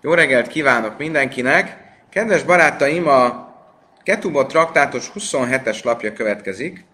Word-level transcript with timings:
Jó 0.00 0.14
reggelt 0.14 0.46
kívánok 0.46 0.98
mindenkinek! 0.98 1.76
Kedves 2.08 2.42
barátaim, 2.42 3.08
a 3.08 3.54
Ketubot 4.02 4.48
traktátus 4.48 5.10
27-es 5.14 5.84
lapja 5.84 6.12
következik, 6.12 6.84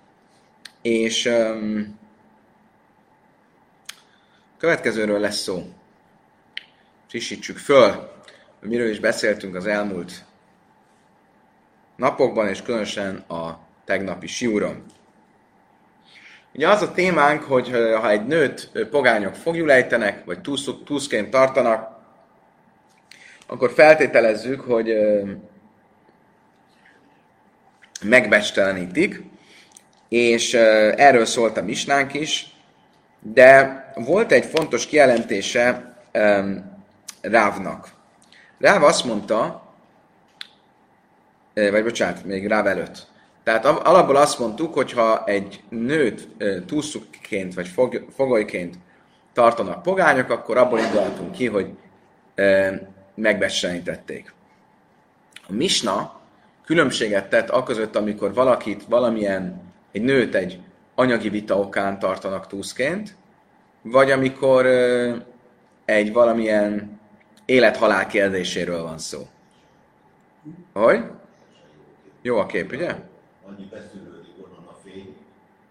és 0.82 1.26
um, 1.26 1.98
következőről 4.58 5.20
lesz 5.20 5.36
szó. 5.36 5.62
Frissítsük 7.08 7.58
föl, 7.58 8.12
miről 8.60 8.90
is 8.90 9.00
beszéltünk 9.00 9.54
az 9.54 9.66
elmúlt 9.66 10.24
napokban, 11.96 12.48
és 12.48 12.62
különösen 12.62 13.16
a 13.16 13.58
tegnapi 13.84 14.26
siúron. 14.26 14.84
Ugye 16.54 16.68
az 16.68 16.82
a 16.82 16.92
témánk, 16.92 17.42
hogy 17.42 17.70
ha 17.70 18.10
egy 18.10 18.26
nőt 18.26 18.70
pogányok 18.90 19.34
fogjulejtenek, 19.34 20.24
vagy 20.24 20.40
túszként 20.84 21.30
tartanak, 21.30 21.93
akkor 23.46 23.70
feltételezzük, 23.70 24.60
hogy 24.60 24.94
megbestelenítik, 28.02 29.22
és 30.08 30.54
erről 30.54 31.24
szólt 31.24 31.56
a 31.56 31.62
misnánk 31.62 32.14
is, 32.14 32.56
de 33.20 33.84
volt 33.94 34.32
egy 34.32 34.44
fontos 34.44 34.86
kijelentése 34.86 35.94
Rávnak. 37.20 37.88
Ráv 38.58 38.82
azt 38.82 39.04
mondta, 39.04 39.62
vagy 41.54 41.82
bocsánat, 41.82 42.24
még 42.24 42.46
Ráv 42.46 42.66
előtt. 42.66 43.06
Tehát 43.44 43.64
alapból 43.64 44.16
azt 44.16 44.38
mondtuk, 44.38 44.74
hogy 44.74 44.92
ha 44.92 45.24
egy 45.24 45.62
nőt 45.68 46.28
túszukként 46.66 47.54
vagy 47.54 47.70
fogolyként 48.14 48.74
tartanak 49.32 49.82
pogányok, 49.82 50.30
akkor 50.30 50.56
abból 50.56 50.78
indulhatunk 50.78 51.32
ki, 51.32 51.46
hogy 51.46 51.70
megbecsenítették. 53.14 54.34
A 55.48 55.52
misna 55.52 56.20
különbséget 56.64 57.28
tett 57.28 57.50
aközött, 57.50 57.96
amikor 57.96 58.34
valakit, 58.34 58.84
valamilyen, 58.88 59.62
egy 59.92 60.02
nőt 60.02 60.34
egy 60.34 60.60
anyagi 60.94 61.28
vita 61.28 61.58
okán 61.58 61.98
tartanak 61.98 62.46
túszként, 62.46 63.16
vagy 63.82 64.10
amikor 64.10 64.66
egy 65.84 66.12
valamilyen 66.12 67.00
élet-halál 67.44 68.06
kérdéséről 68.06 68.82
van 68.82 68.98
szó. 68.98 69.28
Hogy? 70.72 71.04
Jó 72.22 72.38
a 72.38 72.46
kép, 72.46 72.72
ugye? 72.72 72.94
Annyi 73.46 73.68
beszűrődik 73.70 74.34
onnan 74.44 74.66
a 74.66 74.76
fény, 74.84 75.16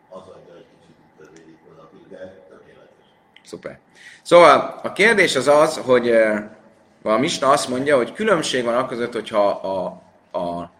az 0.09 0.21
adja 0.21 0.55
egy 0.55 0.65
kicsit 0.79 2.09
de 2.09 2.45
tökéletes. 2.49 3.05
Szuper. 3.43 3.79
Szóval 4.21 4.79
a 4.83 4.91
kérdés 4.91 5.35
az 5.35 5.47
az, 5.47 5.77
hogy 5.77 6.13
a 7.03 7.17
Misna 7.17 7.49
azt 7.49 7.69
mondja, 7.69 7.95
hogy 7.97 8.13
különbség 8.13 8.63
van 8.63 8.87
között, 8.87 9.13
hogyha 9.13 9.49
a, 9.49 9.85
a 10.39 10.71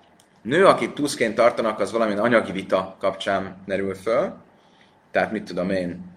nő, 0.41 0.66
akit 0.66 0.93
túszként 0.93 1.35
tartanak, 1.35 1.79
az 1.79 1.91
valamilyen 1.91 2.21
anyagi 2.21 2.52
vita 2.52 2.95
kapcsán 2.99 3.55
merül 3.66 3.95
föl, 3.95 4.33
tehát 5.11 5.31
mit 5.31 5.44
tudom 5.44 5.69
én, 5.69 6.11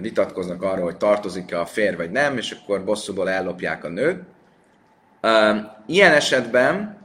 vitatkoznak 0.00 0.62
arról, 0.62 0.84
hogy 0.84 0.96
tartozik-e 0.96 1.60
a 1.60 1.66
fér 1.66 1.96
vagy 1.96 2.10
nem, 2.10 2.36
és 2.36 2.50
akkor 2.50 2.84
bosszúból 2.84 3.30
ellopják 3.30 3.84
a 3.84 3.88
nőt. 3.88 4.22
Ilyen 5.86 6.12
esetben 6.12 6.98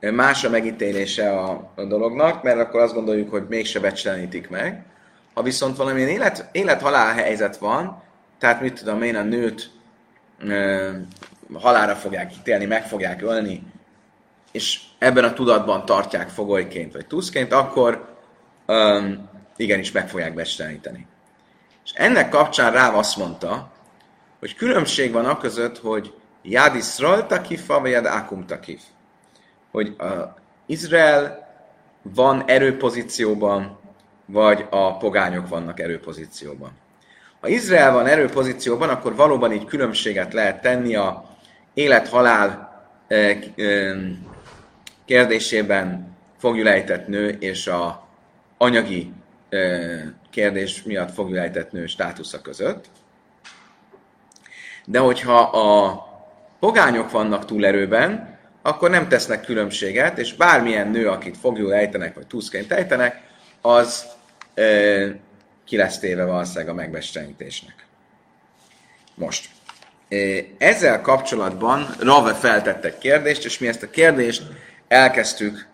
más 0.00 0.44
a 0.44 0.50
megítélése 0.50 1.30
a, 1.30 1.70
a 1.74 1.84
dolognak, 1.84 2.42
mert 2.42 2.58
akkor 2.58 2.80
azt 2.80 2.94
gondoljuk, 2.94 3.30
hogy 3.30 3.46
mégse 3.48 3.80
becselenítik 3.80 4.48
meg. 4.48 4.84
Ha 5.34 5.42
viszont 5.42 5.76
valamilyen 5.76 6.08
élet, 6.08 6.48
élet-halál 6.52 7.14
helyzet 7.14 7.56
van, 7.56 8.02
tehát 8.38 8.60
mit 8.60 8.78
tudom 8.78 9.02
én, 9.02 9.16
a 9.16 9.22
nőt 9.22 9.70
halára 11.54 11.94
fogják 11.94 12.36
ítélni, 12.36 12.64
meg 12.64 12.86
fogják 12.86 13.22
ölni, 13.22 13.62
és 14.52 14.80
ebben 14.98 15.24
a 15.24 15.32
tudatban 15.32 15.84
tartják 15.84 16.28
fogolyként 16.28 16.92
vagy 16.92 17.06
tuszként, 17.06 17.52
akkor 17.52 18.16
um, 18.66 19.28
igenis 19.56 19.92
meg 19.92 20.08
fogják 20.08 20.34
becsteleníteni. 20.34 21.06
És 21.84 21.90
ennek 21.94 22.28
kapcsán 22.28 22.72
rá 22.72 22.90
azt 22.90 23.16
mondta, 23.16 23.72
hogy 24.38 24.54
különbség 24.54 25.12
van 25.12 25.26
a 25.26 25.38
között, 25.38 25.78
hogy 25.78 26.14
Yad 26.42 26.74
Israel 26.74 27.26
takifa, 27.26 27.80
vagy 27.80 27.90
Yad 27.90 28.06
Akum 28.06 28.46
takif. 28.46 28.82
Hogy 29.70 29.94
a 29.98 30.34
Izrael 30.66 31.48
van 32.02 32.44
erőpozícióban, 32.46 33.78
vagy 34.26 34.66
a 34.70 34.96
pogányok 34.96 35.48
vannak 35.48 35.80
erőpozícióban. 35.80 36.70
Ha 37.46 37.52
Izrael 37.52 37.92
van 37.92 38.06
erőpozícióban, 38.06 38.88
akkor 38.88 39.14
valóban 39.14 39.52
így 39.52 39.64
különbséget 39.64 40.32
lehet 40.32 40.60
tenni 40.60 40.94
a 40.94 41.36
élet-halál 41.74 42.72
eh, 43.06 43.38
eh, 43.56 43.96
kérdésében 45.04 46.16
fogjulejtett 46.38 47.06
nő 47.06 47.28
és 47.28 47.66
a 47.66 48.06
anyagi 48.58 49.12
eh, 49.48 50.02
kérdés 50.30 50.82
miatt 50.82 51.12
fogjulejtett 51.12 51.72
nő 51.72 51.86
státusza 51.86 52.40
között. 52.40 52.84
De 54.84 54.98
hogyha 54.98 55.38
a 55.38 55.98
pogányok 56.60 57.10
vannak 57.10 57.44
túlerőben, 57.44 58.38
akkor 58.62 58.90
nem 58.90 59.08
tesznek 59.08 59.44
különbséget, 59.44 60.18
és 60.18 60.34
bármilyen 60.34 60.88
nő, 60.88 61.08
akit 61.08 61.36
fogjul 61.36 61.74
ejtenek, 61.74 62.14
vagy 62.14 62.26
túszként 62.26 62.72
ejtenek, 62.72 63.22
az 63.60 64.06
ki 65.66 65.76
lesz 65.76 65.98
téve 65.98 66.24
valószínűleg 66.24 66.68
a 66.68 66.74
megbestrenítésnek. 66.74 67.86
Most, 69.14 69.48
ezzel 70.58 71.00
kapcsolatban 71.00 71.94
Rave 72.00 72.34
feltette 72.34 72.98
kérdést, 72.98 73.44
és 73.44 73.58
mi 73.58 73.68
ezt 73.68 73.82
a 73.82 73.90
kérdést 73.90 74.42
elkezdtük 74.88 75.66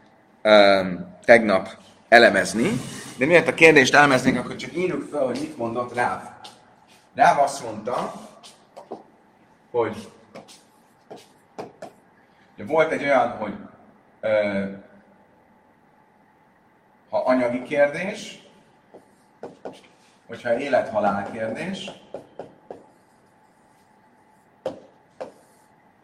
um, 0.42 1.16
tegnap 1.24 1.68
elemezni, 2.08 2.80
de 3.16 3.26
miért 3.26 3.48
a 3.48 3.54
kérdést 3.54 3.94
elemeznénk, 3.94 4.38
akkor 4.38 4.56
csak 4.56 4.76
írjuk 4.76 5.08
fel, 5.10 5.24
hogy 5.24 5.38
mit 5.40 5.56
mondott 5.56 5.94
Ráv. 5.94 6.22
Ráv 7.14 7.38
azt 7.38 7.64
mondta, 7.64 8.12
hogy 9.70 10.08
volt 12.56 12.92
egy 12.92 13.02
olyan, 13.02 13.30
hogy 13.30 13.52
ö, 14.20 14.64
ha 17.10 17.18
anyagi 17.18 17.62
kérdés, 17.62 18.41
hogyha 20.32 20.58
élet-halál 20.58 21.30
kérdés, 21.30 21.90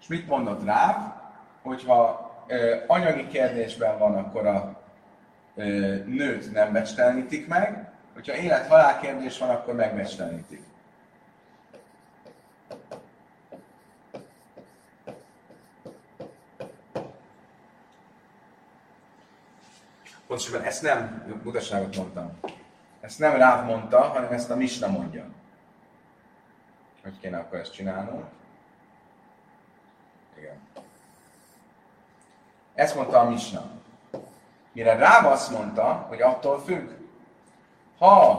és 0.01 0.07
mit 0.07 0.27
mondott 0.27 0.65
rá, 0.65 1.17
hogyha 1.63 2.31
ö, 2.47 2.77
anyagi 2.87 3.27
kérdésben 3.27 3.99
van, 3.99 4.17
akkor 4.17 4.47
a 4.47 4.83
ö, 5.55 5.65
nőt 6.05 6.53
nem 6.53 6.73
becstelenítik 6.73 7.47
meg, 7.47 7.91
hogyha 8.15 8.35
élet-halál 8.37 9.01
kérdés 9.01 9.39
van, 9.39 9.51
akkor 9.51 9.75
megbecstelenítik. 9.75 10.63
Pontosan 20.27 20.63
ezt 20.63 20.83
nem, 20.83 21.25
mutasságot 21.45 21.97
mondtam. 21.97 22.39
Ezt 23.01 23.19
nem 23.19 23.37
Ráv 23.37 23.65
mondta, 23.65 24.01
hanem 24.01 24.33
ezt 24.33 24.51
a 24.51 24.57
Misna 24.57 24.87
mondja. 24.87 25.25
Hogy 27.03 27.21
kéne 27.21 27.39
akkor 27.39 27.59
ezt 27.59 27.73
csinálnunk? 27.73 28.25
Igen. 30.39 30.61
Ezt 32.75 32.95
mondta 32.95 33.19
a 33.19 33.29
Misna. 33.31 33.63
Mire 34.73 34.97
Ráv 34.97 35.27
azt 35.27 35.51
mondta, 35.51 36.07
hogy 36.09 36.23
attól 36.23 36.61
függ, 36.61 36.91
ha 37.99 38.31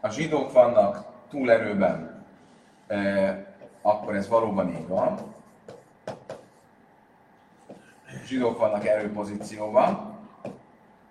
a 0.00 0.08
zsidók 0.08 0.52
vannak 0.52 1.04
túlerőben, 1.28 2.24
akkor 3.82 4.14
ez 4.14 4.28
valóban 4.28 4.68
így 4.68 4.86
van. 4.86 5.34
A 8.06 8.26
zsidók 8.26 8.58
vannak 8.58 8.86
erőpozícióban, 8.86 10.15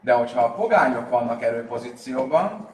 de 0.06 0.14
hogyha 0.14 0.42
a 0.42 0.52
pogányok 0.52 1.10
vannak 1.10 1.44
erőpozícióban, 1.44 2.68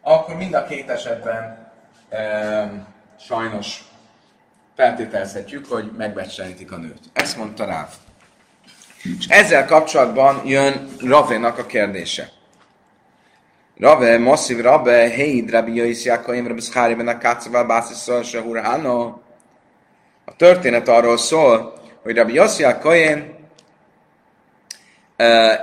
akkor 0.00 0.36
mind 0.36 0.54
a 0.54 0.64
két 0.64 0.88
esetben 0.90 1.70
e, 2.08 2.86
sajnos 3.20 3.84
feltételezhetjük, 4.76 5.66
hogy 5.66 5.90
megbecsenítik 5.96 6.72
a 6.72 6.76
nőt. 6.76 7.00
Ezt 7.12 7.36
mondta 7.36 7.64
Ráv. 7.64 7.88
És 9.18 9.26
ezzel 9.26 9.66
kapcsolatban 9.66 10.46
jön 10.46 10.88
Ravénak 11.00 11.58
a 11.58 11.66
kérdése. 11.66 12.30
Rave, 13.78 14.18
masszív 14.18 14.60
Rave, 14.60 15.08
hei, 15.08 15.46
Rabbi 15.50 15.74
Jöjsz 15.74 16.04
Jákaim, 16.04 16.46
Rabbi 16.46 16.60
Szkáriben 16.60 17.08
a 17.08 17.18
Kácavá, 17.18 17.62
Básziszol, 17.62 18.22
Sehur 18.22 18.56
A 20.24 20.36
történet 20.36 20.88
arról 20.88 21.16
szól, 21.16 21.82
hogy 22.04 22.16
Rabbi 22.16 22.32
Yossi 22.32 22.62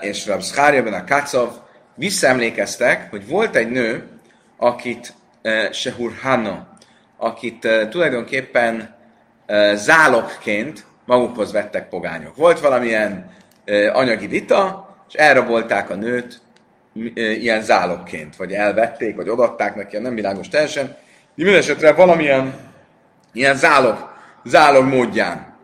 és 0.01 0.25
Rab 0.27 0.42
Schárja 0.42 0.83
ben 0.83 0.94
a 0.94 1.03
Kacov 1.03 1.50
visszaemlékeztek, 1.95 3.09
hogy 3.09 3.27
volt 3.27 3.56
egy 3.56 3.69
nő, 3.69 4.07
akit 4.57 5.13
Sehur 5.71 6.12
Hanna, 6.21 6.68
akit 7.18 7.68
tulajdonképpen 7.89 8.95
zálogként 9.74 10.86
magukhoz 11.06 11.51
vettek 11.51 11.89
pogányok. 11.89 12.36
Volt 12.36 12.59
valamilyen 12.59 13.31
anyagi 13.94 14.27
vita, 14.27 14.89
és 15.07 15.13
elrabolták 15.13 15.89
a 15.89 15.95
nőt 15.95 16.42
ilyen 17.13 17.62
zálogként, 17.62 18.36
vagy 18.36 18.51
elvették, 18.51 19.15
vagy 19.15 19.30
odatták 19.30 19.75
neki, 19.75 19.97
nem 19.97 20.15
világos 20.15 20.47
teljesen. 20.47 20.97
Mindenesetre 21.36 21.94
valamilyen 21.94 22.54
ilyen 23.33 23.56
zálog, 23.56 24.09
zálog 24.45 24.86
módján 24.86 25.56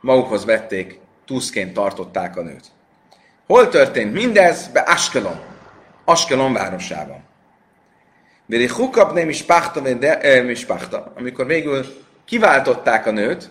magukhoz 0.00 0.44
vették, 0.44 1.00
tuszként 1.32 1.72
tartották 1.72 2.36
a 2.36 2.42
nőt. 2.42 2.64
Hol 3.46 3.68
történt 3.68 4.12
mindez? 4.12 4.68
Be 4.68 4.80
Askelon. 4.80 5.40
Askelon 6.04 6.52
városában. 6.52 7.22
Veri 8.46 8.68
hukap 8.68 9.12
nem 9.12 9.28
is 9.28 10.64
pachta, 10.64 11.12
amikor 11.16 11.46
végül 11.46 11.84
kiváltották 12.24 13.06
a 13.06 13.10
nőt, 13.10 13.50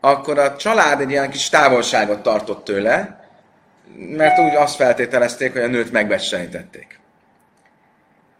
akkor 0.00 0.38
a 0.38 0.56
család 0.56 1.00
egy 1.00 1.10
ilyen 1.10 1.30
kis 1.30 1.48
távolságot 1.48 2.22
tartott 2.22 2.64
tőle, 2.64 3.26
mert 3.96 4.38
úgy 4.38 4.54
azt 4.54 4.76
feltételezték, 4.76 5.52
hogy 5.52 5.62
a 5.62 5.66
nőt 5.66 5.92
megbecsenítették. 5.92 6.98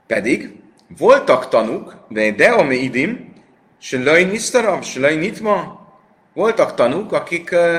Pedig 0.07 0.61
voltak 0.99 1.49
tanuk, 1.49 1.97
de 2.09 2.31
deomi 2.31 2.77
idim, 2.77 3.35
se 3.79 3.99
löj 3.99 4.25
nisztara, 4.25 4.83
se 4.83 5.01
löj 5.01 5.17
nitma, 5.17 5.87
voltak 6.33 6.75
tanúk, 6.75 7.13
akik 7.13 7.51
uh, 7.53 7.79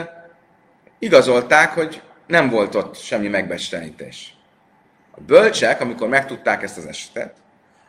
igazolták, 1.04 1.74
hogy 1.74 2.02
nem 2.28 2.50
volt 2.50 2.76
ott 2.76 2.98
semmi 2.98 3.28
megbestenítés. 3.28 4.36
A 5.12 5.22
bölcsek, 5.22 5.82
amikor 5.82 6.08
megtudták 6.08 6.64
ezt 6.64 6.78
az 6.78 6.86
esetet, 6.86 7.34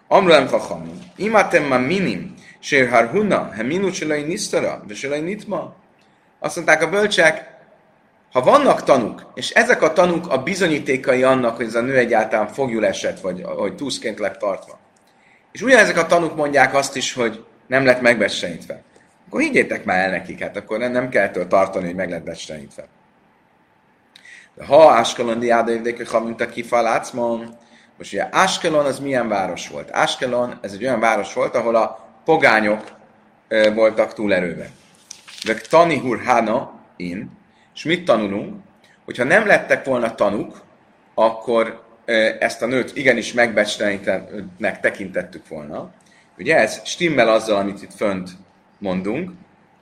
Amrulem 0.09 0.47
Chachamim, 0.47 1.01
imatem 1.17 1.65
ma 1.65 1.79
minim, 1.79 2.35
sér 2.59 2.89
harhuna, 2.89 3.51
he 3.53 3.63
minu 3.63 3.89
nisztara, 4.27 4.85
ve 5.09 5.19
nitma. 5.19 5.75
Azt 6.39 6.57
mondták 6.57 6.83
a 6.83 6.89
bölcsek, 6.89 7.53
ha 8.33 8.43
vannak 8.43 8.83
tanúk, 8.83 9.27
és 9.35 9.51
ezek 9.51 9.83
a 9.83 9.93
tanúk 9.93 10.29
a 10.29 10.43
bizonyítékai 10.43 11.23
annak, 11.23 11.57
hogy 11.57 11.67
ez 11.67 11.75
a 11.75 11.81
nő 11.81 11.97
egyáltalán 11.97 12.49
fogjul 12.49 12.87
esett, 12.87 13.21
vagy 13.21 13.43
hogy 13.43 13.75
túszként 13.75 14.19
lett 14.19 14.39
tartva. 14.39 14.79
És 15.53 15.63
ugyanezek 15.63 15.97
a 15.97 16.07
tanúk 16.07 16.37
mondják 16.37 16.75
azt 16.75 16.97
is, 16.97 17.13
hogy 17.13 17.45
nem 17.67 17.85
lett 17.85 18.01
megbecsenítve 18.01 18.83
akkor 19.35 19.47
higgyétek 19.47 19.85
már 19.85 19.99
el 19.99 20.11
nekik, 20.11 20.43
hát 20.43 20.57
akkor 20.57 20.79
nem, 20.79 20.93
nem 20.93 21.09
kell 21.09 21.31
tartani, 21.31 21.85
hogy 21.85 21.95
meg 21.95 22.11
lett 22.11 22.25
becsenítve. 22.25 22.87
Ha 24.67 24.91
Áskelon 24.91 25.39
mint 26.25 26.41
a 26.41 26.47
kifalácmon, 26.47 27.57
most 27.99 28.13
ugye 28.13 28.29
Áskelon 28.31 28.85
az 28.85 28.99
milyen 28.99 29.29
város 29.29 29.69
volt? 29.69 29.89
Áskelon, 29.93 30.59
ez 30.61 30.73
egy 30.73 30.85
olyan 30.85 31.01
város 31.01 31.35
volt, 31.35 31.55
ahol 31.55 31.75
a 31.77 32.09
pogányok 32.25 32.85
voltak 33.75 34.13
túlerőben. 34.13 34.69
De 35.45 35.55
Tani 35.55 35.99
Hurhana 35.99 36.73
in, 36.97 37.31
és 37.75 37.85
mit 37.85 38.05
tanulunk? 38.05 38.63
Hogyha 39.05 39.25
nem 39.25 39.47
lettek 39.47 39.85
volna 39.85 40.15
tanuk, 40.15 40.63
akkor 41.15 41.83
ezt 42.39 42.63
a 42.63 42.67
nőt 42.67 42.97
igenis 42.97 43.33
megbecslenítnek 43.33 44.81
tekintettük 44.81 45.49
volna. 45.49 45.91
Ugye 46.39 46.57
ez 46.57 46.81
stimmel 46.85 47.29
azzal, 47.29 47.57
amit 47.57 47.83
itt 47.83 47.95
fönt 47.95 48.31
mondunk. 48.79 49.31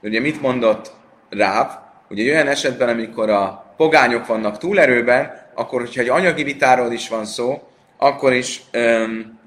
Ugye 0.01 0.19
mit 0.19 0.41
mondott 0.41 0.91
Ráv? 1.29 1.71
Ugye 2.09 2.33
olyan 2.33 2.47
esetben, 2.47 2.89
amikor 2.89 3.29
a 3.29 3.62
pogányok 3.77 4.25
vannak 4.25 4.57
túlerőben, 4.57 5.41
akkor, 5.53 5.79
hogyha 5.79 6.01
egy 6.01 6.09
anyagi 6.09 6.43
vitáról 6.43 6.91
is 6.91 7.09
van 7.09 7.25
szó, 7.25 7.67
akkor 7.97 8.33
is, 8.33 8.61
öm, 8.71 9.39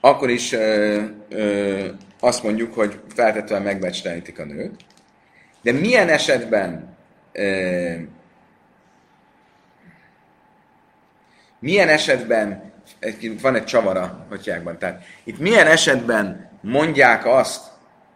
akkor 0.00 0.30
is 0.30 0.52
ö, 0.52 1.02
ö, 1.28 1.86
azt 2.20 2.42
mondjuk, 2.42 2.74
hogy 2.74 3.00
feltétlenül 3.14 3.64
megbecstelenítik 3.64 4.38
a 4.38 4.44
nőt. 4.44 4.84
De 5.62 5.72
milyen 5.72 6.08
esetben 6.08 6.96
ö, 7.32 7.94
milyen 11.62 11.88
esetben 11.88 12.72
van 13.42 13.54
egy 13.54 13.64
csavara 13.64 14.26
a 14.30 14.76
tehát 14.78 15.04
itt 15.24 15.38
milyen 15.38 15.66
esetben 15.66 16.50
mondják 16.60 17.26
azt, 17.26 17.62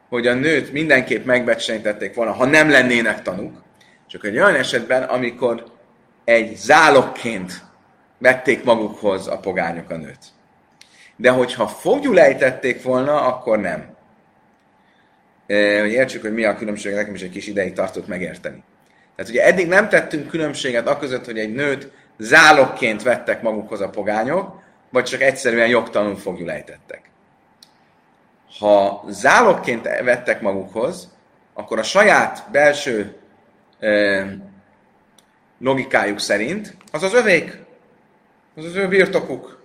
hogy 0.09 0.27
a 0.27 0.35
nőt 0.35 0.73
mindenképp 0.73 1.25
megbecsenítették 1.25 2.15
volna, 2.15 2.33
ha 2.33 2.45
nem 2.45 2.71
lennének 2.71 3.23
tanúk, 3.23 3.63
csak 4.07 4.25
egy 4.25 4.37
olyan 4.37 4.55
esetben, 4.55 5.03
amikor 5.03 5.65
egy 6.25 6.57
zálogként 6.57 7.65
vették 8.19 8.65
magukhoz 8.65 9.29
a 9.29 9.39
pogányok 9.39 9.91
a 9.91 9.97
nőt. 9.97 10.25
De 11.17 11.31
hogyha 11.31 11.67
fogjul 11.67 12.21
volna, 12.83 13.21
akkor 13.21 13.59
nem. 13.59 13.95
E, 15.47 15.81
hogy 15.81 15.91
értsük, 15.91 16.23
hogy 16.23 16.33
mi 16.33 16.45
a 16.45 16.57
különbség, 16.57 16.95
nekem 16.95 17.15
is 17.15 17.23
egy 17.23 17.31
kis 17.31 17.47
ideig 17.47 17.73
tartott 17.73 18.07
megérteni. 18.07 18.63
Tehát 19.17 19.31
ugye 19.31 19.45
eddig 19.45 19.69
nem 19.69 19.89
tettünk 19.89 20.29
különbséget 20.29 20.89
a 20.89 20.99
között, 20.99 21.25
hogy 21.25 21.39
egy 21.39 21.55
nőt 21.55 21.91
zálogként 22.19 23.03
vettek 23.03 23.43
magukhoz 23.43 23.81
a 23.81 23.91
pogányok, 23.91 24.61
vagy 24.91 25.05
csak 25.05 25.21
egyszerűen 25.21 25.69
jogtalanul 25.69 26.17
fogjul 26.17 26.51
ha 28.59 29.05
zálogként 29.09 29.83
vettek 29.83 30.41
magukhoz, 30.41 31.15
akkor 31.55 31.79
a 31.79 31.83
saját 31.83 32.45
belső 32.53 33.17
logikájuk 35.59 36.21
szerint 36.21 36.77
az 36.93 37.03
az 37.03 37.15
övék, 37.15 37.59
az 38.57 38.65
az 38.65 38.75
ő 38.75 38.89
birtokuk. 38.89 39.65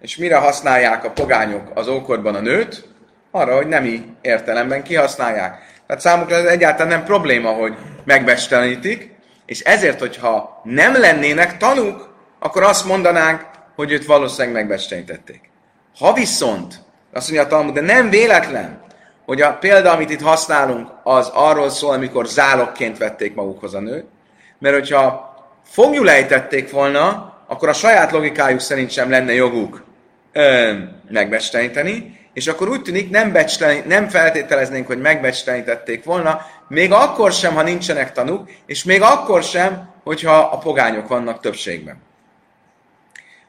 És 0.00 0.16
mire 0.16 0.36
használják 0.36 1.04
a 1.04 1.10
pogányok 1.10 1.70
az 1.74 1.88
ókorban 1.88 2.34
a 2.34 2.40
nőt? 2.40 2.88
Arra, 3.30 3.56
hogy 3.56 3.66
nemi 3.66 4.04
értelemben 4.20 4.82
kihasználják. 4.82 5.82
Tehát 5.86 6.02
számukra 6.02 6.36
ez 6.36 6.44
egyáltalán 6.44 6.92
nem 6.92 7.04
probléma, 7.04 7.50
hogy 7.50 7.76
megbestenítik, 8.04 9.14
és 9.46 9.60
ezért, 9.60 9.98
hogyha 9.98 10.60
nem 10.64 11.00
lennének 11.00 11.56
tanúk, 11.56 12.14
akkor 12.38 12.62
azt 12.62 12.86
mondanánk, 12.86 13.46
hogy 13.74 13.92
őt 13.92 14.06
valószínűleg 14.06 14.54
megbestenítették. 14.54 15.50
Ha 15.98 16.12
viszont 16.12 16.74
azt 17.12 17.30
mondja 17.30 17.46
a 17.46 17.50
Talmud, 17.50 17.74
de 17.74 17.80
nem 17.80 18.10
véletlen, 18.10 18.82
hogy 19.24 19.40
a 19.40 19.54
példa, 19.54 19.92
amit 19.92 20.10
itt 20.10 20.20
használunk, 20.20 20.88
az 21.02 21.30
arról 21.34 21.70
szól, 21.70 21.92
amikor 21.92 22.26
zálogként 22.26 22.98
vették 22.98 23.34
magukhoz 23.34 23.74
a 23.74 23.80
nőt, 23.80 24.06
mert 24.58 24.74
hogyha 24.74 25.34
fogjul 25.64 26.10
ejtették 26.10 26.70
volna, 26.70 27.32
akkor 27.46 27.68
a 27.68 27.72
saját 27.72 28.10
logikájuk 28.10 28.60
szerint 28.60 28.90
sem 28.90 29.10
lenne 29.10 29.32
joguk 29.32 29.84
ö, 30.32 30.72
megbecsteleníteni, 31.10 32.18
és 32.32 32.46
akkor 32.46 32.68
úgy 32.68 32.82
tűnik, 32.82 33.10
nem, 33.10 33.36
nem 33.86 34.08
feltételeznénk, 34.08 34.86
hogy 34.86 35.00
megbecstelenítették 35.00 36.04
volna, 36.04 36.40
még 36.68 36.92
akkor 36.92 37.32
sem, 37.32 37.54
ha 37.54 37.62
nincsenek 37.62 38.12
tanúk, 38.12 38.50
és 38.66 38.84
még 38.84 39.02
akkor 39.02 39.42
sem, 39.42 39.88
hogyha 40.04 40.34
a 40.34 40.58
pogányok 40.58 41.08
vannak 41.08 41.40
többségben. 41.40 42.02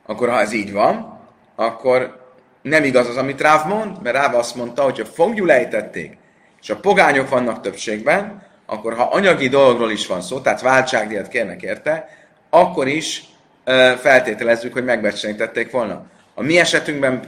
Akkor 0.06 0.30
ha 0.30 0.40
ez 0.40 0.52
így 0.52 0.72
van, 0.72 1.20
akkor 1.56 2.25
nem 2.66 2.84
igaz 2.84 3.08
az, 3.08 3.18
amit 3.18 3.42
Ráv 3.42 3.68
mond, 3.68 4.02
mert 4.02 4.16
Ráv 4.16 4.36
azt 4.36 4.56
mondta, 4.56 4.84
hogy 4.84 4.98
ha 4.98 5.06
fogjul 5.06 5.52
ejtették, 5.52 6.18
és 6.62 6.70
a 6.70 6.76
pogányok 6.76 7.30
vannak 7.30 7.62
többségben, 7.62 8.44
akkor 8.66 8.94
ha 8.94 9.04
anyagi 9.04 9.48
dologról 9.48 9.92
is 9.92 10.08
van 10.08 10.22
szó, 10.22 10.40
tehát 10.40 10.62
váltságdíjat 10.62 11.28
kérnek 11.28 11.62
érte, 11.62 12.10
akkor 12.50 12.88
is 12.88 13.24
feltételezzük, 14.00 14.74
hogy 14.74 14.84
megbecsenítették 14.84 15.72
volna. 15.72 16.06
A 16.34 16.42
mi 16.42 16.60
esetünkben, 16.60 17.20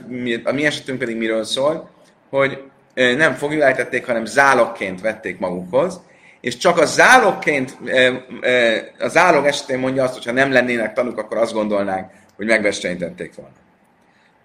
a 0.44 0.52
mi 0.52 0.66
esetünk 0.66 0.98
pedig 0.98 1.16
miről 1.16 1.44
szól, 1.44 1.90
hogy 2.30 2.62
nem 2.94 3.34
fogjul 3.34 3.62
ejtették, 3.62 4.06
hanem 4.06 4.24
zálogként 4.24 5.00
vették 5.00 5.38
magukhoz, 5.38 6.00
és 6.40 6.56
csak 6.56 6.78
a 6.78 6.84
zálogként, 6.84 7.76
a 8.98 9.08
zálog 9.08 9.46
esetén 9.46 9.78
mondja 9.78 10.02
azt, 10.04 10.14
hogy 10.14 10.24
ha 10.24 10.32
nem 10.32 10.52
lennének 10.52 10.92
tanúk, 10.92 11.18
akkor 11.18 11.36
azt 11.36 11.52
gondolnánk, 11.52 12.10
hogy 12.36 12.46
megbecsenítették 12.46 13.34
volna. 13.34 13.54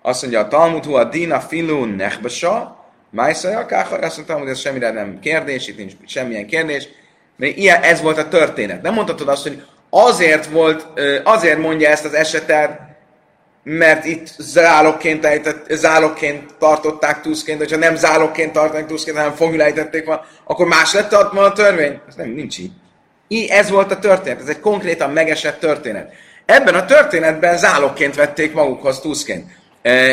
Azt 0.05 0.21
mondja 0.21 0.39
a 0.39 0.47
Talmud, 0.47 0.85
a 0.85 1.03
dina 1.03 1.39
filun 1.39 1.89
nechbasa, 1.89 2.85
májszaja 3.09 3.65
káha, 3.65 3.95
azt 3.95 4.15
mondta, 4.15 4.37
hogy 4.37 4.49
ez 4.49 4.59
semmire 4.59 4.91
nem 4.91 5.19
kérdés, 5.19 5.67
itt 5.67 5.77
nincs 5.77 5.93
semmilyen 6.05 6.47
kérdés, 6.47 6.87
mert 7.37 7.57
ilyen, 7.57 7.81
ez 7.81 8.01
volt 8.01 8.17
a 8.17 8.27
történet. 8.27 8.81
Nem 8.81 8.93
mondhatod 8.93 9.27
azt, 9.27 9.43
hogy 9.43 9.63
azért 9.89 10.45
volt, 10.45 10.87
azért 11.23 11.59
mondja 11.59 11.89
ezt 11.89 12.05
az 12.05 12.13
esetet, 12.13 12.79
mert 13.63 14.05
itt 14.05 14.27
zálogként, 14.37 15.25
ejtett, 15.25 15.65
zálogként 15.69 16.53
tartották 16.59 17.21
túszként, 17.21 17.57
hogyha 17.57 17.77
nem 17.77 17.95
zálogként 17.95 18.51
tartották 18.51 18.87
túszként, 18.87 19.17
hanem 19.17 19.33
fogül 19.33 19.61
ejtették 19.61 20.05
van, 20.05 20.21
akkor 20.43 20.67
más 20.67 20.93
lett 20.93 21.13
a, 21.13 21.43
a 21.43 21.51
törvény? 21.51 21.99
Ez 22.07 22.15
nem, 22.15 22.29
nincs 22.29 22.57
így. 22.57 22.71
így. 23.27 23.49
Ez 23.49 23.69
volt 23.69 23.91
a 23.91 23.99
történet, 23.99 24.41
ez 24.41 24.47
egy 24.47 24.59
konkrétan 24.59 25.09
megesett 25.09 25.59
történet. 25.59 26.13
Ebben 26.45 26.75
a 26.75 26.85
történetben 26.85 27.57
zálogként 27.57 28.15
vették 28.15 28.53
magukhoz 28.53 28.99
túszként 28.99 29.61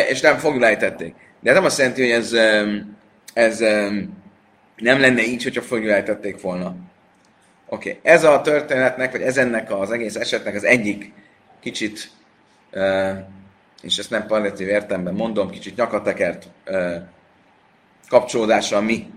és 0.09 0.21
nem 0.21 0.37
fogjulejtették. 0.37 1.15
De 1.41 1.51
ez 1.51 1.57
nem 1.57 1.65
azt 1.65 1.79
jelenti, 1.79 2.01
hogy 2.01 2.11
ez, 2.11 2.33
ez 3.33 3.59
nem 4.77 5.01
lenne 5.01 5.23
így, 5.23 5.43
hogyha 5.43 5.63
fogjulejtették 5.63 6.41
volna. 6.41 6.77
Oké, 7.67 7.89
okay. 7.89 8.13
ez 8.13 8.25
a 8.25 8.41
történetnek, 8.41 9.13
vagy 9.13 9.23
ez 9.23 9.37
ennek 9.37 9.73
az 9.73 9.91
egész 9.91 10.15
esetnek 10.15 10.55
az 10.55 10.65
egyik 10.65 11.13
kicsit 11.61 12.11
és 13.83 13.99
ezt 13.99 14.11
nem 14.11 14.27
palliatív 14.27 14.69
értelemben 14.69 15.15
mondom, 15.15 15.51
kicsit 15.51 15.77
nyakatekert 15.77 16.49
kapcsolódása 18.09 18.77
a 18.77 18.81
mi 18.81 19.11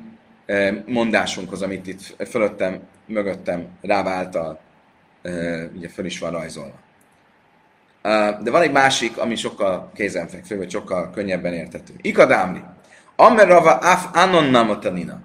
mondásunkhoz, 0.85 1.61
amit 1.61 1.87
itt 1.87 2.27
fölöttem, 2.29 2.79
mögöttem 3.05 3.67
Ráv 3.81 4.07
által 4.07 4.59
ugye 5.75 5.89
föl 5.89 6.05
is 6.05 6.19
van 6.19 6.31
rajzolva. 6.31 6.79
De 8.43 8.51
van 8.51 8.61
egy 8.61 8.71
másik, 8.71 9.17
ami 9.17 9.35
sokkal 9.35 9.91
kézenfekvő, 9.95 10.57
vagy 10.57 10.71
sokkal 10.71 11.09
könnyebben 11.09 11.53
érthető. 11.53 11.93
Ikadámli. 12.01 12.61
Amer 13.15 13.47
Rava 13.47 13.71
af 13.71 14.05
anon 14.13 14.43
namotanina. 14.43 15.19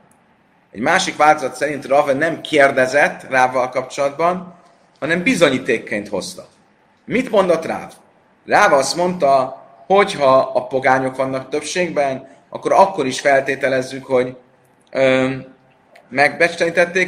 Egy 0.73 0.81
másik 0.81 1.17
változat 1.17 1.55
szerint 1.55 1.87
Rava 1.87 2.13
nem 2.13 2.41
kérdezett 2.41 3.27
Rával 3.31 3.69
kapcsolatban, 3.69 4.55
hanem 5.01 5.23
bizonyítékként 5.23 6.09
hozta. 6.09 6.47
Mit 7.05 7.31
mondott 7.31 7.65
Ráv? 7.65 7.93
Ráv 8.47 8.73
azt 8.73 8.97
mondta, 8.97 9.63
hogy 9.87 10.15
ha 10.15 10.37
a 10.37 10.67
pogányok 10.67 11.17
vannak 11.17 11.49
többségben, 11.49 12.29
akkor 12.49 12.73
akkor 12.73 13.07
is 13.07 13.21
feltételezzük, 13.21 14.07
hogy 14.07 14.37
ö, 14.91 15.31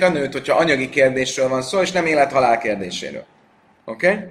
a 0.00 0.08
nőt, 0.08 0.32
hogyha 0.32 0.56
anyagi 0.56 0.88
kérdésről 0.88 1.48
van 1.48 1.62
szó, 1.62 1.80
és 1.80 1.92
nem 1.92 2.06
élet-halál 2.06 2.58
kérdéséről. 2.58 3.24
Oké? 3.84 4.08
Okay? 4.08 4.24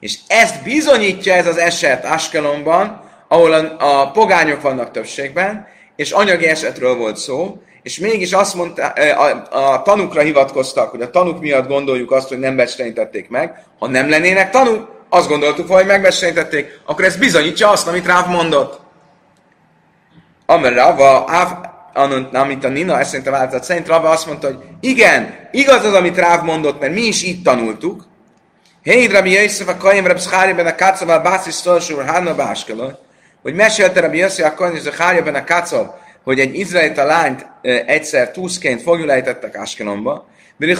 És 0.00 0.18
ezt 0.26 0.62
bizonyítja 0.62 1.34
ez 1.34 1.46
az 1.46 1.56
eset 1.56 2.04
Askelonban, 2.04 3.00
ahol 3.28 3.52
a, 3.52 3.76
a 3.78 4.10
pogányok 4.10 4.60
vannak 4.60 4.90
többségben, 4.90 5.66
és 5.96 6.10
anyagi 6.10 6.46
esetről 6.46 6.96
volt 6.96 7.16
szó, 7.16 7.62
és 7.82 7.98
mégis 7.98 8.32
azt 8.32 8.54
mondta, 8.54 8.86
a, 8.86 9.48
a 9.50 9.82
tanukra 9.82 10.20
hivatkoztak, 10.20 10.90
hogy 10.90 11.02
a 11.02 11.10
tanuk 11.10 11.40
miatt 11.40 11.68
gondoljuk 11.68 12.10
azt, 12.10 12.28
hogy 12.28 12.38
nem 12.38 12.56
becstenítették 12.56 13.28
meg. 13.28 13.64
Ha 13.78 13.88
nem 13.88 14.08
lennének 14.08 14.50
tanuk, 14.50 14.96
azt 15.08 15.28
gondoltuk, 15.28 15.70
hogy 15.70 15.86
megbecstenítették, 15.86 16.80
akkor 16.86 17.04
ez 17.04 17.16
bizonyítja 17.16 17.70
azt, 17.70 17.88
amit 17.88 18.06
Ráv 18.06 18.28
mondott. 18.28 18.80
Amer 20.46 20.74
Rava, 20.74 21.24
amit 22.32 22.64
a 22.64 22.68
Nina 22.68 22.98
ezt 22.98 23.08
szerint 23.08 23.28
a 23.28 23.30
változat 23.30 23.64
szerint 23.64 23.86
Rava 23.86 24.10
azt 24.10 24.26
mondta, 24.26 24.46
hogy 24.46 24.58
igen, 24.80 25.48
igaz 25.52 25.84
az, 25.84 25.94
amit 25.94 26.16
Ráv 26.16 26.44
mondott, 26.44 26.80
mert 26.80 26.94
mi 26.94 27.02
is 27.02 27.22
itt 27.22 27.44
tanultuk. 27.44 28.07
Hé, 28.88 29.06
Rabbi 29.06 29.32
Yosef, 29.32 29.68
a 29.68 29.76
Kajem 29.76 30.06
Reb 30.06 30.18
ben 30.56 30.66
a 30.66 30.74
Kacav, 30.74 31.22
Bászis 31.22 31.54
Szolsúr, 31.54 32.04
Hanna 32.04 32.34
Báskala, 32.34 32.98
hogy 33.42 33.54
mesélte 33.54 34.00
Rabbi 34.00 34.18
Yosef, 34.18 34.46
a 34.46 34.54
Kajem 34.54 35.14
Reb 35.14 35.24
ben 35.24 35.34
a 35.34 35.44
Kacav, 35.44 35.86
hogy 36.24 36.40
egy 36.40 36.54
izraelita 36.54 37.04
lányt 37.04 37.46
egyszer 37.86 38.30
túszként 38.30 38.82
fogjulejtettek 38.82 39.56
Áskelomba, 39.56 40.26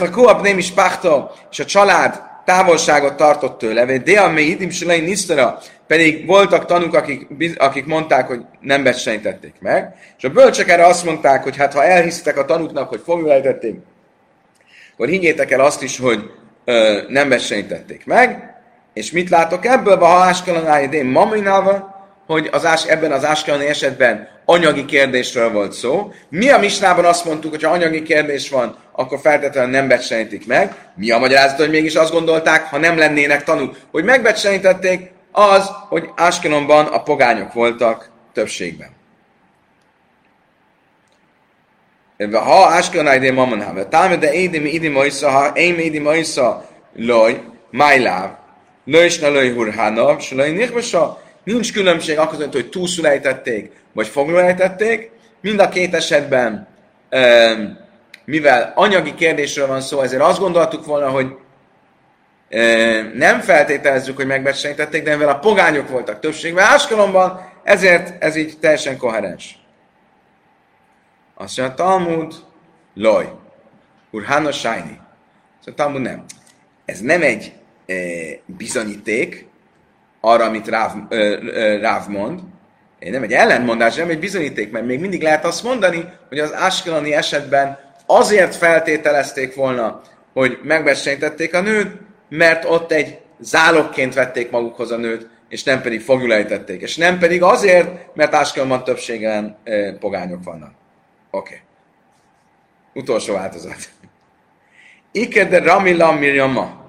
a 0.00 0.10
Kuab 0.10 0.42
nem 0.42 0.58
is 0.58 0.70
pachta, 0.70 1.34
és 1.50 1.58
a 1.58 1.64
család 1.64 2.22
távolságot 2.44 3.16
tartott 3.16 3.58
tőle, 3.58 3.98
de 3.98 4.20
a 4.20 4.30
méidim 4.30 4.70
Silei 4.70 5.00
Nisztara, 5.00 5.58
pedig 5.86 6.26
voltak 6.26 6.66
tanúk, 6.66 6.94
akik, 6.94 7.26
akik 7.56 7.86
mondták, 7.86 8.26
hogy 8.26 8.40
nem 8.60 8.82
becsenítették 8.82 9.54
meg, 9.60 9.94
és 10.18 10.24
a 10.24 10.30
bölcsek 10.30 10.68
erre 10.68 10.86
azt 10.86 11.04
mondták, 11.04 11.42
hogy 11.42 11.56
hát 11.56 11.72
ha 11.72 11.84
elhiszitek 11.84 12.38
a 12.38 12.44
tanúknak, 12.44 12.88
hogy 12.88 13.00
fogjulejtették, 13.04 13.74
akkor 14.92 15.08
higgyétek 15.08 15.50
el 15.50 15.60
azt 15.60 15.82
is, 15.82 15.98
hogy 15.98 16.30
ö, 16.68 17.00
nem 17.08 17.28
becsenítették 17.28 18.06
meg, 18.06 18.54
és 18.94 19.12
mit 19.12 19.30
látok 19.30 19.66
ebből? 19.66 19.96
Ha 19.96 20.06
Áskelon 20.06 20.82
idén 20.82 21.04
maminával, 21.04 21.96
hogy 22.26 22.48
az 22.52 22.64
ás, 22.64 22.84
ebben 22.84 23.12
az 23.12 23.24
áskeloni 23.24 23.66
esetben 23.66 24.28
anyagi 24.44 24.84
kérdésről 24.84 25.52
volt 25.52 25.72
szó. 25.72 26.12
Mi 26.28 26.48
a 26.48 26.58
misnában 26.58 27.04
azt 27.04 27.24
mondtuk, 27.24 27.50
hogy 27.50 27.62
ha 27.62 27.70
anyagi 27.70 28.02
kérdés 28.02 28.50
van, 28.50 28.76
akkor 28.92 29.18
feltétlenül 29.20 29.70
nem 29.70 29.88
becsenítik 29.88 30.46
meg. 30.46 30.74
Mi 30.94 31.10
a 31.10 31.18
magyarázat, 31.18 31.58
hogy 31.58 31.70
mégis 31.70 31.94
azt 31.94 32.12
gondolták, 32.12 32.64
ha 32.64 32.78
nem 32.78 32.98
lennének 32.98 33.44
tanúk, 33.44 33.76
hogy 33.90 34.04
megbecsenítették, 34.04 35.10
az, 35.32 35.70
hogy 35.88 36.08
Áskelonban 36.16 36.86
a 36.86 37.02
pogányok 37.02 37.52
voltak 37.52 38.10
többségben. 38.32 38.97
Ha 42.32 42.66
Áskelon 42.66 43.14
idén 43.14 43.34
mamon 43.34 43.62
have, 43.62 43.84
táme 43.84 44.16
de 44.16 44.32
édim 44.32 44.66
idim 44.66 44.96
oisza, 44.96 45.30
ha 45.30 45.46
én 45.54 45.78
idim 45.78 46.06
oisza, 46.06 46.68
loj, 46.96 47.40
májláv, 47.70 48.30
lősne 48.84 49.28
lőj 49.28 49.52
hurhánav, 49.52 50.20
s 50.20 50.30
lőj 50.30 50.50
nichbasa, 50.50 51.26
Nincs 51.48 51.72
különbség 51.72 52.18
akkor, 52.18 52.48
hogy 52.52 52.68
túlszulejtették, 52.68 53.72
vagy 53.92 54.08
foglulejtették. 54.08 55.10
Mind 55.40 55.60
a 55.60 55.68
két 55.68 55.94
esetben, 55.94 56.68
mivel 58.24 58.72
anyagi 58.74 59.14
kérdésről 59.14 59.66
van 59.66 59.80
szó, 59.80 60.00
ezért 60.00 60.22
azt 60.22 60.38
gondoltuk 60.38 60.84
volna, 60.84 61.08
hogy 61.08 61.26
nem 63.14 63.40
feltételezzük, 63.40 64.16
hogy 64.16 64.26
megbecsenítették, 64.26 65.02
de 65.02 65.16
mivel 65.16 65.34
a 65.34 65.38
pogányok 65.38 65.88
voltak 65.88 66.20
többségben 66.20 66.64
Áskalomban, 66.64 67.50
ezért 67.64 68.22
ez 68.22 68.36
így 68.36 68.58
teljesen 68.60 68.96
koherens. 68.96 69.58
Azt 71.40 71.58
mondja, 71.58 71.74
Talmud, 71.74 72.34
loj, 72.94 73.28
urhána 74.10 74.52
sájni. 74.52 75.00
Szóval 75.58 75.74
Talmud 75.74 76.00
nem. 76.00 76.24
Ez 76.84 77.00
nem 77.00 77.22
egy 77.22 77.52
e, 77.86 77.94
bizonyíték, 78.46 79.46
arra, 80.20 80.44
amit 80.44 80.68
Ráv, 80.68 80.92
ö, 81.08 81.36
ö, 81.42 81.78
Ráv 81.78 82.08
mond, 82.08 82.40
nem 83.00 83.22
egy 83.22 83.32
ellentmondás, 83.32 83.94
nem 83.94 84.08
egy 84.08 84.18
bizonyíték, 84.18 84.70
mert 84.70 84.86
még 84.86 85.00
mindig 85.00 85.22
lehet 85.22 85.44
azt 85.44 85.62
mondani, 85.62 86.04
hogy 86.28 86.38
az 86.38 86.50
Askeloni 86.50 87.14
esetben 87.14 87.78
azért 88.06 88.54
feltételezték 88.54 89.54
volna, 89.54 90.00
hogy 90.32 90.58
megbecsenítették 90.62 91.54
a 91.54 91.60
nőt, 91.60 91.96
mert 92.28 92.64
ott 92.64 92.92
egy 92.92 93.18
zálogként 93.40 94.14
vették 94.14 94.50
magukhoz 94.50 94.90
a 94.90 94.96
nőt, 94.96 95.28
és 95.48 95.62
nem 95.62 95.82
pedig 95.82 96.00
fogjulejtették. 96.00 96.80
És 96.80 96.96
nem 96.96 97.18
pedig 97.18 97.42
azért, 97.42 98.14
mert 98.14 98.34
Askelonban 98.34 98.84
többségen 98.84 99.56
e, 99.64 99.92
pogányok 99.92 100.44
vannak. 100.44 100.76
Oké. 101.30 101.54
Okay. 101.54 101.60
Utolsó 102.92 103.34
változat. 103.34 103.90
Ikede 105.12 105.58
Ramilam 105.58 106.16
Mirjama. 106.16 106.86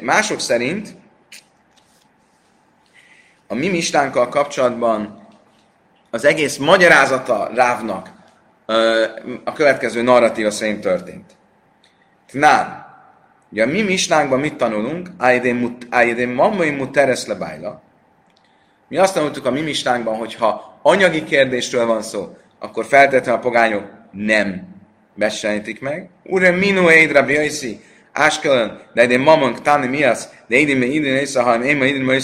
Mások 0.00 0.40
szerint 0.40 0.88
a 3.46 3.54
mi 3.54 3.68
mistánkkal 3.68 4.28
kapcsolatban 4.28 5.26
az 6.10 6.24
egész 6.24 6.56
magyarázata 6.56 7.50
Rávnak 7.54 8.10
a 9.44 9.52
következő 9.52 10.02
narratíva 10.02 10.50
szerint 10.50 10.80
történt. 10.80 11.36
Tnán. 12.26 12.84
Ugye 13.50 13.62
a 13.62 13.66
mi 13.66 13.82
mistánkban 13.82 14.40
mit 14.40 14.56
tanulunk? 14.56 15.08
Ájdén 15.90 16.28
mammai 16.28 16.70
muteres 16.70 17.26
lebájla. 17.26 17.82
Mi 18.88 18.96
azt 18.96 19.14
tanultuk 19.14 19.46
a 19.46 19.50
mi 19.50 19.60
mistánkban, 19.60 20.16
hogy 20.16 20.34
ha 20.34 20.78
anyagi 20.82 21.24
kérdésről 21.24 21.86
van 21.86 22.02
szó, 22.02 22.36
akkor 22.58 22.84
feltétlenül 22.84 23.40
a 23.40 23.42
pogányok 23.42 23.84
nem 24.10 24.62
besejtik 25.14 25.80
meg. 25.80 26.08
Ure 26.22 26.50
minu 26.50 26.88
eidra 26.88 27.22
biaisi, 27.22 27.80
Áskelön, 28.12 28.80
de 28.92 29.02
egy 29.02 29.18
mamon 29.18 29.62
tani 29.62 29.86
miasz, 29.86 30.28
de 30.46 30.56
idén 30.56 30.76
még 30.76 30.94
idén 30.94 31.14
észre, 31.14 31.42
hanem 31.42 31.62
én 31.62 31.76
már 31.76 31.88
idén 31.88 32.02
már 32.02 32.20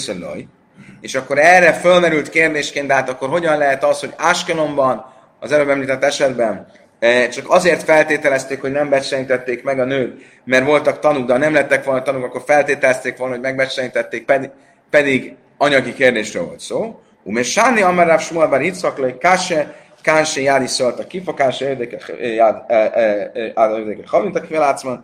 És 1.01 1.15
akkor 1.15 1.37
erre 1.37 1.73
fölmerült 1.73 2.29
kérdésként, 2.29 2.87
de 2.87 2.93
hát 2.93 3.09
akkor 3.09 3.29
hogyan 3.29 3.57
lehet 3.57 3.83
az, 3.83 3.99
hogy 3.99 4.13
Áskelonban, 4.17 5.13
az 5.39 5.51
előbb 5.51 5.69
említett 5.69 6.03
esetben, 6.03 6.67
e, 6.99 7.27
csak 7.27 7.49
azért 7.49 7.83
feltételezték, 7.83 8.61
hogy 8.61 8.71
nem 8.71 8.89
becsenítették 8.89 9.63
meg 9.63 9.79
a 9.79 9.85
nőt, 9.85 10.25
mert 10.43 10.65
voltak 10.65 10.99
tanúk, 10.99 11.25
de 11.25 11.33
ha 11.33 11.39
nem 11.39 11.53
lettek 11.53 11.83
volna 11.83 12.01
tanúk, 12.01 12.23
akkor 12.23 12.43
feltételezték 12.45 13.17
volna, 13.17 13.33
hogy 13.33 13.43
megbecsenítették, 13.43 14.25
pedig, 14.25 14.49
pedig 14.89 15.35
anyagi 15.57 15.93
kérdésről 15.93 16.45
volt 16.45 16.59
szó. 16.59 16.99
Ume 17.23 17.43
Sáni 17.43 17.81
Amaráv 17.81 18.21
Smuel 18.21 18.47
Bar 18.47 18.61
Yitzhak 18.61 19.19
Kase, 19.19 19.75
Kánse 20.01 20.41
Jádi 20.41 20.67
szólt 20.67 20.99
a 20.99 21.07
kifokása 21.07 21.65
érdekes, 21.65 22.07
érdekes, 22.07 22.63
érdekes, 22.95 24.11
érdekes, 24.11 24.51
érdekes, 24.51 24.99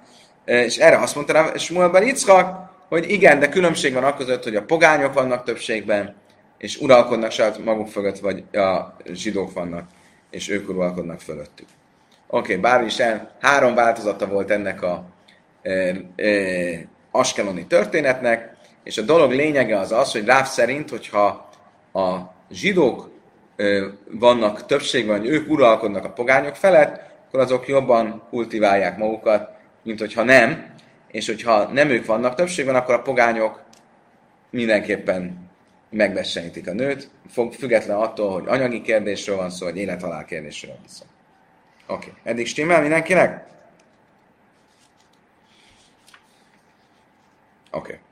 és 0.50 0.78
erre 0.78 0.98
azt 0.98 1.16
mondta 1.16 1.34
rá 1.34 1.54
Smuel 1.56 1.90
Bar 1.90 2.04
Yitzchak, 2.04 2.70
hogy 2.90 3.12
igen, 3.12 3.40
de 3.40 3.50
különbség 3.50 3.94
van 3.94 4.16
között, 4.16 4.44
hogy 4.44 4.56
a 4.56 4.64
pogányok 4.64 5.14
vannak 5.14 5.44
többségben, 5.44 6.16
és 6.58 6.78
uralkodnak 6.78 7.32
saját 7.32 7.64
maguk 7.64 7.88
fölött, 7.88 8.20
vagy 8.20 8.44
a 8.58 8.96
zsidók 9.14 9.54
vannak, 9.54 9.88
és 10.30 10.50
ők 10.50 10.70
uralkodnak 10.70 11.20
fölöttük. 11.20 11.68
Oké, 12.28 12.52
okay, 12.52 12.56
bár 12.56 12.84
is 12.84 13.00
el, 13.00 13.32
három 13.40 13.76
változata 13.76 14.28
volt 14.28 14.52
ennek 14.52 14.82
a 14.82 15.06
e, 15.62 15.96
e, 16.16 16.28
askeloni 17.12 17.66
történetnek, 17.66 18.58
és 18.90 18.98
a 18.98 19.02
dolog 19.02 19.32
lényege 19.32 19.78
az 19.78 19.92
az, 19.92 20.12
hogy 20.12 20.26
Ráv 20.26 20.46
szerint, 20.46 20.90
hogyha 20.90 21.50
a 21.94 22.18
zsidók 22.52 23.12
vannak 24.12 24.66
többségben, 24.66 25.20
hogy 25.20 25.28
ők 25.28 25.50
uralkodnak 25.50 26.06
a 26.06 26.10
pogányok 26.10 26.56
felett, 26.56 27.02
akkor 27.28 27.40
azok 27.40 27.68
jobban 27.68 28.24
kultiválják 28.30 28.98
magukat, 28.98 29.52
mint 29.84 30.00
hogyha 30.00 30.24
nem, 30.24 30.74
és 31.08 31.28
hogyha 31.28 31.64
nem 31.64 31.90
ők 31.90 32.06
vannak 32.06 32.36
többségben, 32.36 32.76
akkor 32.76 32.94
a 32.94 33.02
pogányok 33.02 33.64
mindenképpen 34.50 35.50
megbessenítik 35.90 36.68
a 36.68 36.74
nőt, 36.74 37.10
független 37.52 37.98
attól, 37.98 38.32
hogy 38.32 38.48
anyagi 38.48 38.82
kérdésről 38.82 39.36
van 39.36 39.50
szó, 39.50 39.66
vagy 39.66 39.78
élethalál 39.78 40.26
kérdésről 40.26 40.72
van 40.72 40.88
szó. 40.88 41.06
Oké, 41.88 42.10
okay. 42.10 42.32
eddig 42.32 42.48
stimmel 42.48 42.82
mindenkinek? 42.82 43.48
Oké. 47.72 47.94
Okay. 47.94 48.08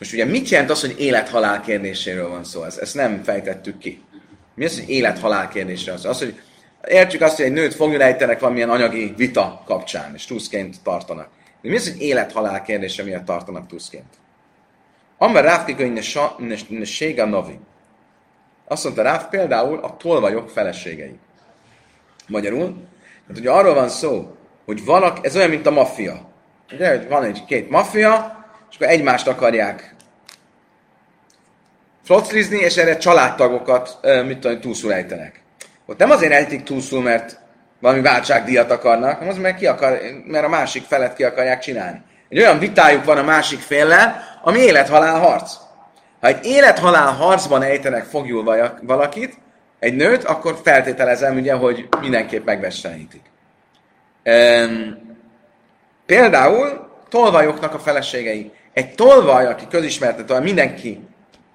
Most 0.00 0.12
ugye 0.12 0.24
mit 0.24 0.48
jelent 0.48 0.70
az, 0.70 0.80
hogy 0.80 0.94
élet-halál 0.98 1.60
kérdéséről 1.60 2.28
van 2.28 2.44
szó? 2.44 2.62
Ezt, 2.62 2.78
ezt 2.78 2.94
nem 2.94 3.22
fejtettük 3.22 3.78
ki. 3.78 4.02
Mi 4.54 4.64
az, 4.64 4.78
hogy 4.78 4.90
élet-halál 4.90 5.48
kérdésről 5.48 5.94
van 5.94 6.02
szó? 6.02 6.08
Az, 6.08 6.18
hogy 6.18 6.40
értjük 6.88 7.22
azt, 7.22 7.36
hogy 7.36 7.44
egy 7.44 7.52
nőt 7.52 7.74
fogjulejtenek 7.74 8.40
valamilyen 8.40 8.70
anyagi 8.70 9.14
vita 9.16 9.62
kapcsán, 9.66 10.14
és 10.14 10.24
tuszként 10.24 10.82
tartanak. 10.82 11.28
De 11.62 11.68
mi 11.68 11.76
az, 11.76 11.92
hogy 11.92 12.02
élet-halál 12.02 12.62
kérdése 12.62 13.02
miatt 13.02 13.24
tartanak 13.24 13.66
tuszként? 13.66 14.14
Amber 15.18 15.44
Ráfkika 15.44 16.02
ne 16.68 16.84
séga 16.84 17.24
novi. 17.24 17.58
Azt 18.68 18.84
mondta 18.84 19.02
Ráf 19.02 19.28
például 19.30 19.78
a 19.78 19.96
tolvajok 19.96 20.50
feleségei. 20.50 21.18
Magyarul, 22.28 22.74
tehát 23.26 23.40
ugye 23.40 23.50
arról 23.50 23.74
van 23.74 23.88
szó, 23.88 24.36
hogy 24.64 24.84
valaki, 24.84 25.20
ez 25.22 25.36
olyan, 25.36 25.50
mint 25.50 25.66
a 25.66 25.70
maffia. 25.70 26.30
Ugye, 26.72 26.88
hogy 26.88 27.08
van 27.08 27.24
egy 27.24 27.44
két 27.44 27.70
maffia, 27.70 28.39
és 28.70 28.76
akkor 28.76 28.88
egymást 28.88 29.26
akarják 29.26 29.94
floclizni, 32.04 32.58
és 32.58 32.76
erre 32.76 32.96
családtagokat, 32.96 33.98
mit 34.26 34.38
tudom, 34.38 34.60
túlszul 34.60 34.92
ejtenek. 34.92 35.42
Ott 35.86 35.98
nem 35.98 36.10
azért 36.10 36.32
ejtik 36.32 36.62
túlszul, 36.62 37.02
mert 37.02 37.38
valami 37.80 38.00
váltságdíjat 38.00 38.70
akarnak, 38.70 39.14
hanem 39.14 39.28
az, 39.28 39.38
mert, 39.38 39.56
ki 39.56 39.66
akar, 39.66 40.00
mert 40.26 40.44
a 40.44 40.48
másik 40.48 40.84
felet 40.84 41.14
ki 41.14 41.24
akarják 41.24 41.60
csinálni. 41.60 42.02
Egy 42.28 42.38
olyan 42.38 42.58
vitájuk 42.58 43.04
van 43.04 43.18
a 43.18 43.22
másik 43.22 43.58
féllel, 43.58 44.24
ami 44.42 44.58
élethalál 44.58 45.18
harc. 45.18 45.52
Ha 46.20 46.26
egy 46.26 46.44
élethalál 46.44 47.12
harcban 47.12 47.62
ejtenek 47.62 48.04
fogjul 48.04 48.70
valakit, 48.82 49.38
egy 49.78 49.94
nőt, 49.94 50.24
akkor 50.24 50.60
feltételezem 50.62 51.36
ugye, 51.36 51.54
hogy 51.54 51.88
mindenképp 52.00 52.44
megvessenítik. 52.44 53.22
Um, 54.24 55.16
például 56.06 56.90
tolvajoknak 57.08 57.74
a 57.74 57.78
feleségei. 57.78 58.52
Egy 58.72 58.94
tolvaj, 58.94 59.46
aki 59.46 59.66
közismertető, 59.70 60.40
mindenki 60.40 61.00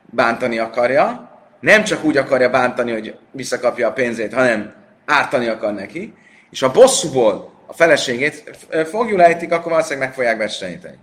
bántani 0.05 0.57
akarja, 0.57 1.29
nem 1.59 1.83
csak 1.83 2.03
úgy 2.03 2.17
akarja 2.17 2.49
bántani, 2.49 2.91
hogy 2.91 3.17
visszakapja 3.31 3.87
a 3.87 3.93
pénzét, 3.93 4.33
hanem 4.33 4.73
ártani 5.05 5.47
akar 5.47 5.73
neki, 5.73 6.13
és 6.51 6.61
a 6.61 6.71
bosszúból 6.71 7.53
a 7.65 7.73
feleségét 7.73 8.57
fogjul 8.89 9.21
ejtik, 9.21 9.51
akkor 9.51 9.71
valószínűleg 9.71 10.07
meg 10.07 10.15
fogják 10.15 10.37
versenyíteni. 10.37 10.97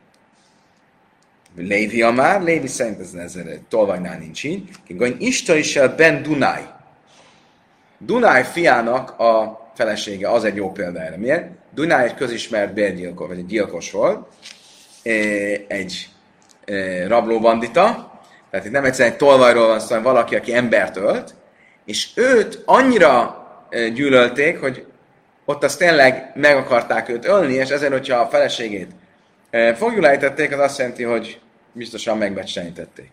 Lévi 1.56 2.02
a 2.02 2.10
már, 2.10 2.42
Lévi 2.42 2.66
szerint 2.66 3.00
ez, 3.00 3.14
ez 3.14 3.38
tolvajnál 3.68 4.18
nincs 4.18 4.44
így. 4.44 4.68
Kingoin 4.86 5.16
Ista 5.18 5.54
is 5.54 5.78
Ben 5.96 6.22
Dunai. 6.22 6.62
Dunai 7.98 8.42
fiának 8.42 9.18
a 9.18 9.62
felesége, 9.74 10.30
az 10.30 10.44
egy 10.44 10.56
jó 10.56 10.72
példa 10.72 11.00
erre. 11.00 11.16
Miért? 11.16 11.50
Dunai 11.74 12.04
egy 12.04 12.14
közismert 12.14 12.72
bérgyilkos, 12.72 13.28
vagy 13.28 13.38
egy 13.38 13.46
gyilkos 13.46 13.90
volt, 13.90 14.26
egy 15.68 16.08
rablóbandita, 17.06 18.10
tehát 18.50 18.66
itt 18.66 18.72
nem 18.72 18.84
egyszerűen 18.84 19.12
egy 19.12 19.18
tolvajról 19.18 19.66
van 19.66 19.80
szó, 19.80 19.86
hanem 19.86 20.02
valaki, 20.02 20.36
aki 20.36 20.54
embert 20.54 20.96
ölt, 20.96 21.34
és 21.84 22.08
őt 22.14 22.62
annyira 22.64 23.40
gyűlölték, 23.94 24.60
hogy 24.60 24.86
ott 25.44 25.64
azt 25.64 25.78
tényleg 25.78 26.32
meg 26.34 26.56
akarták 26.56 27.08
őt 27.08 27.24
ölni, 27.24 27.54
és 27.54 27.68
ezért, 27.68 27.92
hogyha 27.92 28.18
a 28.18 28.28
feleségét 28.28 28.90
fogjulejtették, 29.74 30.52
az 30.52 30.58
azt 30.58 30.78
jelenti, 30.78 31.02
hogy 31.02 31.40
biztosan 31.72 32.18
megbecsenítették. 32.18 33.10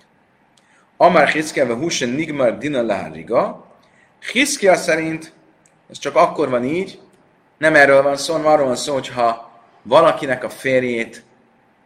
Amár 0.97 1.27
Hiszkelve 1.27 1.73
Husen 1.73 2.09
Nigmar 2.09 2.57
Dina 2.57 2.81
Láriga, 2.81 3.67
Hiszkia 4.31 4.75
szerint 4.75 5.33
ez 5.89 5.97
csak 5.97 6.15
akkor 6.15 6.49
van 6.49 6.63
így, 6.63 6.99
nem 7.57 7.75
erről 7.75 8.01
van 8.01 8.17
szó, 8.17 8.33
hanem 8.33 8.51
arról 8.51 8.65
van 8.65 8.75
szó, 8.75 8.93
hogyha 8.93 9.51
valakinek 9.81 10.43
a 10.43 10.49
férjét 10.49 11.23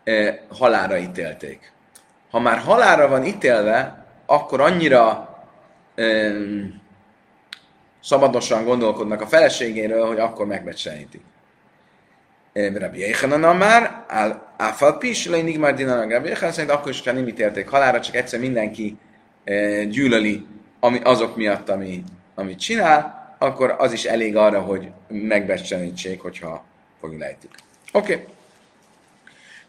e, 0.03 0.41
halára 0.49 0.97
ítélték. 0.97 1.71
Ha 2.31 2.39
már 2.39 2.57
halára 2.57 3.07
van 3.07 3.25
ítélve, 3.25 4.05
akkor 4.25 4.61
annyira 4.61 5.29
e, 5.95 6.31
szabadosan 8.03 8.65
gondolkodnak 8.65 9.21
a 9.21 9.27
feleségéről, 9.27 10.07
hogy 10.07 10.19
akkor 10.19 10.45
megbecsenítik. 10.45 11.21
Rabbi 12.53 12.99
Yechanan 12.99 13.55
már, 13.55 14.05
Áfal 14.57 14.97
Pis, 14.97 15.25
Leinig 15.25 15.59
már 15.59 15.73
Dinanak 15.73 16.11
Rabbi 16.11 16.27
Yechanan 16.27 16.53
szerint 16.53 16.73
akkor 16.73 16.91
is, 16.91 17.03
ha 17.03 17.11
nem 17.11 17.27
ítélték 17.27 17.69
halára, 17.69 17.99
csak 17.99 18.15
egyszer 18.15 18.39
mindenki 18.39 18.97
e, 19.43 19.83
gyűlöli 19.83 20.45
ami, 20.83 20.99
azok 21.03 21.35
miatt, 21.35 21.69
ami, 21.69 22.03
amit 22.35 22.59
csinál, 22.59 23.35
akkor 23.37 23.75
az 23.77 23.93
is 23.93 24.03
elég 24.03 24.35
arra, 24.35 24.61
hogy 24.61 24.91
megbecsenítsék, 25.07 26.21
hogyha 26.21 26.63
fogjulejtik. 26.99 27.49
Oké. 27.91 28.13
Okay. 28.13 28.25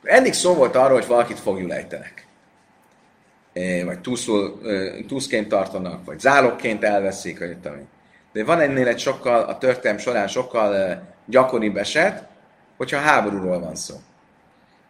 Eddig 0.04 0.32
szó 0.32 0.54
volt 0.54 0.76
arról, 0.76 0.98
hogy 0.98 1.06
valakit 1.06 1.38
fogjulejtenek. 1.38 2.26
E, 3.52 3.84
vagy 3.84 4.00
túlszként 5.06 5.48
tartanak, 5.48 6.04
vagy 6.04 6.20
zálogként 6.20 6.84
elveszik, 6.84 7.38
vagy 7.38 7.58
tudom 7.58 7.88
De 8.32 8.44
van 8.44 8.60
ennél 8.60 8.86
egy 8.86 8.98
sokkal, 8.98 9.42
a 9.42 9.58
történelm 9.58 9.98
során 9.98 10.28
sokkal 10.28 11.02
gyakoribb 11.26 11.76
eset, 11.76 12.26
hogyha 12.76 12.98
háborúról 12.98 13.60
van 13.60 13.74
szó. 13.74 13.94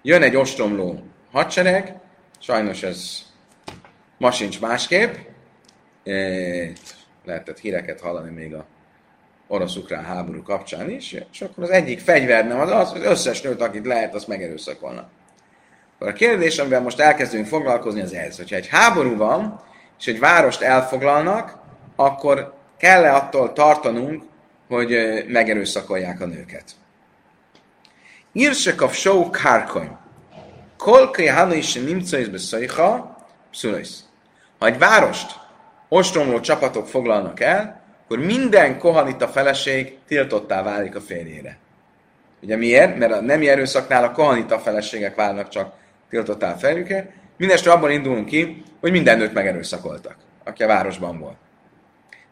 Jön 0.03 0.23
egy 0.23 0.37
ostromló 0.37 1.03
hadsereg, 1.33 1.95
sajnos 2.39 2.83
ez 2.83 3.23
ma 4.19 4.31
sincs 4.31 4.61
másképp, 4.61 5.15
lehetett 7.25 7.59
híreket 7.59 8.01
hallani 8.01 8.31
még 8.31 8.55
a 8.55 8.67
orosz-ukrán 9.55 10.05
háború 10.05 10.43
kapcsán 10.43 10.91
is, 10.91 11.17
és 11.33 11.41
akkor 11.41 11.65
az 11.65 11.71
egyik 11.71 12.01
fegyver 12.01 12.47
nem 12.47 12.61
az, 12.61 12.71
az, 12.71 12.93
az 12.93 13.05
összes 13.05 13.41
nőt, 13.41 13.61
akit 13.61 13.87
lehet, 13.87 14.15
azt 14.15 14.29
megerőszakolnak. 14.29 15.09
Akkor 15.95 16.09
a 16.09 16.13
kérdés, 16.13 16.59
amivel 16.59 16.81
most 16.81 17.01
elkezdünk 17.01 17.47
foglalkozni, 17.47 18.01
az 18.01 18.15
ez, 18.15 18.37
hogyha 18.37 18.57
egy 18.57 18.69
háború 18.69 19.17
van, 19.17 19.61
és 19.99 20.07
egy 20.07 20.19
várost 20.19 20.61
elfoglalnak, 20.61 21.59
akkor 21.97 22.55
kell-e 22.79 23.15
attól 23.15 23.53
tartanunk, 23.53 24.23
hogy 24.69 25.25
megerőszakolják 25.29 26.21
a 26.21 26.27
nőket. 26.27 26.65
Írsekov 28.33 28.93
show 28.93 29.31
kárkony. 29.31 29.97
Kolkai 30.77 31.27
hana 31.27 31.55
is 31.55 31.75
nimcaiz 31.75 32.29
beszajha. 32.29 33.17
Ha 34.59 34.67
egy 34.67 34.79
várost 34.79 35.41
ostromló 35.89 36.41
csapatok 36.41 36.87
foglalnak 36.87 37.41
el, 37.41 37.84
akkor 38.05 38.19
minden 38.19 38.79
kohanita 38.79 39.29
feleség 39.29 39.99
tiltottá 40.07 40.63
válik 40.63 40.97
a 40.97 41.01
férjére. 41.01 41.59
Ugye 42.43 42.57
miért? 42.57 42.97
Mert 42.99 43.13
a 43.13 43.21
nemi 43.21 43.49
erőszaknál 43.49 44.05
a 44.05 44.13
kohanita 44.13 44.59
feleségek 44.59 45.15
válnak 45.15 45.49
csak 45.49 45.73
tiltottá 46.11 46.53
a 46.53 46.57
férjükre. 46.57 47.13
Mindestre 47.37 47.73
abban 47.73 47.91
indulunk 47.91 48.27
ki, 48.27 48.63
hogy 48.81 48.91
minden 48.91 49.19
nőt 49.19 49.33
megerőszakoltak, 49.33 50.17
aki 50.45 50.63
a 50.63 50.67
városban 50.67 51.19
volt. 51.19 51.37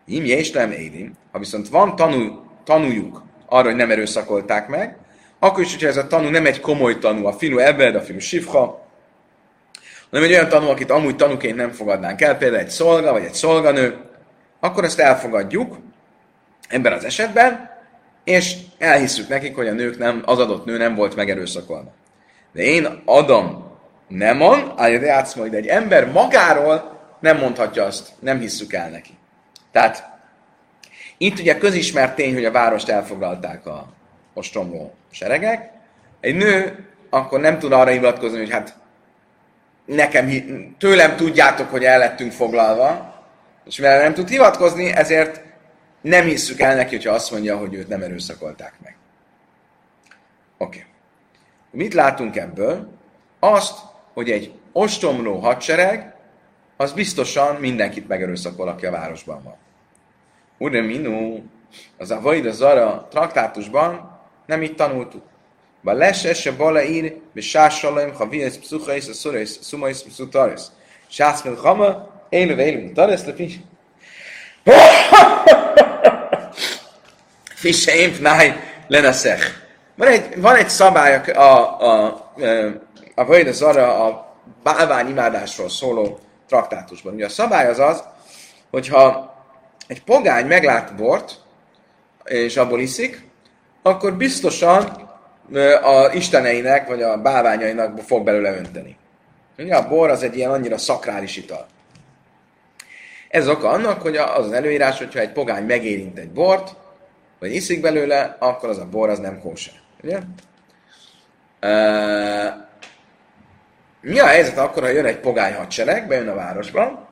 Im 0.06 0.24
és 0.24 0.50
nem 0.50 0.70
élim. 0.70 1.12
Ha 1.32 1.38
viszont 1.38 1.68
van 1.68 1.96
tanú, 1.96 2.46
tanújuk 2.64 3.22
arra, 3.46 3.66
hogy 3.66 3.76
nem 3.76 3.90
erőszakolták 3.90 4.68
meg, 4.68 4.96
akkor 5.38 5.62
is, 5.62 5.72
hogyha 5.72 5.88
ez 5.88 5.96
a 5.96 6.06
tanú 6.06 6.28
nem 6.28 6.46
egy 6.46 6.60
komoly 6.60 6.98
tanú, 6.98 7.26
a 7.26 7.32
fiú 7.32 7.58
ebed, 7.58 7.94
a 7.94 8.00
fiú 8.00 8.18
sifha, 8.18 8.86
hanem 10.10 10.24
egy 10.24 10.32
olyan 10.32 10.48
tanú, 10.48 10.68
akit 10.68 10.90
amúgy 10.90 11.16
tanúként 11.16 11.56
nem 11.56 11.70
fogadnánk 11.70 12.20
el, 12.20 12.36
például 12.36 12.62
egy 12.62 12.68
szolga 12.70 13.12
vagy 13.12 13.24
egy 13.24 13.34
szolganő, 13.34 13.96
akkor 14.64 14.84
ezt 14.84 14.98
elfogadjuk 14.98 15.78
ebben 16.68 16.92
az 16.92 17.04
esetben, 17.04 17.70
és 18.24 18.56
elhisszük 18.78 19.28
nekik, 19.28 19.54
hogy 19.54 19.68
a 19.68 19.72
nők 19.72 19.98
nem, 19.98 20.22
az 20.24 20.38
adott 20.38 20.64
nő 20.64 20.76
nem 20.76 20.94
volt 20.94 21.16
megerőszakolva. 21.16 21.92
De 22.52 22.62
én 22.62 23.02
adom 23.04 23.70
nem 24.08 24.40
de 24.76 25.34
majd 25.36 25.54
egy 25.54 25.66
ember 25.66 26.10
magáról 26.10 27.00
nem 27.20 27.38
mondhatja 27.38 27.84
azt, 27.84 28.12
nem 28.18 28.38
hisszük 28.38 28.72
el 28.72 28.90
neki. 28.90 29.18
Tehát 29.72 30.08
itt 31.16 31.38
ugye 31.38 31.58
közismert 31.58 32.14
tény, 32.14 32.34
hogy 32.34 32.44
a 32.44 32.50
várost 32.50 32.88
elfoglalták 32.88 33.66
a 33.66 33.86
ostromló 34.34 34.94
seregek. 35.10 35.70
Egy 36.20 36.34
nő 36.34 36.86
akkor 37.10 37.40
nem 37.40 37.58
tud 37.58 37.72
arra 37.72 37.90
hivatkozni, 37.90 38.38
hogy 38.38 38.50
hát 38.50 38.74
nekem, 39.84 40.28
tőlem 40.78 41.16
tudjátok, 41.16 41.70
hogy 41.70 41.84
el 41.84 41.98
lettünk 41.98 42.32
foglalva, 42.32 43.11
és 43.64 43.76
mivel 43.76 44.02
nem 44.02 44.14
tud 44.14 44.28
hivatkozni, 44.28 44.92
ezért 44.92 45.42
nem 46.00 46.24
hisszük 46.24 46.60
el 46.60 46.76
neki, 46.76 46.96
hogyha 46.96 47.12
azt 47.12 47.30
mondja, 47.30 47.56
hogy 47.56 47.74
őt 47.74 47.88
nem 47.88 48.02
erőszakolták 48.02 48.74
meg. 48.82 48.96
Oké. 50.58 50.78
Okay. 50.78 50.90
Mit 51.70 51.94
látunk 51.94 52.36
ebből? 52.36 52.88
Azt, 53.40 53.78
hogy 54.12 54.30
egy 54.30 54.52
ostromló 54.72 55.38
hadsereg, 55.38 56.14
az 56.76 56.92
biztosan 56.92 57.56
mindenkit 57.56 58.08
megerőszakol, 58.08 58.68
aki 58.68 58.86
a 58.86 58.90
városban 58.90 59.42
van. 59.42 59.56
Ure 60.58 60.80
minu, 60.80 61.42
az 61.98 62.10
a 62.10 62.20
Vaida 62.20 62.50
Zara 62.50 63.06
traktátusban 63.10 64.20
nem 64.46 64.62
így 64.62 64.74
tanultuk. 64.74 65.22
Ba 65.82 65.92
lese 65.92 66.34
se 66.34 66.52
bala 66.52 66.82
ír, 66.82 67.16
be 67.32 67.40
sássalaim, 67.40 68.14
ha 68.14 68.28
viesz 68.28 68.56
pszuchais, 68.56 69.08
a 69.08 69.12
szurais, 69.12 69.48
szumais, 69.48 70.02
pszutaris. 70.02 70.60
Sász 71.06 71.42
mil 71.42 71.54
chama, 72.32 72.40
Élu 72.40 72.56
vélu 72.56 72.80
mutares 72.80 73.24
le 73.26 73.32
fish. 73.32 73.58
Fiseim 77.54 78.12
pnai 78.12 78.52
lenaszech. 78.88 79.60
Van 79.96 80.08
egy, 80.08 80.40
van 80.40 80.56
egy 80.56 80.68
szabály 80.68 81.14
a, 81.14 81.40
a, 81.40 81.80
a, 81.80 82.04
a 83.14 83.24
az 83.24 83.62
arra 83.62 84.06
a 84.06 84.36
bálványimádásról 84.62 85.68
szóló 85.68 86.18
traktátusban. 86.48 87.14
Ugye 87.14 87.24
a 87.24 87.28
szabály 87.28 87.68
az 87.68 87.78
az, 87.78 88.02
hogyha 88.70 89.34
egy 89.86 90.02
pogány 90.02 90.46
meglát 90.46 90.94
bort, 90.94 91.40
és 92.24 92.56
abból 92.56 92.80
iszik, 92.80 93.28
akkor 93.82 94.14
biztosan 94.14 95.10
a 95.82 96.12
isteneinek, 96.12 96.88
vagy 96.88 97.02
a 97.02 97.16
bálványainak 97.16 97.98
fog 97.98 98.24
belőle 98.24 98.56
önteni. 98.56 98.96
Ugye 99.58 99.76
a 99.76 99.88
bor 99.88 100.10
az 100.10 100.22
egy 100.22 100.36
ilyen 100.36 100.50
annyira 100.50 100.78
szakrális 100.78 101.36
ital. 101.36 101.66
Ez 103.32 103.48
oka 103.48 103.68
annak, 103.68 104.02
hogy 104.02 104.16
az 104.16 104.46
az 104.46 104.52
előírás, 104.52 104.98
hogyha 104.98 105.18
egy 105.18 105.32
pogány 105.32 105.64
megérint 105.64 106.18
egy 106.18 106.30
bort, 106.30 106.74
vagy 107.38 107.54
iszik 107.54 107.80
belőle, 107.80 108.36
akkor 108.38 108.68
az 108.68 108.78
a 108.78 108.86
bor 108.86 109.08
az 109.08 109.18
nem 109.18 109.40
kóser. 109.40 109.74
Ugye? 110.02 110.18
Mi 114.00 114.18
a 114.18 114.26
helyzet 114.26 114.58
akkor, 114.58 114.82
ha 114.82 114.88
jön 114.88 115.04
egy 115.04 115.18
pogány 115.18 115.54
hadsereg, 115.54 116.06
bejön 116.06 116.28
a 116.28 116.34
városba, 116.34 117.08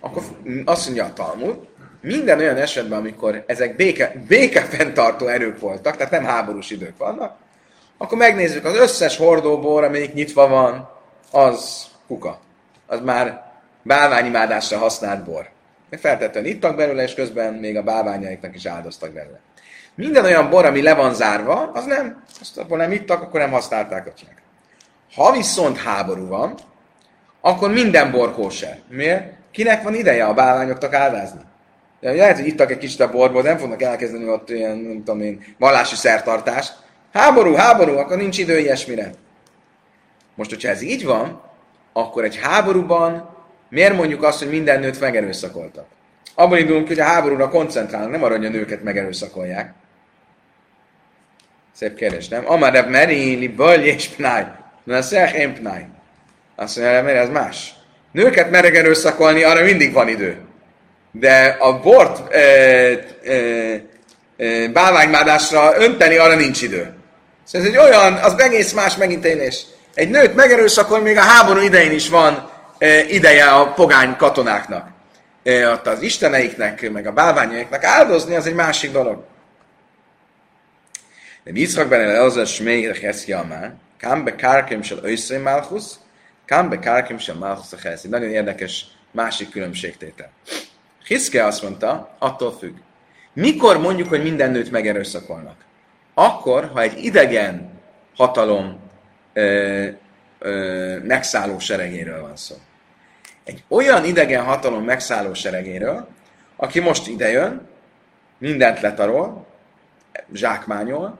akkor 0.00 0.22
azt 0.64 0.84
mondja 0.84 1.04
a 1.04 1.12
Talmud, 1.12 1.56
minden 2.00 2.38
olyan 2.38 2.56
esetben, 2.56 2.98
amikor 2.98 3.44
ezek 3.46 3.76
béke, 3.76 4.12
békefenntartó 4.28 5.26
erők 5.26 5.60
voltak, 5.60 5.96
tehát 5.96 6.12
nem 6.12 6.24
háborús 6.24 6.70
idők 6.70 6.98
vannak, 6.98 7.36
akkor 7.96 8.18
megnézzük 8.18 8.64
az 8.64 8.76
összes 8.76 9.16
hordóbor, 9.16 9.84
amelyik 9.84 10.12
nyitva 10.12 10.48
van, 10.48 10.90
az 11.30 11.86
kuka. 12.06 12.40
Az 12.86 13.00
már 13.00 13.51
bálványimádásra 13.82 14.78
használt 14.78 15.24
bor. 15.24 15.48
Feltetően 15.90 16.44
ittak 16.44 16.76
belőle, 16.76 17.02
és 17.02 17.14
közben 17.14 17.54
még 17.54 17.76
a 17.76 17.82
bálványaiknak 17.82 18.54
is 18.54 18.66
áldoztak 18.66 19.12
belőle. 19.12 19.40
Minden 19.94 20.24
olyan 20.24 20.50
bor, 20.50 20.64
ami 20.64 20.82
le 20.82 20.94
van 20.94 21.14
zárva, 21.14 21.70
az 21.74 21.84
nem, 21.84 22.22
azt 22.40 22.58
akkor 22.58 22.78
nem 22.78 22.92
ittak, 22.92 23.22
akkor 23.22 23.40
nem 23.40 23.50
használták 23.50 24.06
a 24.06 24.12
csinálják. 24.12 24.42
Ha 25.14 25.32
viszont 25.32 25.78
háború 25.78 26.26
van, 26.26 26.54
akkor 27.40 27.72
minden 27.72 28.10
bor 28.10 28.32
kóser. 28.32 28.78
Miért? 28.88 29.32
Kinek 29.50 29.82
van 29.82 29.94
ideje 29.94 30.24
a 30.24 30.34
bálványoknak 30.34 30.94
áldázni? 30.94 31.40
De 32.00 32.12
lehet, 32.12 32.36
hogy 32.36 32.46
ittak 32.46 32.70
egy 32.70 32.78
kicsit 32.78 33.00
a 33.00 33.10
borból, 33.10 33.42
nem 33.42 33.58
fognak 33.58 33.82
elkezdeni 33.82 34.28
ott 34.28 34.50
ilyen, 34.50 34.76
nem 34.76 35.02
tudom 35.04 35.20
én, 35.20 35.44
vallási 35.58 35.94
szertartást. 35.94 36.74
Háború, 37.12 37.54
háború, 37.54 37.96
akkor 37.96 38.16
nincs 38.16 38.38
idő 38.38 38.58
ilyesmire. 38.58 39.10
Most, 40.34 40.50
hogyha 40.50 40.68
ez 40.68 40.82
így 40.82 41.04
van, 41.04 41.42
akkor 41.92 42.24
egy 42.24 42.38
háborúban 42.42 43.31
miért 43.72 43.96
mondjuk 43.96 44.22
azt, 44.22 44.38
hogy 44.38 44.48
minden 44.48 44.80
nőt 44.80 45.00
megerőszakoltak? 45.00 45.86
Abban 46.34 46.58
indulunk, 46.58 46.86
hogy 46.86 47.00
a 47.00 47.04
háborúra 47.04 47.48
koncentrálnak, 47.48 48.10
nem 48.10 48.22
arra, 48.22 48.36
hogy 48.36 48.46
a 48.46 48.48
nőket 48.48 48.82
megerőszakolják. 48.82 49.72
Szép 51.76 51.94
kérdés, 51.94 52.28
nem? 52.28 52.50
Amarab 52.50 52.88
meri, 52.88 53.34
li 53.34 53.48
bölj 53.48 53.86
és 53.86 54.08
pnáj. 54.08 54.46
Na, 54.84 55.02
szeh 55.02 55.38
én 55.38 55.54
pnáj. 55.54 55.86
Azt 56.56 56.76
mondja, 56.76 57.02
mert 57.02 57.16
ez 57.16 57.28
más. 57.28 57.74
Nőket 58.12 58.50
mereg 58.50 58.76
erőszakolni, 58.76 59.42
arra 59.42 59.64
mindig 59.64 59.92
van 59.92 60.08
idő. 60.08 60.36
De 61.12 61.56
a 61.58 61.80
bort 61.80 62.34
e, 62.34 62.38
e, 62.38 63.32
e, 64.36 64.68
bálványmádásra 64.68 65.72
önteni, 65.76 66.16
arra 66.16 66.34
nincs 66.34 66.62
idő. 66.62 66.94
Szóval 67.44 67.68
ez 67.68 67.74
egy 67.74 67.78
olyan, 67.78 68.14
az 68.14 68.34
egész 68.38 68.72
más 68.72 68.96
megintélés. 68.96 69.64
Egy 69.94 70.10
nőt 70.10 70.34
megerőszakolni 70.34 71.04
még 71.04 71.16
a 71.16 71.20
háború 71.20 71.60
idején 71.60 71.92
is 71.92 72.08
van 72.08 72.51
ideje 73.08 73.44
a 73.44 73.72
pogány 73.72 74.16
katonáknak. 74.16 74.88
E, 75.42 75.70
ott 75.70 75.86
az 75.86 76.02
isteneiknek, 76.02 76.90
meg 76.90 77.06
a 77.06 77.12
bálványaiknak 77.12 77.84
áldozni, 77.84 78.34
az 78.34 78.46
egy 78.46 78.54
másik 78.54 78.92
dolog. 78.92 79.24
De 81.44 81.50
Yitzchak 81.54 81.88
ben 81.88 82.20
az 82.20 82.36
a 82.36 82.44
smei 82.44 82.86
recheszja 82.86 83.44
már, 83.48 83.74
kám 83.98 84.24
be 84.24 84.34
kárkem 84.34 84.82
sel 84.82 84.98
össze 85.02 85.38
malchusz, 85.38 85.98
kám 86.44 86.68
be 86.68 86.78
kárkem 86.78 87.18
sel 87.18 87.34
malchusz 87.34 87.72
a 87.72 87.76
cheszi. 87.76 88.08
Nagyon 88.08 88.30
érdekes 88.30 88.86
másik 89.10 89.50
különbségtétel. 89.50 90.30
Hiszke 91.06 91.44
azt 91.44 91.62
mondta, 91.62 92.14
attól 92.18 92.56
függ. 92.58 92.76
Mikor 93.32 93.78
mondjuk, 93.78 94.08
hogy 94.08 94.22
minden 94.22 94.50
nőt 94.50 94.70
megerőszakolnak? 94.70 95.56
Akkor, 96.14 96.70
ha 96.72 96.80
egy 96.80 97.04
idegen 97.04 97.80
hatalom 98.16 98.80
ö, 99.32 99.88
ö, 100.38 100.96
megszálló 101.02 101.58
seregéről 101.58 102.20
van 102.20 102.36
szó. 102.36 102.54
Egy 103.44 103.64
olyan 103.68 104.04
idegen 104.04 104.44
hatalom 104.44 104.84
megszálló 104.84 105.34
seregéről, 105.34 106.08
aki 106.56 106.80
most 106.80 107.08
idejön, 107.08 107.68
mindent 108.38 108.80
letarol, 108.80 109.46
zsákmányol, 110.32 111.18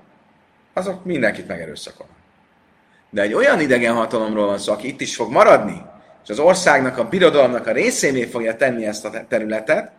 azok 0.73 1.05
mindenkit 1.05 1.47
megerőszakolnak. 1.47 2.17
De 3.11 3.23
egy 3.23 3.35
olyan 3.35 3.61
idegen 3.61 3.95
hatalomról 3.95 4.47
van 4.47 4.59
szó, 4.59 4.73
aki 4.73 4.89
itt 4.89 5.01
is 5.01 5.17
fog 5.17 5.31
maradni, 5.31 5.83
és 6.23 6.31
az 6.31 6.39
országnak, 6.39 6.99
a 6.99 7.09
birodalomnak 7.09 7.67
a 7.67 7.73
részévé 7.73 8.25
fogja 8.25 8.57
tenni 8.57 8.87
ezt 8.87 9.05
a 9.05 9.27
területet, 9.29 9.91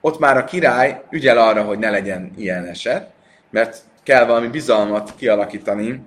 ott 0.00 0.18
már 0.18 0.36
a 0.36 0.44
király 0.44 1.02
ügyel 1.10 1.38
arra, 1.38 1.62
hogy 1.62 1.78
ne 1.78 1.90
legyen 1.90 2.32
ilyen 2.36 2.64
eset, 2.64 3.10
mert 3.50 3.82
kell 4.02 4.26
valami 4.26 4.46
bizalmat 4.46 5.14
kialakítani 5.16 6.02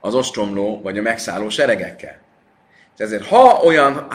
az 0.00 0.14
ostromló 0.14 0.80
vagy 0.82 0.98
a 0.98 1.02
megszálló 1.02 1.48
seregekkel. 1.48 2.21
És 2.96 3.04
ezért, 3.04 3.26
ha 3.26 3.60
olyan 3.64 4.06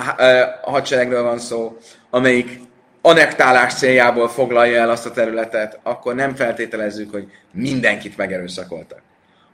hadseregről 0.62 1.24
van 1.24 1.40
szó, 1.40 1.78
amelyik 2.10 2.60
anektálás 3.02 3.74
céljából 3.74 4.30
foglalja 4.30 4.82
el 4.82 4.90
azt 4.90 5.06
a 5.06 5.12
területet, 5.12 5.80
akkor 5.84 6.16
nem 6.16 6.36
feltételezzük, 6.36 7.12
hogy 7.12 7.28
mindenkit 7.52 8.18
megerőszakoltak. 8.18 9.02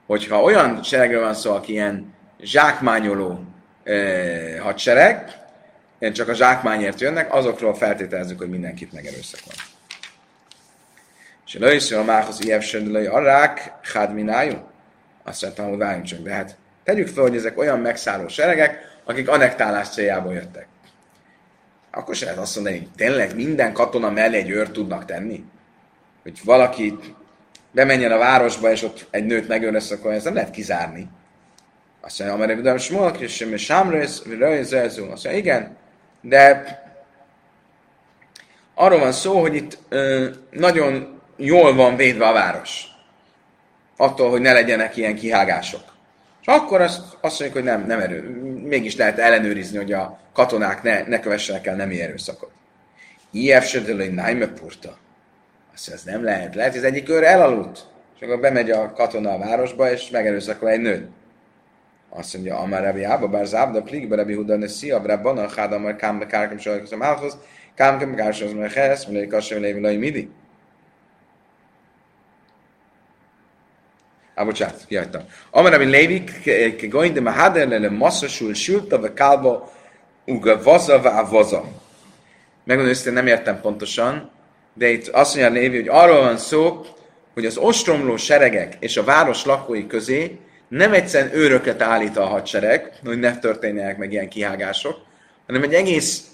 Hogyha 0.05 0.41
olyan 0.41 0.83
seregről 0.83 1.21
van 1.21 1.33
szó, 1.33 1.51
aki 1.51 1.71
ilyen 1.71 2.13
zsákmányoló 2.41 3.43
eh, 3.83 4.59
hadsereg, 4.59 5.41
csak 6.12 6.27
a 6.27 6.33
zsákmányért 6.33 7.01
jönnek, 7.01 7.33
azokról 7.33 7.75
feltételezzük, 7.75 8.38
hogy 8.38 8.49
mindenkit 8.49 8.93
megerőszakol. 8.93 9.53
És 11.45 11.53
lőször 11.53 11.97
a 11.97 12.03
mához 12.03 12.45
ijevsödlői 12.45 13.05
arrák, 13.05 13.73
hádminájú? 13.93 14.69
Azt 15.23 15.41
mondtam, 15.41 15.69
hogy 15.69 15.77
várjunk 15.77 16.05
csak, 16.05 16.19
de 16.19 16.33
hát 16.33 16.55
tegyük 16.83 17.07
fel, 17.07 17.23
hogy 17.23 17.36
ezek 17.36 17.57
olyan 17.57 17.79
megszálló 17.79 18.27
seregek, 18.27 18.92
akik 19.03 19.29
anektálás 19.29 19.89
céljából 19.89 20.33
jöttek 20.33 20.67
akkor 21.95 22.15
se 22.15 22.25
lehet 22.25 22.39
azt 22.39 22.55
mondani, 22.55 22.77
hogy 22.77 22.87
tényleg 22.95 23.35
minden 23.35 23.73
katona 23.73 24.09
mellé 24.09 24.37
egy 24.37 24.49
őrt 24.49 24.71
tudnak 24.71 25.05
tenni? 25.05 25.43
Hogy 26.23 26.39
valaki 26.43 26.97
bemenjen 27.71 28.11
a 28.11 28.17
városba, 28.17 28.71
és 28.71 28.83
ott 28.83 29.07
egy 29.11 29.25
nőt 29.25 29.47
megőrösz, 29.47 29.91
akkor 29.91 30.11
ezt 30.11 30.25
nem 30.25 30.33
lehet 30.33 30.51
kizárni. 30.51 31.07
Azt 32.01 32.19
mondja, 32.19 32.37
amerre 32.37 32.55
vidám 32.55 32.77
smolk, 32.77 33.19
és 33.19 33.35
sem 33.35 33.55
sámrész. 33.55 34.23
Azt 34.41 35.05
mondja, 35.05 35.31
igen, 35.31 35.77
de 36.21 36.63
arról 38.73 38.99
van 38.99 39.11
szó, 39.11 39.39
hogy 39.39 39.55
itt 39.55 39.77
ö, 39.89 40.29
nagyon 40.51 41.21
jól 41.37 41.75
van 41.75 41.95
védve 41.95 42.27
a 42.27 42.33
város. 42.33 42.85
Attól, 43.97 44.29
hogy 44.29 44.41
ne 44.41 44.53
legyenek 44.53 44.97
ilyen 44.97 45.15
kihágások. 45.15 45.83
És 46.41 46.47
akkor 46.47 46.81
azt, 46.81 47.01
azt 47.21 47.39
mondjuk, 47.39 47.63
hogy 47.63 47.71
nem, 47.71 47.85
nem 47.85 47.99
erő. 47.99 48.21
Mégis 48.73 48.95
lehet 48.95 49.19
ellenőrizni, 49.19 49.77
hogy 49.77 49.91
a 49.91 50.19
katonák 50.33 50.83
ne, 50.83 51.03
ne 51.07 51.19
kövessenek 51.19 51.67
el 51.67 51.75
nemi 51.75 52.01
erőszakot. 52.01 52.51
Ilyef 53.31 53.67
södölői 53.67 54.07
nájme 54.07 54.47
purta. 54.47 54.97
Azt 55.73 55.89
ez 55.89 56.03
nem 56.03 56.23
lehet. 56.23 56.55
Lehet, 56.55 56.71
hogy 56.71 56.79
az 56.79 56.88
egyik 56.88 57.09
őr 57.09 57.23
elaludt. 57.23 57.88
És 58.15 58.21
akkor 58.21 58.39
bemegy 58.39 58.71
a 58.71 58.93
katona 58.93 59.33
a 59.33 59.38
városba, 59.38 59.91
és 59.91 60.09
megerőszakol 60.09 60.69
egy 60.69 60.79
nőt. 60.79 61.07
Azt 62.09 62.33
mondja, 62.33 62.57
Amár 62.57 62.83
Rabbi 62.83 63.03
Abba, 63.03 63.27
bár 63.27 63.45
Zábda, 63.45 63.81
Plikbe 63.81 64.15
Rabbi 64.15 64.33
Huda, 64.33 64.55
ne 64.55 64.67
szia, 64.67 65.01
Rabban, 65.05 65.38
a 65.38 65.49
Háda, 65.55 65.79
majd 65.79 65.95
Kámbe, 65.95 66.25
Kárkem, 66.25 66.57
Sajkos, 66.57 66.91
a 66.91 66.97
Málhoz, 66.97 67.38
Kámkem, 67.75 68.15
Kársos, 68.15 68.53
a 68.53 68.69
Hez, 68.69 69.05
Melé, 69.05 69.27
Kassam, 69.27 69.62
Lévi, 69.62 69.97
Midi. 69.97 70.29
Ah, 74.35 74.45
bocsánat, 74.45 74.85
kihagytam. 74.87 75.21
Amara 75.51 75.77
bin 75.77 75.89
Lévi, 75.89 76.23
kegoin 76.77 77.13
de 77.13 77.21
mahader 77.21 77.67
le 77.67 77.89
massasul 77.89 78.53
sulta 78.53 78.99
ve 78.99 79.13
kalba 79.13 79.71
uga 80.25 80.61
vaza 80.63 81.01
va 81.01 81.27
vaza. 81.29 81.63
Megmondom 82.63 82.95
hogy 83.03 83.13
nem 83.13 83.27
értem 83.27 83.61
pontosan, 83.61 84.31
de 84.73 84.89
itt 84.89 85.07
azt 85.07 85.35
mondja 85.35 85.61
Lévi, 85.61 85.75
hogy 85.75 85.87
arról 85.87 86.19
van 86.19 86.37
szó, 86.37 86.85
hogy 87.33 87.45
az 87.45 87.57
ostromló 87.57 88.17
seregek 88.17 88.75
és 88.79 88.97
a 88.97 89.03
város 89.03 89.45
lakói 89.45 89.87
közé 89.87 90.39
nem 90.67 90.93
egyszerűen 90.93 91.35
őröket 91.35 91.81
állít 91.81 92.17
a 92.17 92.25
hadsereg, 92.25 92.91
hogy 93.05 93.19
ne 93.19 93.37
történjenek 93.37 93.97
meg 93.97 94.11
ilyen 94.11 94.29
kihágások, 94.29 94.97
hanem 95.45 95.63
egy 95.63 95.73
egész 95.73 96.27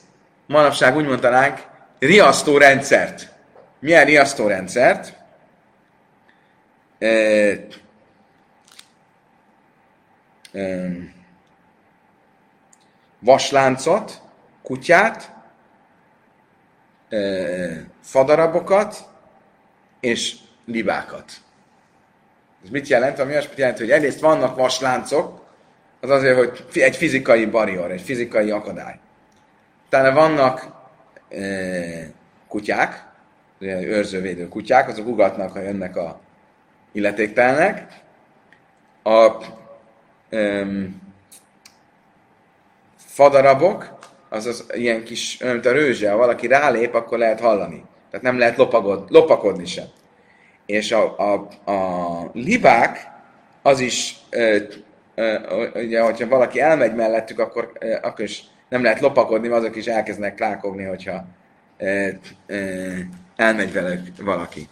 manapság 0.45 0.95
úgy 0.95 1.05
mondanánk, 1.05 1.57
riasztó 1.99 2.57
rendszert. 2.57 3.31
Milyen 3.79 4.05
riasztó 4.05 4.47
rendszert? 4.47 5.13
Vasláncot, 13.19 14.21
kutyát, 14.62 15.31
fadarabokat 18.01 19.09
és 19.99 20.35
libákat. 20.65 21.31
Ez 22.63 22.69
mit 22.69 22.88
jelent? 22.88 23.19
Ami 23.19 23.35
azt 23.35 23.53
jelenti, 23.55 23.81
hogy 23.81 23.91
egyrészt 23.91 24.19
vannak 24.19 24.55
vasláncok, 24.55 25.47
az 26.01 26.09
azért, 26.09 26.35
hogy 26.35 26.81
egy 26.81 26.95
fizikai 26.95 27.45
barrier, 27.45 27.91
egy 27.91 28.01
fizikai 28.01 28.51
akadály. 28.51 28.99
Utána 29.85 30.12
vannak 30.12 30.71
e, 31.29 31.41
kutyák, 32.47 33.07
őrzővédő 33.59 34.47
kutyák, 34.47 34.88
azok 34.88 35.07
ugatnak, 35.07 35.51
ha 35.51 35.59
jönnek 35.59 35.95
a 35.95 36.19
illetéktelnek. 36.91 38.01
A 39.03 39.38
em, 40.30 41.02
fadarabok, 42.96 43.98
azaz 44.30 44.65
ilyen 44.74 45.04
kis, 45.04 45.38
olyan, 45.42 45.54
mint 45.54 45.65
a 45.65 45.72
rőzse, 45.72 46.12
ha 46.12 46.18
valaki 46.18 46.48
rálép, 46.48 46.96
akkor 46.96 47.18
lehet 47.18 47.39
hallani. 47.39 47.84
Tehát 48.10 48.26
nem 48.26 48.38
lehet 48.38 48.58
lopagod, 48.58 49.06
lopakodni 49.10 49.65
sem. 49.65 49.86
És 50.65 50.92
a, 50.92 51.18
a, 51.18 51.48
a 51.72 52.30
libák, 52.34 53.08
az 53.62 53.80
is, 53.80 54.15
ö, 54.30 54.58
ö, 55.15 55.36
ugye, 55.74 56.02
hogyha 56.02 56.28
valaki 56.28 56.60
elmegy 56.60 56.96
mellettük, 56.96 57.39
akkor, 57.39 57.72
ö, 57.80 57.96
akkor 58.02 58.26
is 58.26 58.44
nem 58.70 58.84
lehet 58.84 59.00
lopakodni, 59.00 59.48
azok 59.48 59.76
is 59.76 59.86
elkezdenek 59.86 60.36
klákogni, 60.36 60.84
hogyha 60.84 61.26
ö, 61.78 62.08
ö, 62.48 62.92
elmegy 63.36 63.74
velük 63.74 64.02
valaki. 64.24 64.68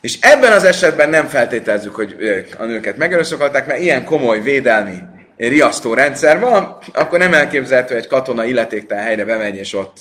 És 0.00 0.18
ebben 0.20 0.52
az 0.52 0.64
esetben 0.64 1.08
nem 1.08 1.26
feltételezzük, 1.26 1.94
hogy 1.94 2.16
a 2.58 2.64
nőket 2.64 2.96
megerőszakolták, 2.96 3.66
mert 3.66 3.80
ilyen 3.80 4.04
komoly 4.04 4.40
védelmi 4.40 4.98
riasztó 5.36 5.94
rendszer 5.94 6.40
van, 6.40 6.78
akkor 6.92 7.18
nem 7.18 7.34
elképzelhető, 7.34 7.94
hogy 7.94 8.02
egy 8.02 8.08
katona 8.08 8.44
illetéktelen 8.44 9.04
helyre 9.04 9.24
bemegy, 9.24 9.56
és 9.56 9.74
ott 9.74 9.98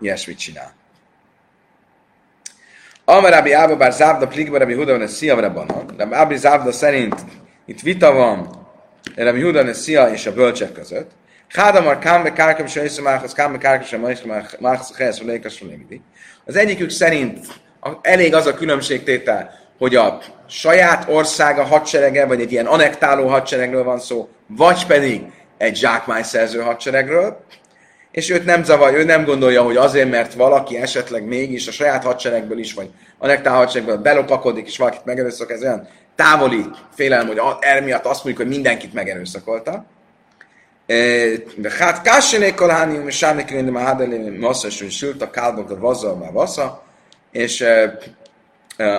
ilyesmit 0.00 0.38
csinál. 0.38 0.72
Amarabi 3.04 3.52
Ába, 3.52 3.76
bár 3.76 3.92
Závda 3.92 4.26
Plikba, 4.26 4.58
Rabbi 4.58 4.74
Huda 4.74 4.98
van, 4.98 5.06
Szia. 5.06 5.50
De 5.96 6.08
Ábi 6.10 6.36
Závda 6.36 6.72
szerint 6.72 7.14
itt 7.66 7.80
vita 7.80 8.12
van 8.12 8.66
Rabbi 9.16 9.42
Huda, 9.42 9.74
Szia 9.74 10.06
és 10.08 10.26
a 10.26 10.32
bölcsek 10.32 10.72
között. 10.72 11.10
Hádamar 11.48 11.98
kámbe 11.98 12.32
kárkem 12.32 12.66
se 12.66 12.82
észremához, 12.82 13.32
kámbe 13.32 13.58
kárkem 13.58 13.86
se 13.86 14.26
mához, 14.58 14.96
helyez, 14.96 15.20
lékas, 15.20 15.64
Az 16.44 16.56
egyikük 16.56 16.90
szerint 16.90 17.46
elég 18.02 18.34
az 18.34 18.46
a 18.46 18.54
különbségtétel, 18.54 19.60
hogy 19.78 19.96
a 19.96 20.18
saját 20.48 21.08
országa 21.08 21.64
hadserege, 21.64 22.26
vagy 22.26 22.40
egy 22.40 22.52
ilyen 22.52 22.66
anektáló 22.66 23.26
hadseregről 23.28 23.84
van 23.84 23.98
szó, 23.98 24.28
vagy 24.46 24.86
pedig 24.86 25.22
egy 25.58 25.76
zsákmányszerző 25.76 26.60
hadseregről, 26.60 27.44
és 28.10 28.30
őt 28.30 28.44
nem 28.44 28.64
zavar, 28.64 28.94
ő 28.94 29.04
nem 29.04 29.24
gondolja, 29.24 29.62
hogy 29.62 29.76
azért, 29.76 30.10
mert 30.10 30.34
valaki 30.34 30.76
esetleg 30.76 31.24
mégis 31.24 31.68
a 31.68 31.72
saját 31.72 32.04
hadseregből 32.04 32.58
is, 32.58 32.74
vagy 32.74 32.90
a 33.18 33.26
nektál 33.26 33.54
hadseregből 33.54 33.96
belopakodik, 33.96 34.66
és 34.66 34.78
valakit 34.78 35.04
megerőszak, 35.04 35.50
ez 35.50 35.62
olyan 35.62 35.88
távoli 36.16 36.64
félelem, 36.94 37.26
hogy 37.26 37.38
a- 37.38 37.58
erre 37.60 37.80
miatt 37.80 38.04
azt 38.04 38.24
mondjuk, 38.24 38.46
hogy 38.46 38.56
mindenkit 38.56 38.92
megerőszakolta. 38.92 39.84
Hát 41.78 42.02
kássenék 42.02 42.54
kolhánium, 42.54 43.08
és 43.08 43.16
sárnék 43.16 43.70
már 43.70 43.84
hádelé, 43.84 44.38
massza, 44.38 44.66
és 44.66 44.96
sült 44.96 45.22
a 45.22 45.30
kálbok 45.30 45.70
a 45.70 45.78
vazza, 45.78 46.10
a 46.10 46.32
vassza, 46.32 46.82
és 47.32 47.64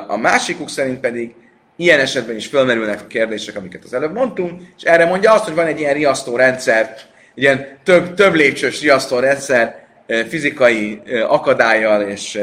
a 0.07 0.17
másikuk 0.17 0.69
szerint 0.69 0.99
pedig 0.99 1.35
ilyen 1.75 1.99
esetben 1.99 2.35
is 2.35 2.47
fölmerülnek 2.47 3.01
a 3.01 3.07
kérdések, 3.07 3.55
amiket 3.55 3.83
az 3.83 3.93
előbb 3.93 4.13
mondtunk, 4.13 4.61
és 4.77 4.83
erre 4.83 5.05
mondja 5.05 5.31
azt, 5.31 5.43
hogy 5.43 5.55
van 5.55 5.65
egy 5.65 5.79
ilyen 5.79 5.93
riasztó 5.93 6.35
rendszer, 6.35 6.95
ilyen 7.33 7.77
több, 7.83 8.13
több 8.13 8.33
lépcsős 8.33 8.81
riasztó 8.81 9.19
rendszer, 9.19 9.85
fizikai 10.27 11.01
akadályjal, 11.27 12.01
és 12.01 12.39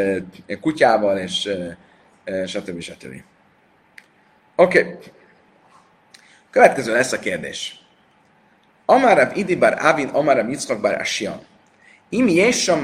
kutyával, 0.60 1.18
és 1.18 1.48
stb. 2.46 2.80
stb. 2.80 3.22
Oké. 4.56 4.98
Következő 6.50 6.92
lesz 6.92 7.12
a 7.12 7.18
kérdés. 7.18 7.84
Amarab 8.86 9.36
idibar 9.36 9.76
avin, 9.80 10.08
amarab 10.08 10.48
yitzchak 10.48 10.80
bar 10.80 10.94
ashian. 11.00 11.40
Im 12.08 12.28
yesham 12.28 12.80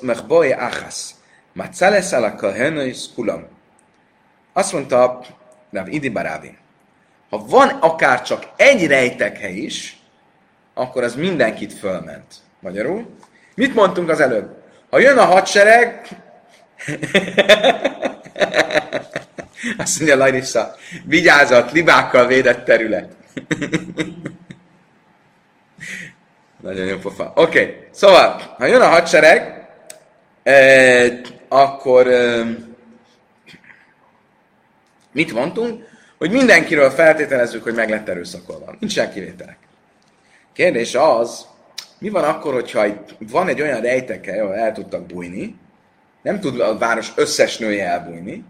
machboy 0.00 0.52
achas, 0.52 1.10
matzales 1.56 2.12
ala 2.12 2.34
kahenois 2.34 3.12
kulam. 3.14 3.48
Azt 4.52 4.72
mondta 4.72 5.24
Rav 5.70 5.88
Idibar 5.88 6.26
Avin, 6.26 6.56
ha 7.30 7.46
van 7.46 7.68
akár 7.68 8.22
csak 8.22 8.48
egy 8.56 8.86
rejtekhely 8.86 9.54
is, 9.54 10.00
akkor 10.74 11.02
az 11.02 11.14
mindenkit 11.14 11.72
fölment. 11.72 12.34
Magyarul? 12.60 13.16
Mit 13.54 13.74
mondtunk 13.74 14.08
az 14.08 14.20
előbb? 14.20 14.62
Ha 14.90 14.98
jön 14.98 15.18
a 15.18 15.24
hadsereg, 15.24 16.08
azt 19.78 19.98
mondja 19.98 20.16
Larissa, 20.16 20.74
vigyázat, 21.04 21.72
libákkal 21.72 22.26
védett 22.26 22.64
terület. 22.64 23.12
Nagyon 26.62 26.86
jó 26.86 26.96
pofa. 26.96 27.32
Oké, 27.34 27.60
okay. 27.60 27.86
szóval, 27.90 28.54
ha 28.58 28.66
jön 28.66 28.80
a 28.80 28.88
hadsereg, 28.88 29.68
eh, 30.42 31.20
akkor 31.48 32.06
mit 35.12 35.32
mondtunk? 35.32 35.84
Hogy 36.18 36.30
mindenkiről 36.30 36.90
feltételezzük, 36.90 37.62
hogy 37.62 37.74
meg 37.74 37.90
lett 37.90 38.08
erőszakolva. 38.08 38.74
Nincsen 38.80 39.12
kivételek. 39.12 39.56
Kérdés 40.52 40.94
az, 40.94 41.46
mi 41.98 42.08
van 42.08 42.24
akkor, 42.24 42.52
hogyha 42.52 42.86
van 43.18 43.48
egy 43.48 43.60
olyan 43.60 43.80
rejteke, 43.80 44.42
ahol 44.42 44.54
el 44.54 44.72
tudtak 44.72 45.06
bújni, 45.06 45.56
nem 46.22 46.40
tud 46.40 46.60
a 46.60 46.78
város 46.78 47.12
összes 47.16 47.58
nője 47.58 47.86
elbújni, 47.86 48.44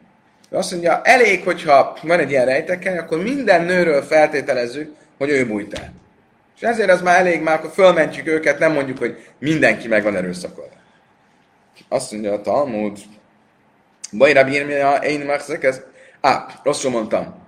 de 0.50 0.56
azt 0.56 0.70
mondja, 0.70 1.00
elég, 1.02 1.44
hogyha 1.44 1.98
van 2.02 2.18
egy 2.18 2.30
ilyen 2.30 2.44
rejteke, 2.44 2.98
akkor 2.98 3.22
minden 3.22 3.64
nőről 3.64 4.02
feltételezzük, 4.02 4.94
hogy 5.18 5.28
ő 5.28 5.46
bújt 5.46 5.78
el. 5.78 5.92
És 6.56 6.62
ezért 6.62 6.90
az 6.90 7.02
már 7.02 7.18
elég, 7.18 7.42
már 7.42 7.58
akkor 7.58 7.70
fölmentjük 7.70 8.26
őket, 8.26 8.58
nem 8.58 8.72
mondjuk, 8.72 8.98
hogy 8.98 9.26
mindenki 9.38 9.88
meg 9.88 10.02
van 10.02 10.16
erőszakolva. 10.16 10.74
Azt 11.88 12.12
mondja 12.12 12.32
a 12.32 12.40
Talmud, 12.40 12.98
Bajra 14.12 14.44
bírja, 14.44 14.94
én 14.94 15.20
megszek 15.20 15.64
ez. 15.64 15.80
Á, 16.20 16.46
rosszul 16.62 16.90
mondtam. 16.90 17.44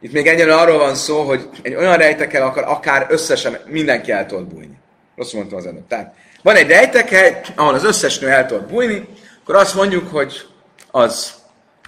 Itt 0.00 0.12
még 0.12 0.26
egyelőre 0.26 0.56
arról 0.56 0.78
van 0.78 0.94
szó, 0.94 1.22
hogy 1.22 1.48
egy 1.62 1.74
olyan 1.74 1.96
rejtekel 1.96 2.42
akar 2.42 2.64
akár 2.64 3.06
összesen 3.08 3.58
mindenki 3.66 4.10
el 4.10 4.26
tud 4.26 4.44
bújni. 4.44 4.78
Rosszul 5.16 5.38
mondtam 5.38 5.58
az 5.58 5.66
előbb. 5.66 5.86
Tehát 5.86 6.14
van 6.42 6.56
egy 6.56 6.68
rejteke, 6.68 7.40
ahol 7.56 7.74
az 7.74 7.84
összes 7.84 8.18
nő 8.18 8.28
el 8.28 8.46
tud 8.46 8.62
bújni, 8.62 9.08
akkor 9.42 9.54
azt 9.54 9.74
mondjuk, 9.74 10.10
hogy 10.10 10.46
az 10.90 11.34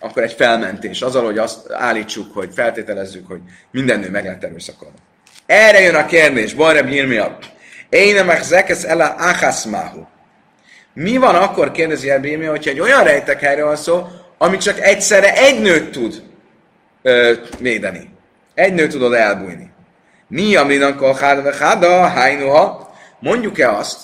akkor 0.01 0.23
egy 0.23 0.33
felmentés. 0.33 1.03
Azzal, 1.03 1.25
hogy 1.25 1.39
azt 1.39 1.73
állítsuk, 1.73 2.35
hogy 2.35 2.51
feltételezzük, 2.55 3.27
hogy 3.27 3.41
minden 3.71 4.01
nő 4.01 4.11
meg 4.11 4.25
lett 4.25 4.45
erőszakolva. 4.45 4.95
Erre 5.47 5.81
jön 5.81 5.95
a 5.95 6.07
kérdés, 6.07 6.55
Bajreb 6.55 6.89
Yirmia. 6.89 7.39
Én 7.89 8.15
nem 8.15 8.43
zekesz 8.43 8.85
el 8.85 9.01
a 9.01 9.15
achaszmáhu. 9.19 10.07
Mi 10.95 11.17
van 11.17 11.35
akkor, 11.35 11.71
kérdezi 11.71 12.11
Erbémia, 12.11 12.51
hogyha 12.51 12.71
egy 12.71 12.81
olyan 12.81 13.05
rejtekhelyről 13.05 13.67
van 13.67 13.77
szó, 13.77 14.07
ami 14.39 14.57
csak 14.57 14.81
egyszerre 14.81 15.35
egy 15.37 15.61
nőt 15.61 15.91
tud 15.91 16.23
ö, 17.03 17.33
védeni. 17.59 18.11
Egy 18.55 18.75
nő 18.75 18.87
tudod 18.87 19.13
elbújni. 19.13 19.73
Mi 20.29 20.57
amrinak 20.57 21.17
hádve 21.19 21.55
háda, 21.55 22.07
hájnuha, 22.07 22.95
mondjuk-e 23.19 23.71
azt, 23.71 24.01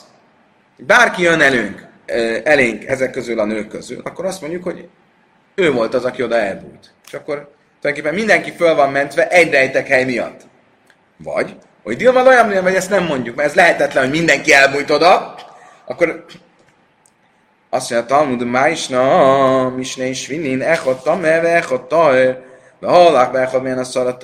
bárki 0.76 1.22
jön 1.22 1.40
elünk, 1.40 1.86
ö, 2.06 2.36
elénk 2.44 2.84
ezek 2.84 3.10
közül 3.10 3.38
a 3.38 3.44
nők 3.44 3.68
közül, 3.68 4.00
akkor 4.04 4.24
azt 4.24 4.40
mondjuk, 4.40 4.64
hogy 4.64 4.88
ő 5.54 5.72
volt 5.72 5.94
az, 5.94 6.04
aki 6.04 6.22
oda 6.22 6.36
elbújt. 6.36 6.92
És 7.06 7.14
akkor 7.14 7.50
tulajdonképpen 7.80 8.18
mindenki 8.18 8.52
föl 8.52 8.74
van 8.74 8.90
mentve 8.92 9.28
egy 9.28 9.50
rejtekhely 9.50 10.04
miatt. 10.04 10.40
Vagy, 11.16 11.56
hogy 11.82 11.96
Dilma 11.96 12.22
olyan, 12.22 12.62
hogy 12.62 12.74
ezt 12.74 12.90
nem 12.90 13.04
mondjuk, 13.04 13.36
mert 13.36 13.48
ez 13.48 13.54
lehetetlen, 13.54 14.02
hogy 14.02 14.12
mindenki 14.12 14.52
elbújt 14.52 14.90
oda, 14.90 15.34
akkor 15.84 16.24
azt 17.69 17.91
mondja, 17.91 18.07
Talmud, 18.07 18.41
Máisna, 18.41 19.69
Misne 19.69 20.05
is 20.05 20.27
vinnin, 20.27 20.61
echot 20.61 21.03
tameve, 21.03 21.57
echot 21.57 21.87
taher, 21.89 22.35
והולך 22.81 23.29
באחד 23.29 23.63
מן 23.63 23.79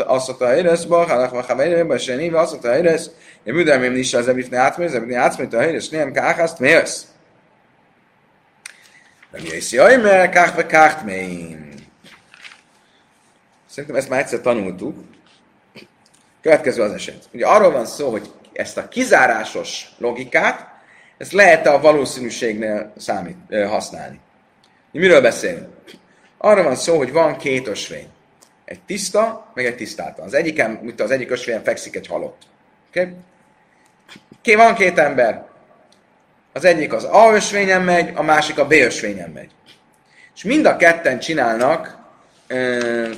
עשות 0.07 0.41
הארס 0.41 0.85
בו, 0.85 1.01
הלך 1.01 1.33
בחבר 1.33 1.83
בשני 1.83 2.29
ועשות 2.29 2.65
הארס, 2.65 3.09
ימודה 3.45 3.77
מהם 3.77 3.93
נשאר 3.95 4.21
זה 4.21 4.33
בפני 4.33 4.57
עצמי, 4.57 4.89
זה 4.89 4.99
בפני 4.99 5.15
עצמי, 5.15 5.47
תהרס, 5.47 5.83
שניהם 5.83 6.13
כאחס 6.13 6.55
תמרס. 6.55 7.13
רבי 9.33 9.55
יוסי 9.55 9.79
אומר, 9.79 10.23
כך 10.35 10.51
וכך 10.57 10.93
תמאים. 11.01 11.71
Szerintem 13.69 13.95
ezt 13.95 14.09
már 14.09 14.19
egyszer 14.19 14.41
tanultuk. 14.41 14.95
Következő 16.41 16.81
az 16.81 16.91
eset. 16.91 17.23
Ugye 17.33 17.45
arról 17.45 17.71
van 17.71 17.85
szó, 17.85 18.11
hogy 18.11 18.31
ezt 18.53 18.77
a 18.77 18.87
kizárásos 18.87 19.95
logikát, 19.97 20.67
ezt 21.18 21.32
lehet 21.32 21.66
a 21.66 21.80
valószínűségnél 21.80 22.92
számít, 22.96 23.36
használni. 23.68 24.20
Mi 24.90 24.98
miről 24.98 25.20
beszélünk? 25.20 25.68
Arról 26.38 26.64
van 26.64 26.76
szó, 26.76 26.96
hogy 26.96 27.12
van 27.12 27.36
két 27.36 27.66
ösvény. 27.66 28.08
Egy 28.64 28.80
tiszta, 28.80 29.50
meg 29.54 29.66
egy 29.66 29.76
tisztátlan. 29.76 30.26
Az 30.26 30.34
egyiken, 30.34 30.70
mint 30.70 31.00
az 31.00 31.10
egyik 31.10 31.30
ösvényen 31.30 31.62
fekszik 31.62 31.96
egy 31.96 32.06
halott. 32.06 32.42
Oké? 32.88 33.14
Okay? 34.38 34.54
Van 34.54 34.74
két 34.74 34.98
ember. 34.98 35.46
Az 36.52 36.64
egyik 36.64 36.92
az 36.92 37.04
A 37.04 37.32
ösvényen 37.32 37.82
megy, 37.82 38.12
a 38.14 38.22
másik 38.22 38.58
a 38.58 38.66
B 38.66 38.72
ösvényen 38.72 39.30
megy. 39.30 39.50
És 40.34 40.44
mind 40.44 40.66
a 40.66 40.76
ketten 40.76 41.18
csinálnak 41.18 41.98
ö, 42.46 43.10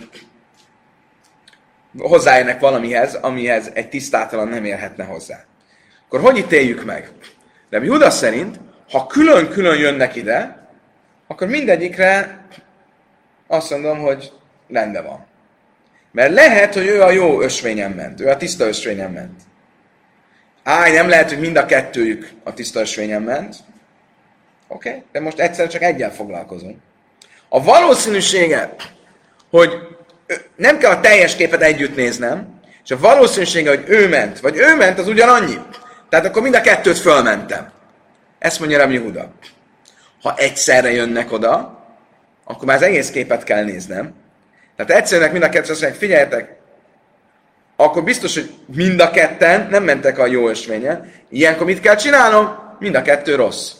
hozzáérnek 1.98 2.60
valamihez, 2.60 3.14
amihez 3.14 3.70
egy 3.74 3.88
tisztátalan 3.88 4.48
nem 4.48 4.64
érhetne 4.64 5.04
hozzá. 5.04 5.44
Akkor 6.06 6.20
hogy 6.20 6.36
ítéljük 6.38 6.84
meg? 6.84 7.10
De 7.70 7.78
Judas 7.78 8.14
szerint, 8.14 8.60
ha 8.90 9.06
külön-külön 9.06 9.78
jönnek 9.78 10.16
ide, 10.16 10.68
akkor 11.26 11.48
mindegyikre 11.48 12.40
azt 13.46 13.70
mondom, 13.70 13.98
hogy 13.98 14.32
rendben 14.68 15.04
van. 15.04 15.26
Mert 16.12 16.32
lehet, 16.32 16.74
hogy 16.74 16.86
ő 16.86 17.02
a 17.02 17.10
jó 17.10 17.40
ösvényen 17.40 17.90
ment, 17.90 18.20
ő 18.20 18.28
a 18.28 18.36
tiszta 18.36 18.66
ösvényen 18.66 19.10
ment. 19.10 19.40
Áj, 20.62 20.92
nem 20.92 21.08
lehet, 21.08 21.28
hogy 21.28 21.40
mind 21.40 21.56
a 21.56 21.66
kettőjük 21.66 22.30
a 22.44 22.54
tiszta 22.54 22.80
ösvényen 22.80 23.22
ment. 23.22 23.56
Oké, 24.68 24.88
okay? 24.88 25.02
de 25.12 25.20
most 25.20 25.38
egyszer 25.38 25.68
csak 25.68 25.82
egyen 25.82 26.10
foglalkozunk. 26.10 26.78
A 27.48 27.62
valószínűsége, 27.62 28.74
hogy 29.50 29.72
nem 30.56 30.78
kell 30.78 30.90
a 30.90 31.00
teljes 31.00 31.36
képet 31.36 31.62
együtt 31.62 31.96
néznem, 31.96 32.60
és 32.84 32.90
a 32.90 32.98
valószínűsége, 32.98 33.68
hogy 33.68 33.84
ő 33.86 34.08
ment, 34.08 34.40
vagy 34.40 34.56
ő 34.56 34.76
ment, 34.76 34.98
az 34.98 35.08
ugyanannyi. 35.08 35.58
Tehát 36.08 36.26
akkor 36.26 36.42
mind 36.42 36.54
a 36.54 36.60
kettőt 36.60 36.98
fölmentem. 36.98 37.70
Ezt 38.38 38.58
mondja 38.58 38.78
Rabbi 38.78 38.96
Huda. 38.96 39.30
Ha 40.22 40.34
egyszerre 40.36 40.92
jönnek 40.92 41.32
oda, 41.32 41.78
akkor 42.44 42.66
már 42.66 42.76
az 42.76 42.82
egész 42.82 43.10
képet 43.10 43.44
kell 43.44 43.64
néznem. 43.64 44.14
Tehát 44.76 45.02
egyszerűen 45.02 45.30
mind 45.30 45.42
a 45.42 45.48
kettőt 45.48 45.70
azt 45.70 45.80
mondják, 45.80 46.00
figyeljetek, 46.00 46.56
akkor 47.76 48.04
biztos, 48.04 48.34
hogy 48.34 48.54
mind 48.74 49.00
a 49.00 49.10
ketten 49.10 49.68
nem 49.70 49.84
mentek 49.84 50.18
a 50.18 50.26
jó 50.26 50.48
ösvényen. 50.48 51.12
Ilyenkor 51.28 51.66
mit 51.66 51.80
kell 51.80 51.94
csinálnom? 51.94 52.58
Mind 52.78 52.94
a 52.94 53.02
kettő 53.02 53.34
rossz. 53.34 53.72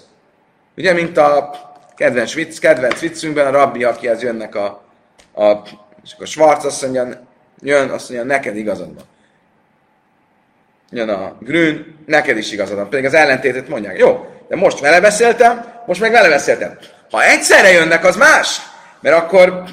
Ugye, 0.77 0.93
mint 0.93 1.17
a 1.17 1.51
kedvenc 1.97 2.35
vicc, 2.35 2.59
kedvenc 2.59 2.99
viccünkben 2.99 3.47
a 3.47 3.51
rabbi, 3.51 3.85
akihez 3.85 4.23
jönnek 4.23 4.55
a, 4.55 4.65
a 5.35 5.53
és 6.05 6.13
akkor 6.13 6.27
Schwarz 6.27 6.65
azt 6.65 6.83
mondja, 6.83 7.09
jön, 7.61 7.91
azt 7.91 8.11
mondja, 8.11 8.27
neked 8.27 8.57
igazad 8.57 8.95
van. 8.95 9.05
Jön 10.91 11.09
a 11.09 11.37
Grün, 11.41 11.97
neked 12.07 12.37
is 12.37 12.53
igazad 12.53 12.77
van. 12.77 12.89
Pedig 12.89 13.05
az 13.05 13.15
ellentétet 13.15 13.69
mondják. 13.69 13.99
Jó, 13.99 14.27
de 14.49 14.57
most 14.57 14.81
vele 14.81 15.01
beszéltem, 15.01 15.83
most 15.87 16.01
meg 16.01 16.11
vele 16.11 16.29
beszéltem. 16.29 16.79
Ha 17.11 17.25
egyszerre 17.25 17.71
jönnek, 17.71 18.05
az 18.05 18.17
más. 18.17 18.61
Mert 19.01 19.17
akkor 19.17 19.65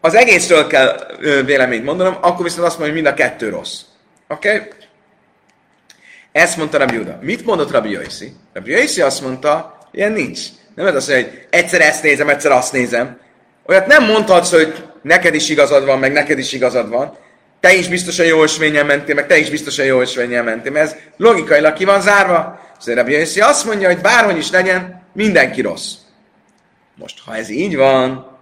az 0.00 0.14
egészről 0.14 0.66
kell 0.66 1.16
véleményt 1.44 1.84
mondanom, 1.84 2.16
akkor 2.20 2.44
viszont 2.44 2.66
azt 2.66 2.78
mondja, 2.78 2.94
hogy 2.94 3.02
mind 3.02 3.14
a 3.14 3.22
kettő 3.22 3.48
rossz. 3.48 3.80
Oké? 4.28 4.54
Okay? 4.54 4.68
Ezt 6.32 6.56
mondta 6.56 6.78
Rabbi 6.78 6.94
Juda. 6.94 7.18
Mit 7.20 7.44
mondott 7.44 7.70
Rabbi 7.70 7.90
Jaisi? 7.90 8.32
Rabbi 8.52 8.70
Jaisi 8.70 9.00
azt 9.00 9.20
mondta, 9.20 9.78
ilyen 9.90 10.12
nincs. 10.12 10.40
Nem 10.74 10.86
ez 10.86 10.94
azt 10.94 11.08
mondja, 11.08 11.28
hogy 11.28 11.46
egyszer 11.50 11.80
ezt 11.80 12.02
nézem, 12.02 12.28
egyszer 12.28 12.52
azt 12.52 12.72
nézem. 12.72 13.20
Olyat 13.66 13.86
nem 13.86 14.04
mondhatsz, 14.04 14.50
hogy 14.50 14.84
neked 15.02 15.34
is 15.34 15.48
igazad 15.48 15.84
van, 15.84 15.98
meg 15.98 16.12
neked 16.12 16.38
is 16.38 16.52
igazad 16.52 16.88
van. 16.88 17.16
Te 17.62 17.74
is 17.74 17.88
biztosan 17.88 18.26
jó 18.26 18.42
ösvényen 18.42 18.86
mentél, 18.86 19.14
meg 19.14 19.26
te 19.26 19.38
is 19.38 19.50
biztosan 19.50 19.84
jó 19.84 20.00
ösvényen 20.00 20.44
mentél, 20.44 20.72
mert 20.72 20.86
ez 20.86 20.96
logikailag 21.16 21.72
ki 21.72 21.84
van 21.84 22.00
zárva. 22.00 22.60
Rabbi 22.84 23.12
Yossi 23.12 23.40
azt 23.40 23.64
mondja, 23.64 23.88
hogy 23.88 24.00
bárhogy 24.00 24.36
is 24.36 24.50
legyen, 24.50 25.02
mindenki 25.12 25.60
rossz. 25.60 25.92
Most, 26.94 27.20
ha 27.24 27.36
ez 27.36 27.48
így 27.48 27.76
van, 27.76 28.38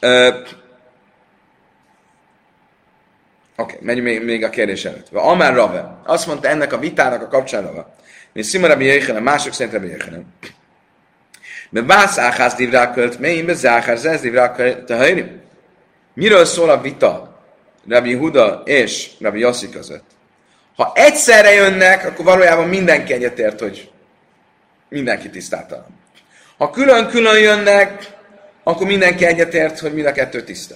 ö, 0.00 0.26
Oké, 3.56 3.74
okay, 3.74 3.78
megy 3.80 4.02
még, 4.02 4.44
a 4.44 4.50
kérdés 4.50 4.84
előtt. 4.84 5.08
Amár 5.12 5.54
Rave, 5.54 5.98
azt 6.04 6.26
mondta 6.26 6.48
ennek 6.48 6.72
a 6.72 6.78
vitának 6.78 7.22
a 7.22 7.28
kapcsolatban, 7.28 7.86
mint 8.32 8.46
Szima 8.46 8.66
Rabbi 8.66 9.02
mások 9.22 9.52
szerint 9.52 9.74
Rabbi 9.74 9.88
Yechanem. 9.88 10.24
Mert 11.70 11.86
bász 11.86 12.18
áház 12.18 12.54
divrákölt, 12.54 13.18
melyinbe 13.18 13.54
záhár 13.54 13.96
zez 13.96 14.20
divrákölt, 14.20 14.92
Miről 16.14 16.44
szól 16.44 16.70
a 16.70 16.80
vita 16.80 17.35
Rabbi 17.88 18.14
Huda 18.14 18.62
és 18.64 19.10
Rabbi 19.20 19.38
Yossi 19.38 19.70
között? 19.70 20.04
Ha 20.76 20.92
egyszerre 20.94 21.52
jönnek, 21.52 22.06
akkor 22.06 22.24
valójában 22.24 22.68
mindenki 22.68 23.12
egyetért, 23.12 23.60
hogy 23.60 23.90
mindenki 24.88 25.30
tisztátalan. 25.30 25.86
Ha 26.58 26.70
külön-külön 26.70 27.38
jönnek, 27.38 28.14
akkor 28.62 28.86
mindenki 28.86 29.24
egyetért, 29.24 29.78
hogy 29.78 29.94
mind 29.94 30.06
a 30.06 30.12
kettő 30.12 30.42
tiszta. 30.42 30.74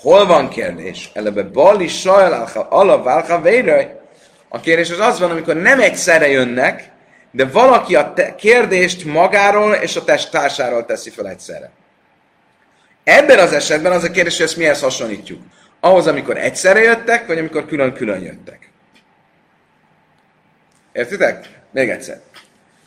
Hol 0.00 0.26
van 0.26 0.48
kérdés? 0.48 1.10
Elebe 1.14 1.42
bali 1.42 1.88
sajlálha 1.88 2.60
alaválha 2.60 3.40
véraj. 3.40 4.00
A 4.48 4.60
kérdés 4.60 4.90
az 4.90 4.98
az 4.98 5.18
van, 5.18 5.30
amikor 5.30 5.54
nem 5.54 5.80
egyszerre 5.80 6.28
jönnek, 6.28 6.90
de 7.30 7.44
valaki 7.44 7.94
a 7.94 8.12
te- 8.12 8.34
kérdést 8.34 9.04
magáról 9.04 9.72
és 9.74 9.96
a 9.96 10.04
testtársáról 10.04 10.84
teszi 10.84 11.10
fel 11.10 11.28
egyszerre. 11.28 11.70
Ebben 13.04 13.38
az 13.38 13.52
esetben 13.52 13.92
az 13.92 14.04
a 14.04 14.10
kérdés, 14.10 14.36
hogy 14.36 14.46
ezt 14.46 14.56
mihez 14.56 14.80
hasonlítjuk. 14.80 15.42
Ahhoz, 15.84 16.06
amikor 16.06 16.36
egyszerre 16.36 16.80
jöttek, 16.80 17.26
vagy 17.26 17.38
amikor 17.38 17.66
külön-külön 17.66 18.22
jöttek. 18.22 18.70
Értitek? 20.92 21.48
Még 21.70 21.90
egyszer. 21.90 22.20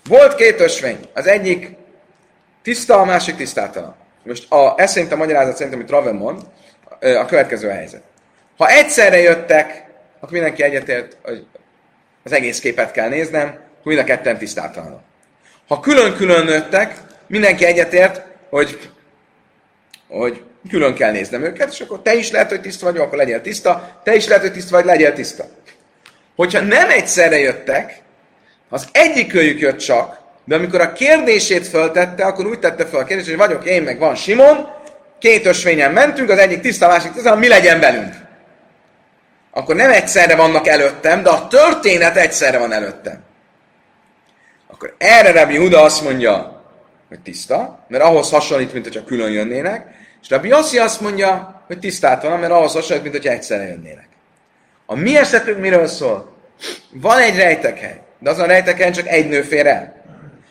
Volt 0.04 0.36
két 0.36 0.60
ösvény. 0.60 1.00
Az 1.14 1.28
egyik 1.28 1.70
tiszta, 2.62 3.00
a 3.00 3.06
másik 3.06 3.36
tisztátalan. 3.36 3.96
Most 4.24 4.52
a, 4.52 4.74
ez 4.78 4.92
szerint 4.92 5.12
a 5.12 5.16
magyarázat 5.16 5.56
szerint, 5.56 5.74
amit 5.76 5.90
Raven 5.90 6.16
mond, 6.16 6.42
a 7.00 7.26
következő 7.26 7.70
helyzet. 7.70 8.02
Ha 8.58 8.68
egyszerre 8.68 9.18
jöttek, 9.18 9.86
akkor 10.20 10.32
mindenki 10.32 10.64
egyetért, 10.64 11.18
hogy 11.24 11.46
az 12.24 12.32
egész 12.32 12.60
képet 12.60 12.92
kell 12.92 13.10
néznem, 13.10 13.60
mind 13.84 14.00
a 14.00 14.04
ketten 14.04 14.38
tisztátalanok. 14.38 15.02
Ha 15.68 15.80
külön-külön 15.80 16.48
jöttek, 16.48 16.98
mindenki 17.28 17.66
egyetért, 17.66 18.22
hogy, 18.50 18.90
hogy 20.08 20.45
külön 20.70 20.94
kell 20.94 21.12
néznem 21.12 21.44
őket, 21.44 21.72
és 21.72 21.80
akkor 21.80 22.02
te 22.02 22.14
is 22.14 22.32
lehet, 22.32 22.50
hogy 22.50 22.62
tiszta 22.62 22.86
vagy, 22.86 22.98
akkor 22.98 23.18
legyél 23.18 23.42
tiszta, 23.42 24.02
te 24.04 24.16
is 24.16 24.28
lehet, 24.28 24.44
hogy 24.44 24.54
tiszta 24.54 24.76
vagy, 24.76 24.86
legyél 24.86 25.14
tiszta. 25.14 25.46
Hogyha 26.36 26.62
nem 26.62 26.90
egyszerre 26.90 27.40
jöttek, 27.40 28.02
az 28.70 28.88
egyik 28.92 29.34
őjük 29.34 29.60
jött 29.60 29.78
csak, 29.78 30.20
de 30.46 30.56
amikor 30.56 30.82
a 30.82 30.94
kérdését 30.94 31.68
föltette, 31.68 32.26
akkor 32.26 32.46
úgy 32.46 32.60
tette 32.60 32.86
fel 32.86 33.00
a 33.00 33.04
kérdést, 33.04 33.30
hogy 33.30 33.38
vagyok 33.38 33.66
én, 33.66 33.84
meg 33.84 34.00
van 34.00 34.16
Simon, 34.16 34.70
két 35.20 35.46
ösvényen 35.46 35.92
mentünk, 35.92 36.30
az 36.30 36.38
egyik 36.38 36.62
tiszta, 36.62 36.86
a 36.86 36.90
másik 36.90 37.12
tiszta, 37.12 37.36
mi 37.36 37.48
legyen 37.48 37.80
velünk? 37.80 38.14
Akkor 39.52 39.76
nem 39.76 39.92
egyszerre 39.92 40.36
vannak 40.36 40.68
előttem, 40.68 41.24
de 41.24 41.30
a 41.30 41.48
történet 41.48 42.18
egyszerre 42.18 42.58
van 42.58 42.72
előttem. 42.72 43.24
Akkor 44.68 44.96
erre 44.98 45.32
Rabbi 45.32 45.58
Huda 45.58 45.82
azt 45.82 46.04
mondja, 46.04 46.64
hogy 47.08 47.20
tiszta, 47.20 47.86
mert 47.88 48.04
ahhoz 48.04 48.30
hasonlít, 48.30 48.74
mint 48.74 48.86
hogyha 48.86 49.04
külön 49.04 49.32
jönnének, 49.32 49.88
és 50.26 50.32
Rabbi 50.32 50.48
Yossi 50.48 50.78
azt 50.78 51.02
mondja, 51.02 51.62
hogy 51.68 51.80
tisztátalan, 51.80 52.40
mert 52.40 52.52
ahhoz 52.52 52.74
hasonlít, 52.74 53.04
mint 53.04 53.16
hogyha 53.16 53.32
egyszerre 53.32 53.68
jönnének. 53.68 54.08
A 54.86 54.96
mi 54.96 55.18
esetünk 55.18 55.60
miről 55.60 55.88
szól? 55.88 56.36
Van 56.92 57.20
egy 57.20 57.36
rejtekhely, 57.36 58.02
de 58.20 58.30
azon 58.30 58.44
a 58.44 58.48
rejtekhelyen 58.48 58.92
csak 58.92 59.08
egy 59.08 59.28
nő 59.28 59.42
fér 59.42 59.68
el. 59.68 60.04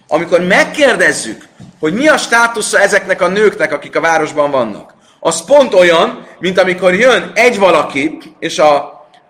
Amikor 0.08 0.40
megkérdezzük, 0.40 1.44
hogy 1.80 1.94
mi 1.94 2.08
a 2.08 2.16
státusza 2.16 2.80
ezeknek 2.80 3.20
a 3.20 3.28
nőknek, 3.28 3.72
akik 3.72 3.96
a 3.96 4.00
városban 4.00 4.50
vannak, 4.50 4.94
az 5.20 5.44
pont 5.44 5.74
olyan, 5.74 6.26
mint 6.38 6.58
amikor 6.58 6.94
jön 6.94 7.32
egy 7.34 7.58
valaki, 7.58 8.18
és 8.38 8.58
a, 8.58 8.74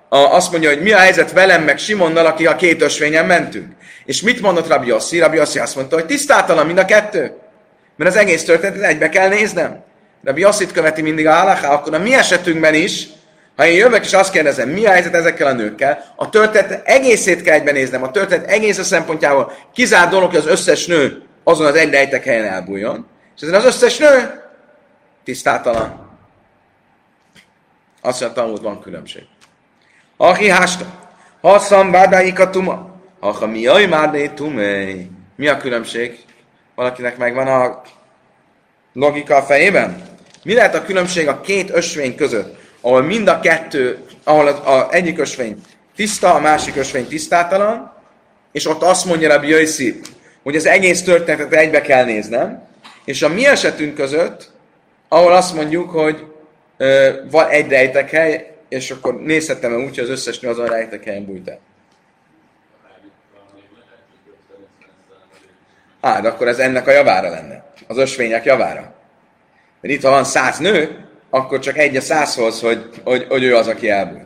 a, 0.09 0.16
azt 0.16 0.50
mondja, 0.50 0.68
hogy 0.68 0.83
mi 0.83 0.92
a 0.92 0.98
helyzet 0.98 1.33
velem, 1.33 1.62
meg 1.62 1.78
Simonnal, 1.78 2.26
aki 2.26 2.46
a 2.46 2.57
két 2.57 2.83
ösvényen 2.83 3.26
mentünk. 3.26 3.72
És 4.04 4.20
mit 4.20 4.40
mondott 4.40 4.68
Rabbi 4.68 4.87
Yossi? 4.87 5.18
Rabbi 5.18 5.37
Yossi 5.37 5.59
azt 5.59 5.76
mondta, 5.76 5.94
hogy 5.94 6.07
tisztátalan 6.07 6.66
mind 6.66 6.78
a 6.78 6.85
kettő. 6.85 7.37
Mert 7.96 8.11
az 8.11 8.16
egész 8.16 8.44
történetet 8.44 8.83
egybe 8.83 9.09
kell 9.09 9.28
néznem. 9.28 9.92
Rabbi 10.24 10.40
Yossit 10.40 10.72
követi 10.72 11.02
mindig 11.02 11.26
a 11.26 11.34
halaká, 11.34 11.72
akkor 11.72 11.94
a 11.94 11.98
mi 11.98 12.14
esetünkben 12.14 12.74
is, 12.74 13.06
ha 13.56 13.66
én 13.66 13.76
jövök 13.76 14.04
és 14.04 14.12
azt 14.12 14.32
kérdezem, 14.32 14.68
mi 14.68 14.87
a 14.87 14.90
helyzet 14.90 15.14
ezekkel 15.14 15.46
a 15.46 15.52
nőkkel, 15.52 16.12
a 16.16 16.28
történet 16.28 16.88
egészét 16.88 17.42
kell 17.42 17.54
egybenéznem, 17.54 18.02
a 18.02 18.10
történet 18.10 18.46
egész 18.46 18.78
a 18.78 18.84
szempontjából 18.84 19.52
kizárt 19.72 20.10
dolog, 20.10 20.30
hogy 20.30 20.38
az 20.38 20.46
összes 20.46 20.87
nő 20.87 21.22
azon 21.44 21.66
az 21.66 21.74
egy 21.74 21.90
rejtek 21.90 22.24
helyen 22.24 22.44
elbújjon, 22.44 23.06
és 23.37 23.42
ezen 23.42 23.54
az 23.54 23.64
összes 23.64 23.98
nő 23.98 24.42
tisztátalan. 25.25 26.12
Azt 28.00 28.20
mondja, 28.20 28.42
tanult, 28.42 28.62
van 28.62 28.81
különbség. 28.81 29.22
Aki 30.16 30.48
hásta, 30.48 30.85
haszam 31.40 31.90
bádáika 31.90 32.50
tuma, 32.50 32.94
ha 33.20 33.46
mi 33.46 33.60
jaj 33.60 33.87
már 33.87 34.31
tumei. 34.35 35.10
Mi 35.37 35.48
a 35.48 35.56
különbség? 35.56 36.25
Valakinek 36.75 37.16
megvan 37.16 37.46
a 37.46 37.83
logika 38.92 39.37
a 39.37 39.42
fejében? 39.42 40.13
Mi 40.45 40.55
lehet 40.55 40.75
a 40.75 40.85
különbség 40.85 41.29
a 41.29 41.40
két 41.40 41.71
ösvény 41.71 42.15
között? 42.15 42.63
ahol 42.85 43.03
mind 43.03 43.29
a 43.29 43.40
kettő, 43.40 43.99
ahol 44.25 44.47
az, 44.47 44.55
a 44.55 44.88
egyik 44.90 45.19
ösvény 45.19 45.61
tiszta, 45.97 46.35
a 46.35 46.40
másik 46.40 46.77
ösvény 46.77 47.07
tisztátalan, 47.07 47.92
és 48.53 48.67
ott 48.67 48.83
azt 48.83 49.05
mondja 49.05 49.29
Rabbi 49.29 49.49
Jöjszi, 49.49 50.01
hogy 50.42 50.57
az 50.57 50.67
egész 50.67 51.03
történetet 51.03 51.53
egybe 51.53 51.81
kell 51.81 52.05
néznem, 52.05 52.69
és 53.05 53.23
a 53.23 53.29
mi 53.29 53.47
esetünk 53.47 53.95
között, 53.95 54.51
ahol 55.09 55.33
azt 55.33 55.55
mondjuk, 55.55 55.90
hogy 55.90 56.25
ö, 56.77 57.13
van 57.31 57.49
egy 57.49 57.69
rejtekhely, 57.69 58.55
és 58.69 58.90
akkor 58.90 59.21
nézhetem 59.21 59.75
úgy, 59.75 59.95
hogy 59.95 60.05
az 60.05 60.11
összes 60.11 60.38
nő 60.38 60.49
azon 60.49 60.67
rejtekhelyen 60.67 61.25
bújt 61.25 61.49
el. 61.49 61.59
Á, 66.01 66.21
de 66.21 66.29
akkor 66.29 66.49
ez 66.49 66.59
ennek 66.59 66.87
a 66.87 66.90
javára 66.90 67.31
lenne. 67.31 67.65
Az 67.87 67.97
ösvények 67.97 68.45
javára. 68.45 68.94
Mert 69.85 69.96
itt, 69.96 70.02
ha 70.02 70.10
van 70.10 70.24
száz 70.24 70.58
nő, 70.58 71.06
akkor 71.30 71.58
csak 71.58 71.78
egy 71.78 71.96
a 71.96 72.00
százhoz, 72.00 72.60
hogy, 72.60 72.88
hogy, 73.02 73.26
hogy 73.28 73.42
ő 73.42 73.56
az, 73.56 73.66
aki 73.66 73.90
elbújt. 73.90 74.24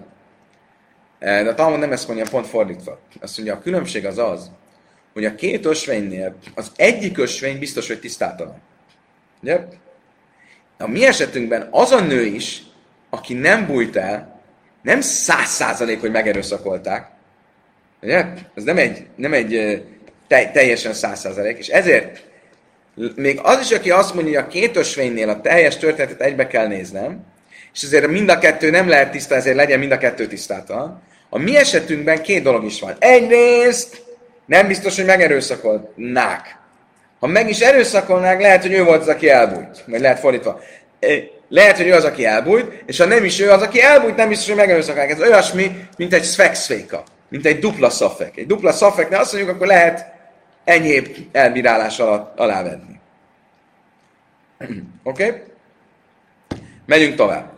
E, 1.19 1.43
de 1.43 1.51
a 1.51 1.55
Talmud 1.55 1.79
nem 1.79 1.93
ezt 1.93 2.07
mondja, 2.07 2.27
pont 2.31 2.47
fordítva. 2.47 2.99
Azt 3.21 3.37
mondja, 3.37 3.55
a 3.55 3.61
különbség 3.61 4.07
az 4.07 4.19
az, 4.19 4.51
hogy 5.13 5.25
a 5.25 5.35
két 5.35 5.65
ösvénynél 5.65 6.37
az 6.55 6.71
egyik 6.77 7.19
ösvény 7.19 7.59
biztos, 7.59 7.87
hogy 7.87 8.01
tisztátalan. 8.01 8.61
Ugye? 9.43 9.61
A 10.79 10.87
mi 10.87 11.07
esetünkben 11.07 11.69
az 11.71 11.91
a 11.91 12.01
nő 12.01 12.25
is, 12.25 12.63
aki 13.11 13.35
nem 13.35 13.67
bújt 13.67 13.97
el, 13.97 14.41
nem 14.83 15.01
száz 15.01 15.49
százalék, 15.49 16.01
hogy 16.01 16.11
megerőszakolták. 16.11 17.09
Ugye? 18.03 18.27
Ez 18.55 18.63
nem 18.63 18.77
egy, 18.77 19.07
nem 19.17 19.33
egy 19.33 19.83
te, 20.27 20.51
teljesen 20.51 20.93
száz 20.93 21.21
százalék, 21.21 21.59
és 21.59 21.69
ezért 21.69 22.28
még 23.15 23.41
az 23.43 23.61
is, 23.61 23.71
aki 23.71 23.91
azt 23.91 24.15
mondja, 24.15 24.39
hogy 24.39 24.49
a 24.49 24.51
két 24.51 24.77
ösvénynél 24.77 25.29
a 25.29 25.41
teljes 25.41 25.77
történetet 25.77 26.21
egybe 26.21 26.47
kell 26.47 26.67
néznem, 26.67 27.21
és 27.75 27.83
ezért 27.83 28.07
mind 28.07 28.29
a 28.29 28.39
kettő 28.39 28.71
nem 28.71 28.89
lehet 28.89 29.11
tiszta, 29.11 29.35
ezért 29.35 29.57
legyen 29.57 29.79
mind 29.79 29.93
a 29.93 29.99
kettő 29.99 30.27
tisztátalan. 30.27 31.03
A 31.29 31.39
mi 31.39 31.57
esetünkben 31.57 32.23
két 32.23 32.43
dolog 32.43 32.65
is 32.65 32.81
van. 32.81 32.97
Egyrészt 32.99 34.03
nem 34.47 34.67
biztos, 34.67 34.97
hogy 34.97 35.05
megerőszakolnák. 35.05 36.57
Ha 37.21 37.27
meg 37.27 37.49
is 37.49 37.61
erőszakolnák, 37.61 38.41
lehet, 38.41 38.63
hogy 38.63 38.73
ő 38.73 38.85
volt 38.85 39.01
az, 39.01 39.09
aki 39.09 39.29
elbújt. 39.29 39.85
Vagy 39.87 40.01
lehet 40.01 40.19
fordítva. 40.19 40.61
Lehet, 41.49 41.77
hogy 41.77 41.87
ő 41.87 41.93
az, 41.93 42.05
aki 42.05 42.25
elbújt, 42.25 42.83
és 42.87 42.99
ha 42.99 43.05
nem 43.05 43.25
is 43.25 43.41
ő 43.41 43.51
az, 43.51 43.63
aki 43.63 43.83
elbújt, 43.83 44.17
nem 44.17 44.29
biztos, 44.29 44.47
hogy 44.47 44.57
megerőszakolnák. 44.57 45.11
Ez 45.11 45.21
olyasmi, 45.21 45.77
mint 45.97 46.15
egy 46.15 46.23
szfexféka, 46.23 47.05
mint 47.29 47.47
egy 47.47 47.59
dupla 47.59 47.91
szafek. 47.91 48.37
Egy 48.37 48.47
dupla 48.47 48.73
szafeknél 48.73 49.19
azt 49.19 49.33
mondjuk, 49.33 49.55
akkor 49.55 49.67
lehet 49.67 50.07
enyhébb 50.69 51.17
elbírálás 51.33 51.99
alatt 51.99 52.39
alávenni. 52.39 53.01
Oké? 55.03 55.27
Okay? 55.27 55.43
Megyünk 56.87 57.15
tovább. 57.15 57.51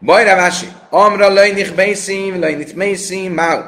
Bajravási, 0.00 0.66
amra 0.90 1.28
lejnik 1.28 1.74
beiszim, 1.74 2.40
lejnik 2.40 2.74
mészim, 2.74 3.32
máu. 3.32 3.62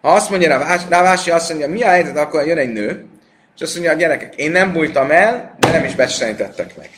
Ha 0.00 0.12
azt 0.12 0.30
mondja 0.30 0.78
Rávási, 0.88 1.30
azt 1.30 1.48
mondja, 1.48 1.68
mi 1.68 1.82
a 1.82 1.88
helyzet, 1.88 2.16
akkor 2.16 2.46
jön 2.46 2.58
egy 2.58 2.72
nő, 2.72 3.06
és 3.56 3.62
azt 3.62 3.74
mondja, 3.74 3.92
a 3.92 3.96
gyerekek, 3.96 4.34
én 4.34 4.50
nem 4.50 4.72
bújtam 4.72 5.10
el, 5.10 5.56
de 5.58 5.70
nem 5.70 5.84
is 5.84 5.94
besejtettek 5.94 6.76
meg. 6.76 6.90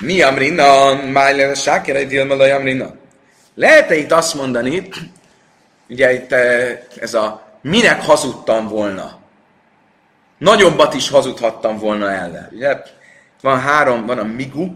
Mi 0.00 0.22
amrina, 0.22 0.94
májlen 0.94 1.54
sákere 1.54 2.04
dilmelaj 2.04 2.50
amrina. 2.50 2.94
Lehet-e 3.54 3.94
itt 3.94 4.12
azt 4.12 4.34
mondani, 4.34 4.88
ugye 5.92 6.12
itt 6.12 6.32
eh, 6.32 6.78
ez 7.00 7.14
a 7.14 7.56
minek 7.62 8.02
hazudtam 8.02 8.68
volna? 8.68 9.21
Nagyobbat 10.42 10.94
is 10.94 11.10
hazudhattam 11.10 11.78
volna 11.78 12.10
el. 12.10 12.48
Ugye? 12.52 12.82
Van 13.42 13.60
három, 13.60 14.06
van 14.06 14.18
a 14.18 14.22
migu, 14.22 14.66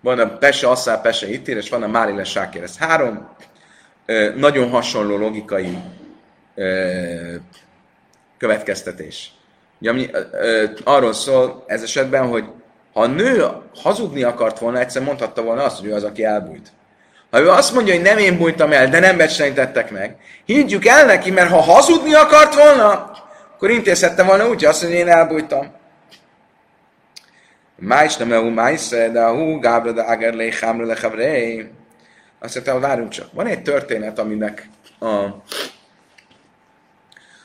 van 0.00 0.18
a 0.18 0.38
Pese 0.38 0.68
Asszá, 0.68 1.00
Pese 1.00 1.30
Ittér, 1.32 1.56
és 1.56 1.68
van 1.68 1.82
a 1.82 1.86
Márile 1.86 2.24
Sákér. 2.24 2.62
Ez 2.62 2.78
három 2.78 3.28
ö, 4.06 4.34
nagyon 4.36 4.70
hasonló 4.70 5.16
logikai 5.16 5.78
ö, 6.54 7.34
következtetés. 8.38 9.32
Ugye, 9.80 9.90
ami 9.90 10.10
ö, 10.32 10.64
arról 10.84 11.12
szól 11.12 11.64
ez 11.66 11.82
esetben, 11.82 12.28
hogy 12.28 12.44
ha 12.92 13.00
a 13.00 13.06
nő 13.06 13.46
hazudni 13.74 14.22
akart 14.22 14.58
volna, 14.58 14.78
egyszer 14.78 15.02
mondhatta 15.02 15.42
volna 15.42 15.62
azt, 15.62 15.78
hogy 15.78 15.88
ő 15.88 15.94
az, 15.94 16.04
aki 16.04 16.24
elbújt. 16.24 16.72
Ha 17.30 17.40
ő 17.40 17.50
azt 17.50 17.74
mondja, 17.74 17.94
hogy 17.94 18.02
nem 18.02 18.18
én 18.18 18.38
bújtam 18.38 18.72
el, 18.72 18.88
de 18.88 19.00
nem 19.00 19.16
becsenítettek 19.16 19.90
meg, 19.90 20.16
higgyük 20.44 20.86
el 20.86 21.06
neki, 21.06 21.30
mert 21.30 21.50
ha 21.50 21.60
hazudni 21.60 22.14
akart 22.14 22.54
volna, 22.54 23.12
akkor 23.54 23.70
intézhette 23.70 24.22
volna 24.22 24.48
úgy, 24.48 24.64
azt 24.64 24.82
mondja, 24.82 25.00
én 25.00 25.08
elbújtam. 25.08 25.72
Májs 27.76 28.16
nem 28.16 28.32
EU 28.32 28.50
májsz, 28.50 28.88
de 28.88 29.20
a 29.20 29.34
hú, 29.34 29.58
gábra, 29.58 29.92
de 29.92 30.04
áger 30.04 30.34
lé, 30.34 30.52
hámra, 30.60 30.98
havré. 31.00 31.70
Azt 32.38 32.54
mondta, 32.54 32.78
várjunk 32.78 33.10
csak. 33.10 33.32
Van 33.32 33.46
egy 33.46 33.62
történet, 33.62 34.18
aminek 34.18 34.68
a, 34.98 35.06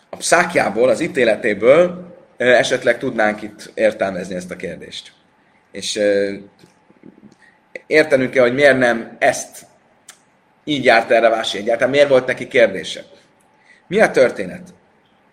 a 0.10 0.16
pszákjából, 0.18 0.90
az 0.90 1.00
ítéletéből 1.00 2.16
esetleg 2.38 2.98
tudnánk 2.98 3.42
itt 3.42 3.72
értelmezni 3.74 4.36
ezt 4.36 4.52
a 4.52 4.56
kérdést. 4.56 5.12
És 5.72 6.00
értenünk 7.88 8.32
kell, 8.32 8.44
hogy 8.44 8.54
miért 8.54 8.78
nem 8.78 9.16
ezt 9.20 9.66
így 10.64 10.86
járt 10.86 11.12
erre 11.12 11.30
Vási 11.30 11.58
egyáltalán, 11.58 11.90
miért 11.90 12.10
volt 12.10 12.26
neki 12.26 12.48
kérdése. 12.48 13.04
Mi 13.88 14.00
a 14.00 14.12
történet? 14.12 14.74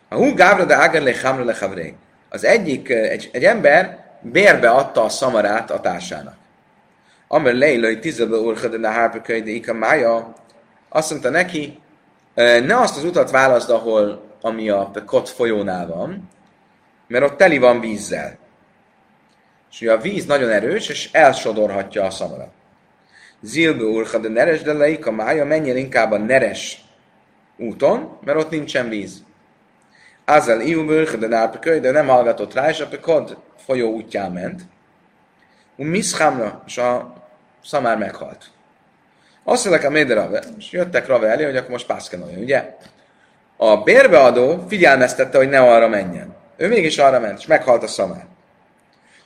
A 0.08 0.14
hú 0.14 0.34
gávra 0.34 0.64
de 0.64 0.74
áger 0.74 1.02
le 1.02 1.20
hamra 1.22 1.44
le 1.44 1.94
Az 2.28 2.44
egyik, 2.44 2.88
egy, 2.88 3.30
egy 3.32 3.44
ember 3.44 4.04
bérbe 4.20 4.70
adta 4.70 5.04
a 5.04 5.08
szamarát 5.08 5.70
a 5.70 5.80
társának. 5.80 6.36
Amel 7.28 7.54
leilai 7.54 7.98
tizebe 7.98 8.36
urchad 8.36 8.84
a 8.84 8.88
hárpekai 8.88 9.42
de 9.42 9.50
ika 9.50 9.72
mája, 9.72 10.34
azt 10.88 11.10
mondta 11.10 11.30
neki, 11.30 11.78
ne 12.34 12.78
azt 12.78 12.96
az 12.96 13.04
utat 13.04 13.30
válaszd, 13.30 13.70
ahol, 13.70 14.22
ami 14.40 14.68
a 14.68 14.90
Kot 15.06 15.28
folyónál 15.28 15.86
van, 15.86 16.30
mert 17.06 17.24
ott 17.24 17.36
teli 17.36 17.58
van 17.58 17.80
vízzel. 17.80 18.38
És 19.70 19.80
ugye 19.80 19.92
a 19.92 19.98
víz 19.98 20.26
nagyon 20.26 20.50
erős, 20.50 20.88
és 20.88 21.08
elsodorhatja 21.12 22.04
a 22.04 22.10
szamarat. 22.10 22.50
Zilbe 23.40 23.84
urchad 23.84 24.24
a 24.24 24.28
neres 24.28 24.62
de 24.62 24.72
leika 24.72 25.10
mája, 25.10 25.44
menjen 25.44 25.76
inkább 25.76 26.12
a 26.12 26.18
neres 26.18 26.84
úton, 27.56 28.18
mert 28.24 28.38
ott 28.38 28.50
nincsen 28.50 28.88
víz. 28.88 29.24
Azel 30.28 30.60
iubőr, 30.60 31.18
de 31.18 31.26
nápeköly, 31.26 31.80
de 31.80 31.90
nem 31.90 32.06
hallgatott 32.06 32.54
rá, 32.54 32.68
és 32.68 32.80
a 32.80 32.86
pekod 32.86 33.36
folyó 33.64 33.92
útján 33.92 34.32
ment. 34.32 34.62
Un 35.76 35.86
miszhámra, 35.86 36.62
és 36.66 36.78
a 36.78 37.14
szamár 37.64 37.98
meghalt. 37.98 38.44
Azt 39.44 39.64
mondják 39.64 39.86
a 39.86 39.90
Méde 39.90 40.14
Rave, 40.14 40.42
és 40.58 40.70
jöttek 40.70 41.06
Rave 41.06 41.28
elé, 41.28 41.44
hogy 41.44 41.56
akkor 41.56 41.70
most 41.70 41.86
pászkenoljon, 41.86 42.42
ugye? 42.42 42.76
A 43.56 43.76
bérbeadó 43.76 44.64
figyelmeztette, 44.68 45.38
hogy 45.38 45.48
ne 45.48 45.60
arra 45.60 45.88
menjen. 45.88 46.34
Ő 46.56 46.68
mégis 46.68 46.98
arra 46.98 47.20
ment, 47.20 47.38
és 47.38 47.46
meghalt 47.46 47.82
a 47.82 47.86
szamár. 47.86 48.26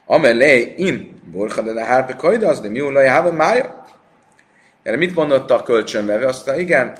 Amelé 0.06 0.74
in 0.76 1.20
borcha 1.24 1.62
de 1.62 1.84
hárpe 1.84 2.16
kajda, 2.16 2.48
az 2.48 2.60
de 2.60 2.68
mi 2.68 2.80
ulaj 2.80 3.32
mája? 3.32 3.84
Erre 4.82 4.96
mit 4.96 5.14
mondotta 5.14 5.54
a 5.54 5.62
kölcsönvevő? 5.62 6.24
Azt 6.24 6.46
mondta, 6.46 6.62
igen, 6.62 6.96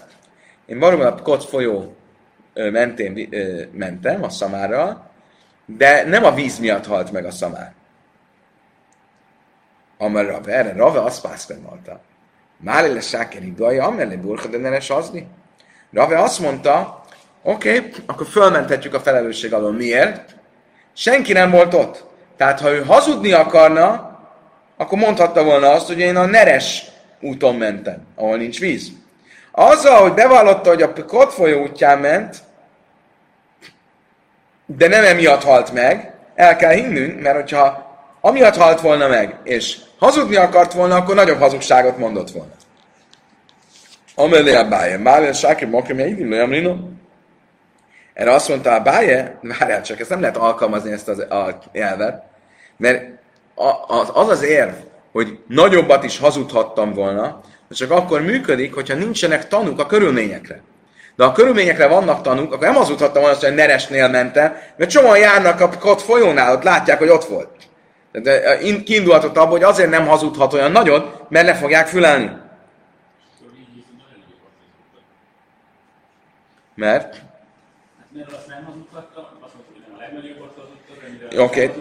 én 0.66 0.78
valóban 0.78 1.07
a 1.07 1.22
Kot 1.22 1.44
folyó 1.44 1.96
mentén 2.55 3.28
mentem 3.72 4.22
a 4.22 4.28
szamára, 4.28 5.11
de 5.66 6.05
nem 6.05 6.24
a 6.24 6.34
víz 6.34 6.59
miatt 6.59 6.86
halt 6.86 7.12
meg 7.12 7.24
a 7.24 7.30
szamár. 7.30 7.72
Amel 9.98 10.26
Rave, 10.26 10.53
erre 10.53 10.72
Rave 10.72 11.01
azt 11.01 11.22
pásztermalta. 11.22 12.01
Máli 12.57 12.92
le 12.92 13.01
sákeri 13.01 13.53
gaja, 13.57 13.84
amellé 13.84 14.16
burka, 14.16 14.48
de 14.48 14.59
ne 14.59 14.78
azni. 14.88 15.28
Rave 15.92 16.22
azt 16.22 16.40
mondta, 16.40 17.05
oké, 17.42 17.76
okay, 17.76 17.92
akkor 18.07 18.26
fölmenthetjük 18.26 18.94
a 18.94 19.01
felelősség 19.01 19.53
alól. 19.53 19.72
Miért? 19.72 20.36
Senki 20.92 21.32
nem 21.32 21.51
volt 21.51 21.74
ott. 21.74 22.05
Tehát, 22.36 22.61
ha 22.61 22.70
ő 22.70 22.84
hazudni 22.84 23.32
akarna, 23.32 24.18
akkor 24.76 24.98
mondhatta 24.98 25.44
volna 25.44 25.70
azt, 25.70 25.86
hogy 25.86 25.98
én 25.98 26.16
a 26.16 26.26
neres 26.26 26.90
úton 27.20 27.55
mentem, 27.55 28.07
ahol 28.14 28.36
nincs 28.36 28.61
víz. 28.61 28.92
Azzal, 29.62 30.02
hogy 30.02 30.14
bevallotta, 30.14 30.68
hogy 30.68 30.82
a 30.82 30.92
Kot 31.06 31.32
folyó 31.32 31.62
útján 31.62 31.98
ment, 31.98 32.36
de 34.66 34.88
nem 34.88 35.04
emiatt 35.04 35.42
halt 35.42 35.72
meg, 35.72 36.14
el 36.34 36.56
kell 36.56 36.72
hinnünk, 36.72 37.20
mert 37.20 37.34
hogyha 37.34 37.96
amiatt 38.20 38.56
halt 38.56 38.80
volna 38.80 39.08
meg, 39.08 39.38
és 39.44 39.76
hazudni 39.98 40.36
akart 40.36 40.72
volna, 40.72 40.96
akkor 40.96 41.14
nagyobb 41.14 41.38
hazugságot 41.38 41.98
mondott 41.98 42.30
volna. 42.30 42.52
Amelé 44.14 44.54
a 44.54 44.68
báje, 44.68 44.98
báje, 44.98 45.32
sáki, 45.32 45.64
makri, 45.64 45.92
mi 45.92 46.02
egy 46.02 46.18
lino. 46.48 46.76
Erre 48.14 48.32
azt 48.32 48.48
mondta 48.48 48.74
a 48.74 48.82
báje, 48.82 49.38
várjál 49.58 49.82
csak, 49.82 50.00
ezt 50.00 50.11
nem 50.11 50.20
lehet 50.20 50.36
alkalmazni 50.36 50.92
ezt 50.92 51.08
az 51.08 51.18
a 51.18 51.58
elvet, 51.72 52.22
mert 52.76 53.04
az, 53.86 54.28
az 54.28 54.42
érv, 54.42 54.72
hogy 55.12 55.38
nagyobbat 55.46 56.04
is 56.04 56.18
hazudhattam 56.18 56.92
volna, 56.92 57.40
csak 57.76 57.90
akkor 57.90 58.22
működik, 58.22 58.74
hogyha 58.74 58.94
nincsenek 58.94 59.48
tanúk 59.48 59.80
a 59.80 59.86
körülményekre. 59.86 60.62
De 61.16 61.24
ha 61.24 61.30
a 61.30 61.34
körülményekre 61.34 61.86
vannak 61.86 62.22
tanúk, 62.22 62.52
akkor 62.52 62.66
nem 62.66 62.74
hazudhattam 62.74 63.22
volna, 63.22 63.36
hogy 63.40 63.54
Neresnél 63.54 64.08
mentem, 64.08 64.56
mert 64.76 64.90
csomóan 64.90 65.18
járnak 65.18 65.60
a 65.60 65.70
kot 65.78 66.02
folyónál, 66.02 66.54
ott 66.54 66.62
látják, 66.62 66.98
hogy 66.98 67.08
ott 67.08 67.24
volt. 67.24 67.48
De 68.12 68.58
kiindulhatott 68.84 69.36
abból, 69.36 69.50
hogy 69.50 69.62
azért 69.62 69.90
nem 69.90 70.06
hazudhat 70.06 70.52
olyan 70.52 70.72
nagyon, 70.72 71.10
mert 71.28 71.46
le 71.46 71.54
fogják 71.54 71.86
fülelni. 71.86 72.30
Mert? 76.74 77.22
Oké. 81.36 81.64
Okay. 81.64 81.72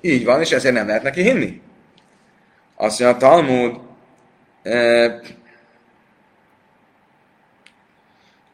Így 0.00 0.24
van, 0.24 0.40
és 0.40 0.52
ezért 0.52 0.74
nem 0.74 0.86
lehet 0.86 1.02
neki 1.02 1.22
hinni. 1.22 1.62
Azt 2.76 3.00
mondja 3.00 3.16
a 3.16 3.20
Talmud, 3.20 3.70
eh, 3.70 3.80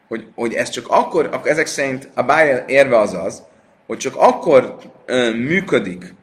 hogy, 0.07 0.27
hogy 0.35 0.53
ez 0.53 0.69
csak 0.69 0.87
akkor, 0.87 1.25
akkor 1.25 1.51
ezek 1.51 1.65
szerint 1.65 2.09
a 2.13 2.23
Bájel 2.23 2.63
érve 2.67 2.97
az 2.97 3.13
az, 3.13 3.43
hogy 3.85 3.97
csak 3.97 4.15
akkor 4.15 4.77
ö, 5.05 5.33
működik 5.33 6.13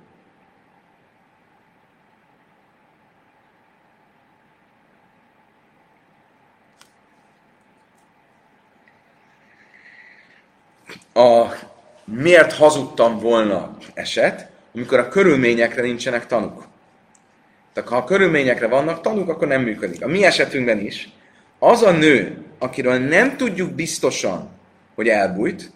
a 11.19 11.55
miért 12.05 12.53
hazudtam 12.53 13.19
volna 13.19 13.77
eset, 13.95 14.51
amikor 14.75 14.99
a 14.99 15.09
körülményekre 15.09 15.83
nincsenek 15.83 16.27
tanuk. 16.27 16.68
Tehát 17.79 17.93
ha 17.93 17.99
a 17.99 18.05
körülményekre 18.05 18.67
vannak 18.67 19.01
tanuk, 19.01 19.29
akkor 19.29 19.49
nem 19.49 19.63
működik. 19.63 20.05
A 20.05 20.09
mi 20.09 20.25
esetünkben 20.25 20.79
is 20.79 21.09
az 21.59 21.83
a 21.83 21.91
nő, 21.91 22.45
akiről 22.59 22.99
nem 22.99 23.37
tudjuk 23.37 23.71
biztosan, 23.71 24.49
hogy 24.95 25.09
elbújt, 25.09 25.71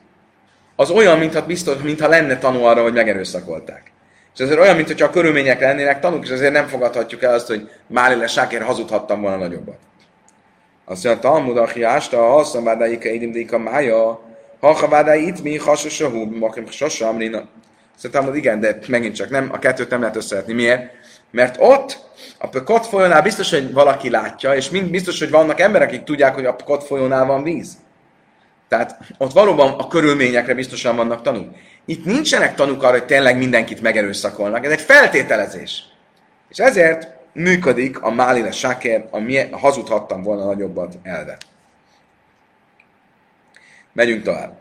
az 0.76 0.90
olyan, 0.90 1.18
mintha, 1.18 1.46
biztos, 1.46 1.82
mintha 1.82 2.08
lenne 2.08 2.38
tanú 2.38 2.62
arra, 2.62 2.82
hogy 2.82 2.92
megerőszakolták. 2.92 3.92
És 4.34 4.40
ezért 4.40 4.58
olyan, 4.58 4.76
mintha 4.76 5.04
a 5.04 5.10
körülmények 5.10 5.60
lennének 5.60 6.00
tanúk, 6.00 6.24
és 6.24 6.30
ezért 6.30 6.52
nem 6.52 6.66
fogadhatjuk 6.66 7.22
el 7.22 7.34
azt, 7.34 7.46
hogy 7.46 7.70
Málile 7.86 8.26
Sákér 8.26 8.62
hazudhattam 8.62 9.20
volna 9.20 9.36
nagyobbat. 9.36 9.78
Azt 10.84 11.04
mondja, 11.04 11.22
Talmud, 11.22 11.56
aki 11.56 11.82
ásta, 11.82 12.16
ha 12.16 12.36
azt 12.36 12.54
mondja, 12.54 12.86
hogy 12.86 13.46
a 13.50 13.58
mája, 13.58 14.20
ha 14.60 14.72
ha 14.72 15.14
itt 15.14 15.42
mi 15.42 15.56
hasosahú, 15.56 16.36
makim 16.38 16.66
sosa 16.70 17.08
amrina. 17.08 17.48
Szóval 17.96 18.36
igen, 18.36 18.60
de 18.60 18.78
megint 18.88 19.14
csak 19.14 19.30
nem, 19.30 19.48
a 19.52 19.58
kettőt 19.58 19.90
nem 19.90 20.00
lehet 20.00 20.16
összehetni. 20.16 20.52
Miért? 20.52 21.01
Mert 21.32 21.56
ott, 21.58 21.98
a 22.38 22.48
Pekot 22.48 22.86
folyónál 22.86 23.22
biztos, 23.22 23.50
hogy 23.50 23.72
valaki 23.72 24.10
látja, 24.10 24.54
és 24.54 24.70
mind 24.70 24.90
biztos, 24.90 25.18
hogy 25.18 25.30
vannak 25.30 25.60
emberek, 25.60 25.88
akik 25.88 26.02
tudják, 26.02 26.34
hogy 26.34 26.44
a 26.44 26.54
Pekot 26.54 26.84
folyónál 26.84 27.26
van 27.26 27.42
víz. 27.42 27.76
Tehát 28.68 28.98
ott 29.18 29.32
valóban 29.32 29.72
a 29.78 29.88
körülményekre 29.88 30.54
biztosan 30.54 30.96
vannak 30.96 31.22
tanúk. 31.22 31.54
Itt 31.84 32.04
nincsenek 32.04 32.54
tanúk 32.54 32.82
arra, 32.82 32.92
hogy 32.92 33.06
tényleg 33.06 33.36
mindenkit 33.36 33.80
megerőszakolnak. 33.80 34.64
Ez 34.64 34.70
egy 34.70 34.80
feltételezés. 34.80 35.84
És 36.48 36.58
ezért 36.58 37.08
működik 37.32 38.02
a 38.02 38.10
Málile 38.10 38.50
Sáker, 38.50 39.06
a, 39.10 39.18
milyen, 39.18 39.52
a 39.52 39.58
hazudhattam 39.58 40.22
volna 40.22 40.44
nagyobbat 40.44 40.94
elve. 41.02 41.36
Megyünk 43.92 44.22
tovább. 44.22 44.58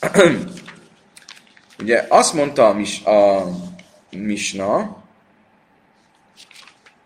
Ugye 1.82 2.06
azt 2.08 2.34
mondta 2.34 2.68
a, 2.68 2.72
mis, 2.72 3.04
a 3.04 3.44
Misna, 4.10 4.97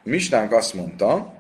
Misnánk 0.03 0.53
azt 0.53 0.75
mondta, 0.75 1.33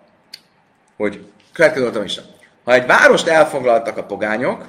hogy 0.96 1.26
következő 1.52 1.84
volt 1.84 1.96
a 1.96 2.00
Misna. 2.00 2.22
Ha 2.64 2.72
egy 2.72 2.86
várost 2.86 3.26
elfoglaltak 3.26 3.96
a 3.96 4.04
pogányok, 4.04 4.66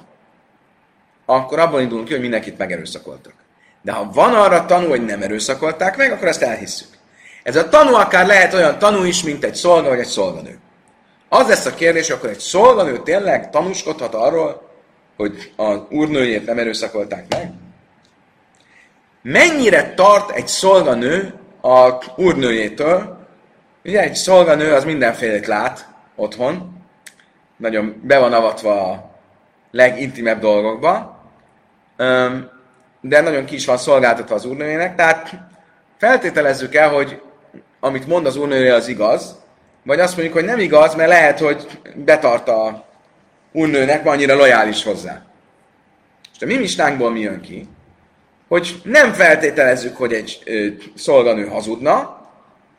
akkor 1.26 1.60
abban 1.60 1.82
indulunk 1.82 2.08
ki, 2.08 2.14
hogy 2.14 2.22
mindenkit 2.22 2.58
megerőszakoltak. 2.58 3.34
De 3.82 3.92
ha 3.92 4.12
van 4.14 4.34
arra 4.34 4.66
tanú, 4.66 4.88
hogy 4.88 5.06
nem 5.06 5.22
erőszakolták 5.22 5.98
meg, 5.98 6.12
akkor 6.12 6.28
ezt 6.28 6.42
elhisszük. 6.42 6.88
Ez 7.44 7.56
a 7.56 7.70
tanú 7.70 7.94
akár 7.94 8.26
lehet 8.26 8.54
olyan 8.54 8.80
tanú 8.80 9.04
is, 9.04 9.24
mint 9.24 9.44
egy 9.44 9.56
szolga 9.56 9.90
vagy 9.90 10.00
egy 10.00 10.06
szolganő. 10.06 10.60
Az 11.30 11.48
lesz 11.48 11.66
a 11.66 11.74
kérdés, 11.74 12.10
akkor 12.10 12.30
egy 12.30 12.40
szolganő 12.40 13.04
tényleg 13.04 13.50
tanúskodhat 13.50 14.14
arról, 14.14 14.70
hogy 15.18 15.54
az 15.56 15.80
úrnőjét 15.90 16.46
nem 16.46 16.58
erőszakolták 16.58 17.26
meg? 17.30 17.52
Mennyire 19.22 19.94
tart 19.94 20.32
egy 20.32 20.48
szolganő 20.48 21.34
a 21.62 22.04
úrnőjétől? 22.16 23.13
Ugye 23.86 24.02
egy 24.02 24.16
szolganő 24.16 24.74
az 24.74 24.84
mindenfélét 24.84 25.48
lát 25.48 25.88
otthon, 26.16 26.82
nagyon 27.58 28.02
be 28.04 28.20
van 28.20 28.34
avatva 28.34 28.92
a 28.92 29.12
legintimebb 29.72 30.40
dolgokba, 30.40 31.22
de 33.02 33.22
nagyon 33.22 33.46
ki 33.46 33.56
is 33.56 33.66
van 33.66 33.78
szolgáltatva 33.78 34.36
az 34.36 34.46
úrnőjének, 34.46 34.96
tehát 34.96 35.32
feltételezzük 35.98 36.76
el, 36.76 36.90
hogy 36.90 37.22
amit 37.80 38.08
mond 38.08 38.26
az 38.26 38.36
úrnője 38.36 38.74
az 38.74 38.88
igaz, 38.88 39.42
vagy 39.84 40.00
azt 40.00 40.14
mondjuk, 40.14 40.36
hogy 40.36 40.46
nem 40.46 40.60
igaz, 40.60 40.96
mert 40.96 41.10
lehet, 41.10 41.40
hogy 41.40 41.80
betart 41.96 42.48
a 42.48 42.86
úrnőnek, 43.52 44.06
annyira 44.06 44.36
lojális 44.36 44.84
hozzá. 44.84 45.22
És 46.36 46.42
a 46.42 46.46
mi 46.46 46.56
mistánkból 46.56 47.12
mi 47.12 47.20
jön 47.20 47.42
ki? 47.42 47.68
Hogy 48.48 48.82
nem 48.84 49.14
feltételezzük, 49.14 49.98
hogy 49.98 50.14
egy 50.14 50.42
ö, 50.46 50.68
szolganő 50.96 51.48
hazudna, 51.48 52.23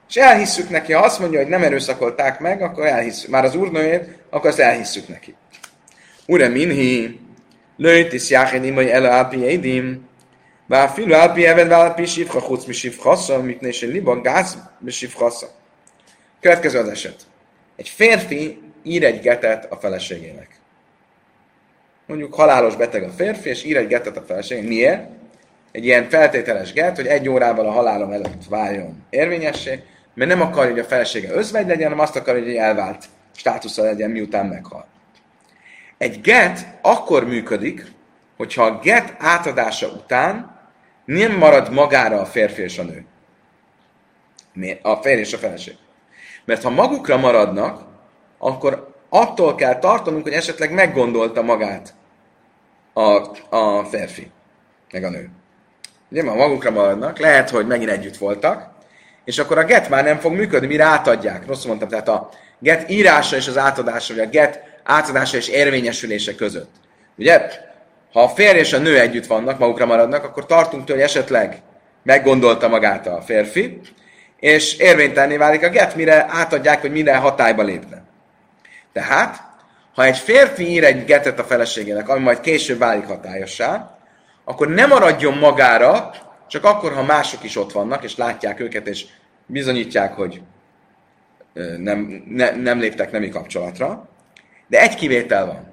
és 0.08 0.16
elhisszük 0.16 0.70
neki, 0.70 0.92
ha 0.92 1.04
azt 1.04 1.18
mondja, 1.18 1.38
hogy 1.38 1.48
nem 1.48 1.62
erőszakolták 1.62 2.40
meg, 2.40 2.62
akkor 2.62 2.86
elhisszük. 2.86 3.30
Már 3.30 3.44
az 3.44 3.54
úrnőjét, 3.54 4.18
akkor 4.30 4.50
azt 4.50 4.58
elhisszük 4.58 5.08
neki. 5.08 5.34
Ure 6.26 6.48
minhi, 6.48 7.20
lőtis 7.76 8.30
jáhedim, 8.30 8.74
vagy 8.74 8.88
ele 8.88 9.08
alpi 9.08 9.38
édim, 9.38 10.08
bár 10.66 10.88
filu 10.88 11.12
alpi 11.12 11.46
eved, 11.46 11.68
bár 11.68 11.84
alpi 11.84 12.04
sifra, 12.04 12.40
chuc 12.40 12.64
mi 12.64 12.72
sifrassa, 12.72 13.42
mit 13.42 13.80
liba, 13.80 14.20
gáz 14.20 14.58
mi 14.78 14.90
sifrassa. 14.90 15.46
Következő 16.40 16.78
az 16.78 16.88
eset. 16.88 17.16
Egy 17.76 17.88
férfi 17.88 18.62
ír 18.82 19.04
egy 19.04 19.20
getet 19.20 19.72
a 19.72 19.76
feleségének. 19.76 20.48
Mondjuk 22.06 22.34
halálos 22.34 22.76
beteg 22.76 23.02
a 23.02 23.10
férfi, 23.10 23.48
és 23.48 23.64
ír 23.64 23.76
egy 23.76 23.86
getet 23.86 24.16
a 24.16 24.22
feleségének. 24.26 24.68
Miért? 24.68 25.08
Egy 25.72 25.84
ilyen 25.84 26.08
feltételes 26.08 26.72
get, 26.72 26.96
hogy 26.96 27.06
egy 27.06 27.28
órával 27.28 27.66
a 27.66 27.70
halálom 27.70 28.12
előtt 28.12 28.44
váljon 28.48 29.04
érvényessé, 29.10 29.82
mert 30.14 30.30
nem 30.30 30.40
akarja, 30.40 30.70
hogy 30.70 30.80
a 30.80 30.84
felesége 30.84 31.32
özvegy 31.32 31.66
legyen, 31.66 31.88
hanem 31.88 32.04
azt 32.04 32.16
akarja, 32.16 32.42
hogy 32.42 32.54
elvált 32.54 33.04
státusza 33.34 33.82
legyen, 33.82 34.10
miután 34.10 34.46
meghal. 34.46 34.86
Egy 35.98 36.20
get 36.20 36.66
akkor 36.82 37.26
működik, 37.26 37.92
hogyha 38.36 38.64
a 38.64 38.78
get 38.78 39.14
átadása 39.18 39.88
után 39.88 40.60
nem 41.04 41.32
marad 41.32 41.72
magára 41.72 42.20
a 42.20 42.24
férfi 42.24 42.62
és 42.62 42.78
a 42.78 42.82
nő. 42.82 43.06
A 44.82 44.96
férj 44.96 45.20
és 45.20 45.32
a 45.32 45.38
feleség. 45.38 45.76
Mert 46.44 46.62
ha 46.62 46.70
magukra 46.70 47.16
maradnak, 47.16 47.82
akkor 48.38 48.94
attól 49.08 49.54
kell 49.54 49.78
tartanunk, 49.78 50.22
hogy 50.22 50.32
esetleg 50.32 50.72
meggondolta 50.72 51.42
magát 51.42 51.94
a, 52.92 53.00
a 53.56 53.84
férfi, 53.84 54.30
meg 54.92 55.04
a 55.04 55.10
nő. 55.10 55.30
Ugye, 56.10 56.22
ma 56.22 56.34
magukra 56.34 56.70
maradnak, 56.70 57.18
lehet, 57.18 57.50
hogy 57.50 57.66
megint 57.66 57.90
együtt 57.90 58.16
voltak, 58.16 58.73
és 59.24 59.38
akkor 59.38 59.58
a 59.58 59.64
get 59.64 59.88
már 59.88 60.04
nem 60.04 60.18
fog 60.18 60.32
működni, 60.32 60.66
mire 60.66 60.84
átadják. 60.84 61.46
Rosszul 61.46 61.68
mondtam, 61.68 61.88
tehát 61.88 62.08
a 62.08 62.30
get 62.58 62.90
írása 62.90 63.36
és 63.36 63.48
az 63.48 63.58
átadása, 63.58 64.14
vagy 64.14 64.24
a 64.24 64.28
get 64.28 64.62
átadása 64.82 65.36
és 65.36 65.48
érvényesülése 65.48 66.34
között. 66.34 66.70
Ugye? 67.18 67.50
Ha 68.12 68.22
a 68.22 68.28
férj 68.28 68.58
és 68.58 68.72
a 68.72 68.78
nő 68.78 69.00
együtt 69.00 69.26
vannak, 69.26 69.58
magukra 69.58 69.86
maradnak, 69.86 70.24
akkor 70.24 70.46
tartunk 70.46 70.84
tőle, 70.84 71.00
hogy 71.00 71.08
esetleg 71.08 71.62
meggondolta 72.02 72.68
magát 72.68 73.06
a 73.06 73.22
férfi, 73.22 73.80
és 74.40 74.76
érvénytelné 74.76 75.36
válik 75.36 75.62
a 75.62 75.68
get, 75.68 75.96
mire 75.96 76.26
átadják, 76.28 76.80
hogy 76.80 76.92
minden 76.92 77.18
hatályba 77.18 77.62
lépne. 77.62 78.02
Tehát, 78.92 79.42
ha 79.94 80.04
egy 80.04 80.18
férfi 80.18 80.70
ír 80.70 80.84
egy 80.84 81.04
getet 81.04 81.38
a 81.38 81.44
feleségének, 81.44 82.08
ami 82.08 82.22
majd 82.22 82.40
később 82.40 82.78
válik 82.78 83.06
hatályossá, 83.06 83.98
akkor 84.44 84.68
nem 84.68 84.88
maradjon 84.88 85.38
magára, 85.38 86.10
csak 86.48 86.64
akkor, 86.64 86.92
ha 86.92 87.02
mások 87.02 87.44
is 87.44 87.56
ott 87.56 87.72
vannak, 87.72 88.04
és 88.04 88.16
látják 88.16 88.60
őket, 88.60 88.86
és 88.86 89.06
bizonyítják, 89.46 90.14
hogy 90.14 90.42
nem, 91.78 92.24
ne, 92.28 92.50
nem 92.50 92.78
léptek 92.78 93.10
nemi 93.10 93.28
kapcsolatra. 93.28 94.08
De 94.66 94.80
egy 94.80 94.94
kivétel 94.94 95.46
van. 95.46 95.72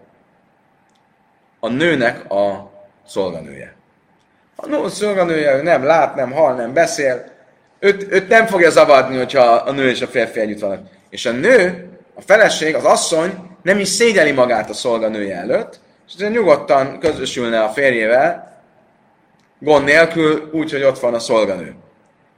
A 1.59 1.69
nőnek 1.69 2.32
a 2.32 2.72
szolganője. 3.07 3.76
A 4.55 4.67
nő 4.67 4.89
szolganője 4.89 5.61
nem 5.61 5.84
lát, 5.84 6.15
nem 6.15 6.32
hall, 6.32 6.55
nem 6.55 6.74
beszél, 6.74 7.32
őt, 7.80 8.11
őt 8.11 8.28
nem 8.28 8.45
fogja 8.45 8.69
zavarni, 8.69 9.17
hogyha 9.17 9.41
a 9.41 9.72
nő 9.72 9.89
és 9.89 10.01
a 10.01 10.07
férfi 10.07 10.39
együtt 10.39 10.59
vannak. 10.59 10.88
És 11.09 11.26
a 11.26 11.32
nő, 11.32 11.89
a 12.15 12.22
feleség, 12.22 12.76
az 12.76 12.84
asszony 12.84 13.32
nem 13.61 13.80
is 13.80 13.88
szégyeli 13.88 14.32
magát 14.32 14.69
a 14.69 14.74
szolganője 14.74 15.36
előtt, 15.36 15.80
és 16.07 16.15
nyugodtan 16.15 16.99
közösülne 16.99 17.63
a 17.63 17.69
férjével, 17.69 18.51
gond 19.62 19.86
nélkül, 19.86 20.49
úgy, 20.51 20.72
hogy 20.72 20.84
ott 20.84 20.99
van 20.99 21.14
a 21.14 21.20
szolganő. 21.20 21.76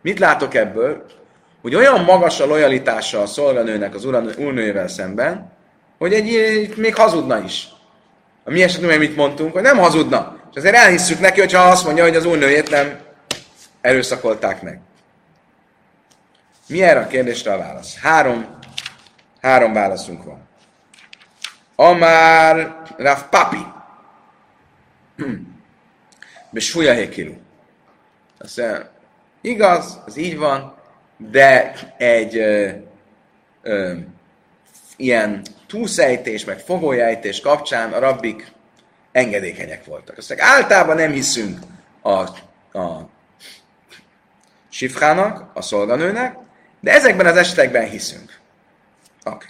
Mit 0.01 0.19
látok 0.19 0.53
ebből? 0.53 1.05
Hogy 1.61 1.75
olyan 1.75 2.03
magas 2.03 2.39
a 2.39 2.45
lojalitása 2.45 3.21
a 3.21 3.25
szolganőnek 3.25 3.95
az 3.95 4.05
úrnőjével 4.37 4.87
szemben, 4.87 5.51
hogy 5.97 6.13
egy, 6.13 6.73
még 6.77 6.95
hazudna 6.95 7.43
is. 7.43 7.67
A 8.43 8.51
mi 8.51 8.63
esetünkben 8.63 8.99
mit 8.99 9.15
mondtunk, 9.15 9.53
hogy 9.53 9.61
nem 9.61 9.77
hazudna. 9.77 10.37
És 10.51 10.57
azért 10.57 10.75
elhisszük 10.75 11.19
neki, 11.19 11.39
hogyha 11.39 11.61
azt 11.61 11.85
mondja, 11.85 12.03
hogy 12.03 12.15
az 12.15 12.25
úrnőjét 12.25 12.69
nem 12.69 12.99
erőszakolták 13.81 14.61
meg. 14.61 14.79
Mi 16.67 16.83
erre 16.83 16.99
a 16.99 17.07
kérdésre 17.07 17.53
a 17.53 17.57
válasz? 17.57 17.99
Három, 18.01 18.57
három 19.41 19.73
válaszunk 19.73 20.23
van. 20.23 20.47
Amár 21.75 22.75
Rav 22.97 23.29
Papi. 23.29 23.65
Besúlya 26.53 26.93
Hekilu. 26.93 27.33
Azt 28.37 28.57
mondja, 28.57 28.91
igaz, 29.41 30.01
az 30.05 30.17
így 30.17 30.37
van, 30.37 30.75
de 31.17 31.73
egy 31.97 32.37
ö, 32.37 32.69
ö, 33.61 33.93
ilyen 34.97 35.41
túlszejtés, 35.67 36.45
meg 36.45 36.59
fogójejtés 36.59 37.41
kapcsán 37.41 37.93
a 37.93 37.99
rabbik 37.99 38.51
engedékenyek 39.11 39.85
voltak. 39.85 40.17
Azt 40.17 40.29
mondja, 40.29 40.47
általában 40.47 40.95
nem 40.95 41.11
hiszünk 41.11 41.59
a, 42.01 42.11
a 42.79 43.09
sifrának, 44.69 45.49
a 45.53 45.61
szolganőnek, 45.61 46.37
de 46.79 46.91
ezekben 46.91 47.25
az 47.25 47.37
esetekben 47.37 47.89
hiszünk. 47.89 48.39
Oké. 49.25 49.35
Okay. 49.35 49.47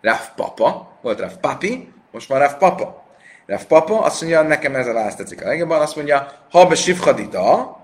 Rav 0.00 0.34
Papa, 0.36 0.98
volt 1.02 1.20
Rav 1.20 1.36
Papi, 1.36 1.92
most 2.10 2.28
már 2.28 2.40
Rav 2.40 2.58
Papa. 2.58 3.07
Rav 3.48 3.64
Papa 3.64 4.00
azt 4.00 4.20
mondja, 4.20 4.42
nekem 4.42 4.74
ez 4.74 4.86
a 4.86 4.92
válasz 4.92 5.14
tetszik 5.14 5.44
a 5.44 5.46
legjobban, 5.46 5.80
azt 5.80 5.96
mondja, 5.96 6.32
ha 6.50 6.66
be 6.66 6.74
sifhadida, 6.74 7.78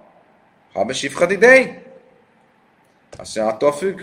ha 0.73 0.85
be 0.85 0.93
sifhadidei, 0.93 1.79
azt 3.19 3.37
mondja, 3.37 3.55
attól 3.55 3.73
függ. 3.73 4.01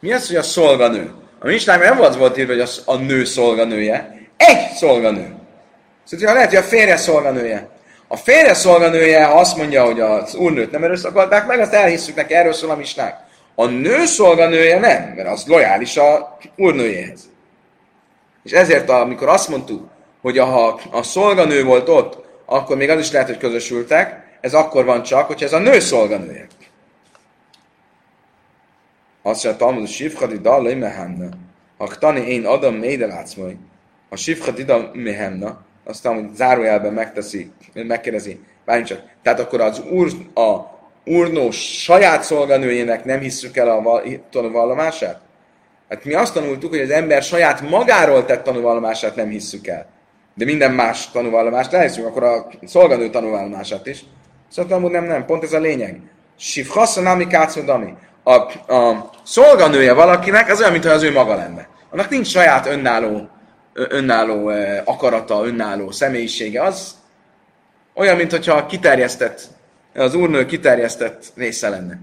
Mi 0.00 0.12
az, 0.12 0.26
hogy 0.26 0.36
a 0.36 0.42
szolganő? 0.42 1.14
A 1.38 1.46
Misnában 1.46 1.86
nem 1.86 2.00
az 2.00 2.16
volt 2.16 2.38
írva, 2.38 2.52
hogy 2.52 2.60
az 2.60 2.82
a 2.84 2.96
nő 2.96 3.24
szolganője. 3.24 4.16
Egy 4.36 4.70
szolganő. 4.72 5.34
Szóval 6.04 6.34
lehet, 6.34 6.48
hogy 6.48 6.58
a 6.58 6.62
férje 6.62 6.96
szolganője. 6.96 7.68
A 8.08 8.16
férje 8.16 8.54
szolganője 8.54 9.26
azt 9.26 9.56
mondja, 9.56 9.84
hogy 9.84 10.00
az 10.00 10.34
úrnőt 10.34 10.70
nem 10.70 10.84
erőszakolták 10.84 11.46
meg, 11.46 11.60
azt 11.60 11.72
elhisszük 11.72 12.14
neki, 12.14 12.34
erről 12.34 12.52
szól 12.52 12.70
a 12.70 12.76
misnák. 12.76 13.16
A 13.54 13.66
nő 13.66 14.04
szolganője 14.04 14.78
nem, 14.78 15.12
mert 15.16 15.28
az 15.28 15.46
lojális 15.46 15.96
a 15.96 16.38
úrnőjéhez. 16.56 17.20
És 18.42 18.52
ezért, 18.52 18.90
amikor 18.90 19.28
azt 19.28 19.48
mondtuk, 19.48 19.92
hogy 20.24 20.38
ha 20.38 20.80
a 20.90 21.02
szolganő 21.02 21.64
volt 21.64 21.88
ott, 21.88 22.24
akkor 22.44 22.76
még 22.76 22.88
az 22.90 22.98
is 23.00 23.10
lehet, 23.10 23.28
hogy 23.28 23.38
közösültek, 23.38 24.38
ez 24.40 24.54
akkor 24.54 24.84
van 24.84 25.02
csak, 25.02 25.26
hogyha 25.26 25.44
ez 25.44 25.52
a 25.52 25.58
nő 25.58 25.80
szolganője. 25.80 26.46
Azt 29.22 29.44
mondja, 29.44 29.66
Talmud, 29.66 29.88
Sifchadi 29.88 30.38
Dallai 30.38 30.74
Mehanna. 30.74 31.28
Ha 31.76 31.86
tani 31.86 32.20
én 32.20 32.46
adom 32.46 32.74
méde 32.74 33.06
látsz 33.06 33.34
majd. 33.34 33.56
A 34.08 34.16
Sifchadi 34.16 34.64
Mehanna, 34.92 35.64
aztán, 35.84 36.14
hogy 36.14 36.34
zárójelben 36.34 36.92
megteszi, 36.92 37.50
megkérdezi, 37.74 38.40
bármint 38.64 38.88
csak. 38.88 39.02
Tehát 39.22 39.40
akkor 39.40 39.60
az 39.60 39.82
úr, 39.90 40.10
a 40.34 40.60
úrnó 41.04 41.50
saját 41.50 42.22
szolganőjének 42.22 43.04
nem 43.04 43.20
hisszük 43.20 43.56
el 43.56 43.70
a 43.70 44.02
tanúvallomását? 44.30 45.20
Hát 45.88 46.04
mi 46.04 46.14
azt 46.14 46.34
tanultuk, 46.34 46.70
hogy 46.70 46.80
az 46.80 46.90
ember 46.90 47.22
saját 47.22 47.60
magáról 47.60 48.24
tett 48.24 48.44
tanúvallomását 48.44 49.16
nem 49.16 49.28
hisszük 49.28 49.66
el. 49.66 49.92
De 50.34 50.44
minden 50.44 50.72
más 50.72 51.10
tanúvallomást 51.10 51.72
elhiszünk, 51.72 52.06
akkor 52.06 52.22
a 52.22 52.46
szolganő 52.64 53.10
tanúvallomását 53.10 53.86
is. 53.86 54.04
Szóval 54.50 54.90
nem, 54.90 55.04
nem, 55.04 55.24
pont 55.24 55.42
ez 55.42 55.52
a 55.52 55.58
lényeg. 55.58 56.00
Sifhassa 56.36 57.00
nami 57.00 57.26
kácodami. 57.26 57.94
A, 58.22 58.32
a 58.74 59.10
szolganője 59.22 59.92
valakinek 59.92 60.50
az 60.50 60.60
olyan, 60.60 60.72
mintha 60.72 60.90
az 60.90 61.02
ő 61.02 61.12
maga 61.12 61.34
lenne. 61.34 61.68
Annak 61.90 62.08
nincs 62.08 62.26
saját 62.26 62.66
önálló, 62.66 63.28
önálló 63.72 64.50
akarata, 64.84 65.46
önálló 65.46 65.90
személyisége. 65.90 66.62
Az 66.62 66.94
olyan, 67.94 68.16
mintha 68.16 68.66
kiterjesztett, 68.66 69.40
az 69.94 70.14
úrnő 70.14 70.46
kiterjesztett 70.46 71.32
része 71.36 71.68
lenne. 71.68 71.98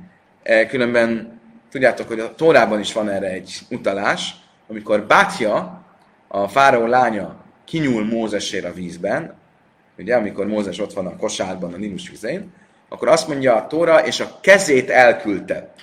Különben 0.67 1.39
tudjátok, 1.71 2.07
hogy 2.07 2.19
a 2.19 2.35
Tórában 2.35 2.79
is 2.79 2.93
van 2.93 3.09
erre 3.09 3.27
egy 3.27 3.59
utalás, 3.69 4.35
amikor 4.69 5.01
Bátja, 5.01 5.81
a 6.27 6.47
fáraó 6.47 6.85
lánya 6.85 7.40
kinyúl 7.65 8.05
Mózesért 8.05 8.65
a 8.65 8.73
vízben, 8.73 9.33
ugye, 9.97 10.15
amikor 10.15 10.47
Mózes 10.47 10.79
ott 10.79 10.93
van 10.93 11.05
a 11.05 11.15
kosárban, 11.15 11.73
a 11.73 11.77
Nilus 11.77 12.09
vizén, 12.09 12.53
akkor 12.89 13.07
azt 13.07 13.27
mondja 13.27 13.55
a 13.55 13.67
Tóra, 13.67 14.05
és 14.05 14.19
a 14.19 14.39
kezét 14.41 14.89
elküldte. 14.89 15.73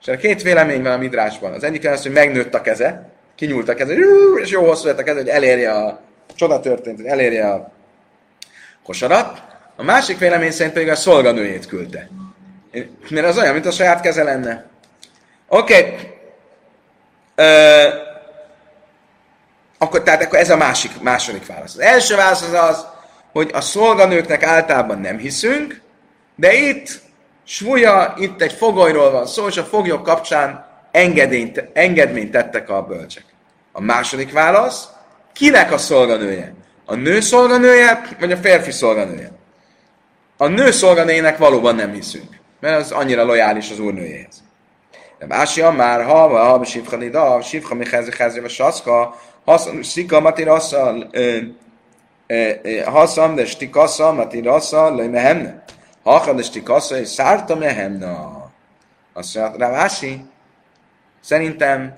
És 0.00 0.08
a 0.08 0.16
két 0.16 0.42
vélemény 0.42 0.82
van 0.82 0.92
a 0.92 0.96
midrásban. 0.96 1.52
Az 1.52 1.64
egyik 1.64 1.88
az, 1.88 2.02
hogy 2.02 2.12
megnőtt 2.12 2.54
a 2.54 2.60
keze, 2.60 3.08
kinyúlt 3.34 3.68
a 3.68 3.74
keze, 3.74 3.94
és 4.42 4.50
jó 4.50 4.66
hosszú 4.66 4.86
lett 4.86 4.98
a 4.98 5.02
keze, 5.02 5.18
hogy 5.18 5.28
elérje 5.28 5.72
a 5.72 6.00
csoda 6.34 6.60
történt, 6.60 6.96
hogy 6.96 7.06
elérje 7.06 7.48
a 7.48 7.72
kosarat. 8.82 9.42
A 9.76 9.82
másik 9.82 10.18
vélemény 10.18 10.50
szerint 10.50 10.74
pedig 10.74 10.88
a 10.88 10.94
szolganőjét 10.94 11.66
küldte. 11.66 12.08
Mert 13.10 13.26
az 13.26 13.38
olyan, 13.38 13.52
mint 13.52 13.66
a 13.66 13.70
saját 13.70 14.00
keze 14.00 14.22
lenne. 14.22 14.66
Oké. 15.48 15.78
Okay. 15.78 16.12
Akkor, 19.84 20.02
tehát 20.02 20.22
akkor 20.22 20.38
ez 20.38 20.50
a 20.50 20.56
másik, 20.56 21.00
második 21.00 21.46
válasz. 21.46 21.74
Az 21.74 21.80
első 21.80 22.16
válasz 22.16 22.42
az 22.42 22.52
az, 22.52 22.86
hogy 23.32 23.50
a 23.52 23.60
szolganőknek 23.60 24.42
általában 24.42 25.00
nem 25.00 25.18
hiszünk, 25.18 25.80
de 26.36 26.54
itt 26.54 27.00
súlya, 27.44 28.14
itt 28.16 28.42
egy 28.42 28.52
fogolyról 28.52 29.10
van 29.10 29.26
szó, 29.26 29.46
és 29.46 29.56
a 29.56 29.64
foglyok 29.64 30.02
kapcsán 30.02 30.66
engedényt, 30.90 31.64
engedményt 31.72 32.30
tettek 32.30 32.70
a 32.70 32.82
bölcsek. 32.82 33.24
A 33.72 33.80
második 33.80 34.32
válasz, 34.32 34.88
kinek 35.32 35.72
a 35.72 35.78
szolganője? 35.78 36.54
A 36.84 36.94
nő 36.94 37.20
szolganője, 37.20 38.02
vagy 38.20 38.32
a 38.32 38.36
férfi 38.36 38.70
szolganője? 38.70 39.30
A 40.36 40.46
nő 40.46 40.70
szolganőjének 40.70 41.38
valóban 41.38 41.74
nem 41.74 41.92
hiszünk, 41.92 42.40
mert 42.60 42.80
az 42.80 42.90
annyira 42.90 43.24
lojális 43.24 43.70
az 43.70 43.78
úrnőjéhez. 43.78 44.42
De 45.18 45.26
Básia 45.26 45.70
már 45.70 46.04
ha, 46.04 46.28
ha, 46.28 46.58
ha, 46.58 46.64
sifha 46.64 46.96
nida, 46.96 47.40
sifha 47.42 47.74
mi 47.74 47.84
vagy 48.40 48.50
saszka, 48.50 49.20
haszam, 49.44 49.82
szika 49.82 50.20
matirassa, 50.20 51.08
haszam, 52.84 53.34
de 53.34 53.46
stikassa, 53.46 54.12
matirassa, 54.12 54.94
le 54.94 55.06
mehemne. 55.06 55.64
Hachad 56.02 56.38
és 56.38 56.50
tikassa, 56.50 56.98
és 56.98 57.08
szárta 57.08 57.56
mehemna. 57.56 58.44
Azt 59.12 59.34
mondja, 59.34 59.66
Rávási, 59.66 60.24
szerintem 61.20 61.94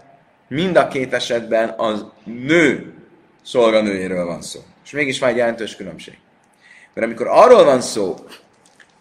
mind 0.48 0.76
a 0.76 0.88
két 0.88 1.12
esetben 1.12 1.74
az 1.76 2.04
nő 2.24 2.94
szolganőjéről 3.44 4.26
van 4.26 4.42
szó. 4.42 4.60
És 4.84 4.90
mégis 4.90 5.18
van 5.18 5.28
egy 5.28 5.36
jelentős 5.36 5.76
különbség. 5.76 6.18
Mert 6.94 7.06
amikor 7.06 7.26
arról 7.26 7.64
van 7.64 7.80
szó, 7.80 8.14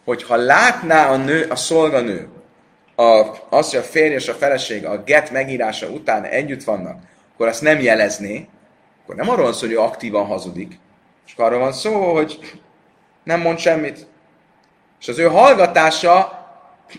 hogy 0.04 0.24
ha 0.24 0.36
látná 0.36 1.10
a 1.10 1.18
nő, 1.18 1.46
a 1.50 1.56
szolganő, 1.56 2.28
a, 2.96 3.26
az, 3.50 3.70
hogy 3.70 3.80
a 3.80 3.84
férj 3.84 4.14
és 4.14 4.28
a 4.28 4.34
feleség 4.34 4.86
a 4.86 5.04
get 5.04 5.32
megírása 5.32 5.88
után 5.88 6.24
együtt 6.24 6.64
vannak, 6.64 7.00
akkor 7.36 7.47
azt 7.47 7.61
nem 7.61 7.79
jelezné, 7.79 8.47
akkor 9.03 9.15
nem 9.15 9.29
arról 9.29 9.43
van 9.43 9.53
szó, 9.53 9.59
hogy 9.59 9.71
ő 9.71 9.79
aktívan 9.79 10.25
hazudik, 10.25 10.79
és 11.27 11.33
arról 11.36 11.59
van 11.59 11.73
szó, 11.73 12.13
hogy 12.13 12.61
nem 13.23 13.41
mond 13.41 13.59
semmit. 13.59 14.07
És 14.99 15.07
az 15.07 15.19
ő 15.19 15.23
hallgatása 15.23 16.17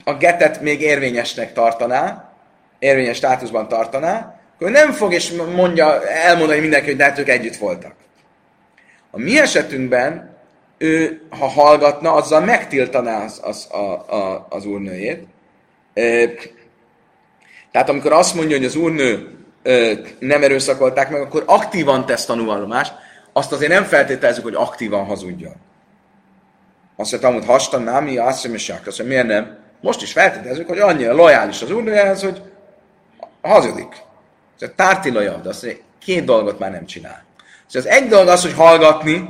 a 0.04 0.14
getet 0.14 0.60
még 0.60 0.80
érvényesnek 0.80 1.52
tartaná, 1.52 2.32
érvényes 2.78 3.16
státuszban 3.16 3.68
tartaná, 3.68 4.40
akkor 4.54 4.70
nem 4.70 4.92
fog 4.92 5.12
és 5.12 5.32
mondja, 5.54 6.08
elmondani 6.08 6.60
mindenki, 6.60 6.86
hogy 6.86 6.96
de 6.96 7.04
hát 7.04 7.18
ők 7.18 7.28
együtt 7.28 7.56
voltak. 7.56 7.94
A 9.10 9.18
mi 9.18 9.38
esetünkben 9.38 10.36
ő, 10.78 11.22
ha 11.28 11.46
hallgatna, 11.46 12.12
azzal 12.12 12.40
megtiltaná 12.40 13.24
az, 13.24 13.40
az, 13.44 13.68
a, 13.70 14.14
a, 14.14 14.46
az 14.50 14.66
úrnőjét. 14.66 15.26
Tehát 17.70 17.88
amikor 17.88 18.12
azt 18.12 18.34
mondja, 18.34 18.56
hogy 18.56 18.66
az 18.66 18.76
úrnő 18.76 19.35
nem 20.18 20.42
erőszakolták 20.42 21.10
meg, 21.10 21.20
akkor 21.20 21.42
aktívan 21.46 22.06
tesz 22.06 22.24
tanúvallomást, 22.24 22.94
azt 23.32 23.52
azért 23.52 23.72
nem 23.72 23.84
feltételezzük, 23.84 24.44
hogy 24.44 24.54
aktívan 24.54 25.04
hazudjon. 25.04 25.54
Azt 26.96 27.10
mondta, 27.10 27.32
hogy 27.32 27.44
hastan 27.44 27.82
námi, 27.82 28.16
azt 28.16 28.40
sem 28.40 28.54
is 28.54 28.68
azt 28.68 28.84
mondja, 28.84 29.04
miért 29.04 29.26
nem? 29.26 29.58
Most 29.80 30.02
is 30.02 30.12
feltételezzük, 30.12 30.68
hogy 30.68 30.78
annyira 30.78 31.14
lojális 31.14 31.62
az 31.62 31.70
úrnőjehez, 31.70 32.22
hogy 32.22 32.42
hazudik. 33.42 34.02
Ez 34.58 34.70
tárti 34.76 35.10
lojal, 35.10 35.40
de 35.42 35.48
azt 35.48 35.62
mondja, 35.62 35.82
két 35.98 36.24
dolgot 36.24 36.58
már 36.58 36.70
nem 36.70 36.86
csinál. 36.86 37.24
Szóval 37.66 37.90
az 37.90 37.96
egy 37.96 38.08
dolog 38.08 38.28
az, 38.28 38.42
hogy 38.42 38.52
hallgatni, 38.52 39.28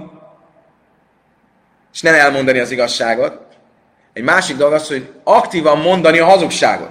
és 1.93 2.01
nem 2.01 2.14
elmondani 2.14 2.59
az 2.59 2.70
igazságot. 2.70 3.41
Egy 4.12 4.22
másik 4.22 4.57
dolog 4.57 4.72
az, 4.72 4.89
hogy 4.89 5.12
aktívan 5.24 5.78
mondani 5.78 6.18
a 6.18 6.24
hazugságot. 6.24 6.91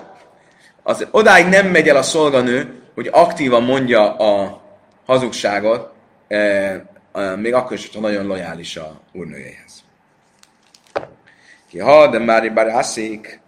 Az, 0.84 1.08
odáig 1.12 1.48
nem 1.48 1.68
megy 1.68 1.88
el 1.88 1.96
a 1.96 2.02
szolganő, 2.02 2.85
hogy 2.96 3.10
aktívan 3.12 3.64
mondja 3.64 4.16
a 4.16 4.62
hazugságot, 5.06 5.94
e, 6.28 6.38
e, 6.38 7.36
még 7.36 7.54
akkor 7.54 7.74
is, 7.74 7.90
ha 7.94 8.00
nagyon 8.00 8.26
lojális 8.26 8.78
a 8.78 9.02
úrnőjéhez. 9.14 9.84
Ki 11.68 11.80
ha, 11.80 12.08
de 12.08 12.20
már 12.20 12.54
bár 12.54 12.68
aszik, 12.68 13.40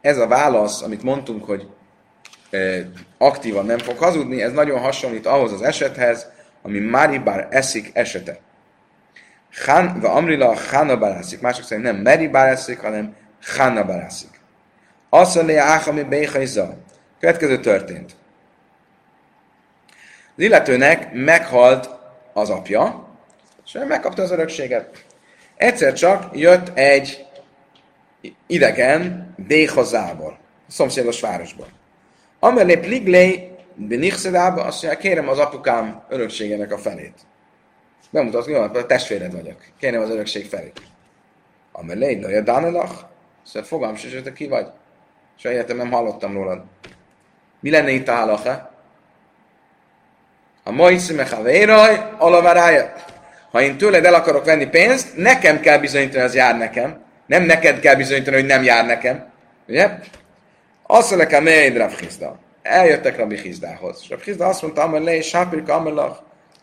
ez 0.00 0.18
a 0.18 0.26
válasz, 0.26 0.82
amit 0.82 1.02
mondtunk, 1.02 1.44
hogy 1.44 1.66
e, 2.50 2.90
aktívan 3.18 3.66
nem 3.66 3.78
fog 3.78 3.98
hazudni, 3.98 4.42
ez 4.42 4.52
nagyon 4.52 4.80
hasonlít 4.80 5.26
ahhoz 5.26 5.52
az 5.52 5.62
esethez, 5.62 6.26
ami 6.62 6.78
Mári 6.78 7.18
bár 7.18 7.48
eszik 7.50 7.90
esete. 7.92 8.38
Han, 9.66 10.00
va 10.00 10.12
amrila 10.12 10.56
Hanna 10.70 10.98
barászik. 10.98 11.40
Mások 11.40 11.64
szerint 11.64 11.86
nem 11.86 11.96
Meri 11.96 12.28
barászik, 12.28 12.80
hanem 12.80 13.14
Hanna 13.56 13.84
barászik. 13.84 14.40
Azt 15.08 15.34
mondja, 15.34 15.62
Áhami 15.62 16.02
Béhajza. 16.02 16.76
Következő 17.20 17.60
történt. 17.60 18.16
Az 20.40 20.46
illetőnek 20.46 21.12
meghalt 21.12 21.90
az 22.32 22.50
apja, 22.50 23.08
és 23.64 23.78
megkapta 23.88 24.22
az 24.22 24.30
örökséget. 24.30 25.04
Egyszer 25.56 25.92
csak 25.92 26.38
jött 26.38 26.78
egy 26.78 27.26
idegen 28.46 29.34
Béhazából, 29.46 30.38
a 30.68 30.70
szomszédos 30.70 31.20
városból. 31.20 31.66
Amelé 32.38 32.76
pliglé 32.76 33.50
Benixedába, 33.74 34.62
azt 34.62 34.82
mondja, 34.82 35.00
kérem 35.00 35.28
az 35.28 35.38
apukám 35.38 36.02
örökségének 36.08 36.72
a 36.72 36.78
felét. 36.78 37.18
Bemutatni, 38.10 38.52
hogy 38.52 38.76
a 38.76 38.86
testvéred 38.86 39.32
vagyok. 39.32 39.64
Kérem 39.78 40.02
az 40.02 40.10
örökség 40.10 40.46
felét. 40.46 40.82
Amelé, 41.72 42.14
no, 42.14 42.36
a 42.36 42.40
Danelach? 42.40 42.94
Szóval 43.42 43.68
fogalm 43.68 43.94
hogy 43.96 44.32
ki 44.32 44.48
vagy. 44.48 44.66
Egyetem 45.42 45.76
nem 45.76 45.90
hallottam 45.90 46.34
rólad. 46.34 46.62
Mi 47.60 47.70
lenne 47.70 47.90
itt 47.90 48.08
a 48.08 48.14
halacha? 48.14 48.69
A 50.64 50.70
moiszime 50.70 51.26
havéraj, 51.26 52.10
alavarája. 52.18 52.92
ha 53.50 53.60
én 53.60 53.76
tőled 53.76 54.04
el 54.04 54.14
akarok 54.14 54.44
venni 54.44 54.66
pénzt, 54.66 55.16
nekem 55.16 55.60
kell 55.60 55.78
bizonyítani, 55.78 56.22
az 56.22 56.34
jár 56.34 56.58
nekem. 56.58 57.02
Nem 57.26 57.42
neked 57.42 57.80
kell 57.80 57.94
bizonyítani, 57.94 58.36
hogy 58.36 58.46
nem 58.46 58.62
jár 58.62 58.86
nekem. 58.86 59.24
Ugye? 59.68 59.90
Azt 60.86 61.16
mondja, 61.16 61.36
hogy 61.36 61.44
mély 61.44 61.72
Rav 61.76 61.92
Hizda. 61.92 62.38
Eljöttek 62.62 63.16
Rabbi 63.16 63.36
Hizdához. 63.36 63.98
És 64.02 64.08
Rabbi 64.08 64.24
Hizda 64.24 64.46
azt 64.46 64.62
mondta, 64.62 64.82
amely 64.82 65.04
le, 65.04 65.16
és 65.16 65.26
sápirka, 65.26 65.74
amelach. 65.74 66.18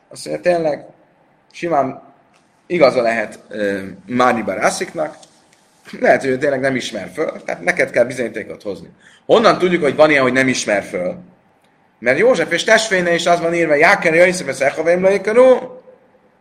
Azt 0.09 0.25
mondja, 0.25 0.51
tényleg, 0.51 0.85
simán 1.51 2.01
igaza 2.67 3.01
lehet 3.01 3.39
uh, 3.49 3.79
Máni 4.05 4.41
Barásziknak, 4.41 5.15
lehet, 5.99 6.21
hogy 6.21 6.29
ő 6.29 6.37
tényleg 6.37 6.59
nem 6.59 6.75
ismer 6.75 7.09
föl, 7.13 7.43
tehát 7.45 7.63
neked 7.63 7.89
kell 7.89 8.03
bizonyítékot 8.03 8.61
hozni. 8.61 8.89
Honnan 9.25 9.57
tudjuk, 9.57 9.83
hogy 9.83 9.95
van 9.95 10.09
ilyen, 10.09 10.21
hogy 10.21 10.33
nem 10.33 10.47
ismer 10.47 10.83
föl? 10.83 11.17
Mert 11.99 12.17
József 12.17 12.51
és 12.51 12.63
testvénye 12.63 13.13
is 13.13 13.25
az 13.25 13.39
van 13.39 13.53
írva, 13.53 13.75
Jáker 13.75 14.13
Jaiszef 14.13 14.47
és 14.47 14.59
Echavaim 14.59 15.01
Laikaró, 15.01 15.81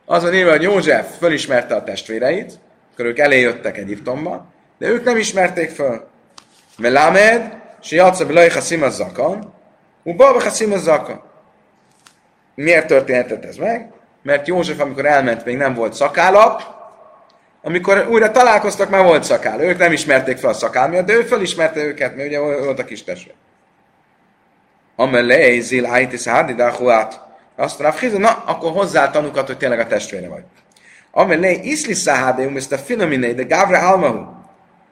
az 0.04 0.22
van 0.22 0.34
írva, 0.34 0.50
hogy 0.50 0.62
József 0.62 1.18
fölismerte 1.18 1.74
a 1.74 1.84
testvéreit, 1.84 2.58
akkor 2.92 3.04
ők 3.04 3.18
elé 3.18 3.58
Egyiptomba, 3.62 4.46
de 4.78 4.88
ők 4.88 5.04
nem 5.04 5.16
ismerték 5.16 5.70
föl. 5.70 6.08
Velamed, 6.78 7.54
se 7.80 7.96
jatsza 7.96 8.26
bilaj 8.26 8.48
haszim 8.48 8.82
az 8.82 8.94
zakan, 8.94 9.54
ubalba 10.02 10.42
haszim 10.42 10.72
az 10.72 10.82
zakan. 10.82 11.22
Miért 12.54 12.86
történhetett 12.86 13.44
ez 13.44 13.56
meg? 13.56 13.90
Mert 14.22 14.46
József, 14.46 14.80
amikor 14.80 15.06
elment, 15.06 15.44
még 15.44 15.56
nem 15.56 15.74
volt 15.74 15.94
szakállap, 15.94 16.62
amikor 17.62 18.06
újra 18.10 18.30
találkoztak, 18.30 18.90
már 18.90 19.04
volt 19.04 19.24
szakál. 19.24 19.60
Ők 19.60 19.78
nem 19.78 19.92
ismerték 19.92 20.36
fel 20.36 20.50
a 20.50 20.52
szakál 20.52 20.88
miatt, 20.88 21.06
de 21.06 21.12
ő 21.12 21.22
felismerte 21.22 21.84
őket, 21.84 22.16
mert 22.16 22.28
ugye 22.28 22.38
volt 22.38 22.78
a 22.78 22.84
kis 22.84 23.04
testvér. 23.04 23.34
Amelé, 24.96 25.60
zil 25.60 25.86
ájtis 25.86 26.24
hádidáhuát. 26.24 27.20
Azt 27.56 28.00
mondja, 28.00 28.18
na, 28.18 28.42
akkor 28.46 28.72
hozzá 28.72 29.10
tanukat, 29.10 29.46
hogy 29.46 29.56
tényleg 29.56 29.78
a 29.78 29.86
testvére 29.86 30.28
vagy. 30.28 30.44
Amelé, 31.10 31.60
iszli 31.62 31.94
száhádéum, 31.94 32.56
ezt 32.56 32.72
a 32.72 32.78
finominé, 32.78 33.32
de 33.32 33.42
gávra 33.42 33.88
almahu. 33.88 34.34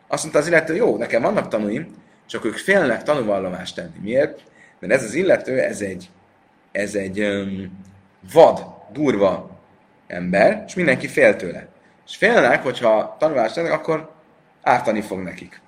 Azt 0.09 0.23
mondta 0.23 0.41
az 0.41 0.47
illető, 0.47 0.75
jó, 0.75 0.97
nekem 0.97 1.23
vannak 1.23 1.49
tanúim, 1.49 1.95
csak 2.27 2.45
ők 2.45 2.57
félnek 2.57 3.03
tanúvallomást 3.03 3.75
tenni. 3.75 3.99
Miért? 4.03 4.41
Mert 4.79 4.93
ez 4.93 5.05
az 5.05 5.15
illető, 5.15 5.59
ez 5.59 5.81
egy, 5.81 6.11
ez 6.73 6.95
egy 6.95 7.21
um, 7.21 7.83
vad, 8.33 8.65
durva 8.93 9.51
ember, 10.07 10.65
és 10.67 10.75
mindenki 10.75 11.07
fél 11.07 11.37
tőle. 11.37 11.69
És 12.07 12.17
félnek, 12.17 12.63
hogyha 12.63 13.17
tanulást 13.19 13.55
tennek, 13.55 13.73
akkor 13.73 14.11
ártani 14.63 15.01
fog 15.01 15.19
nekik. 15.19 15.61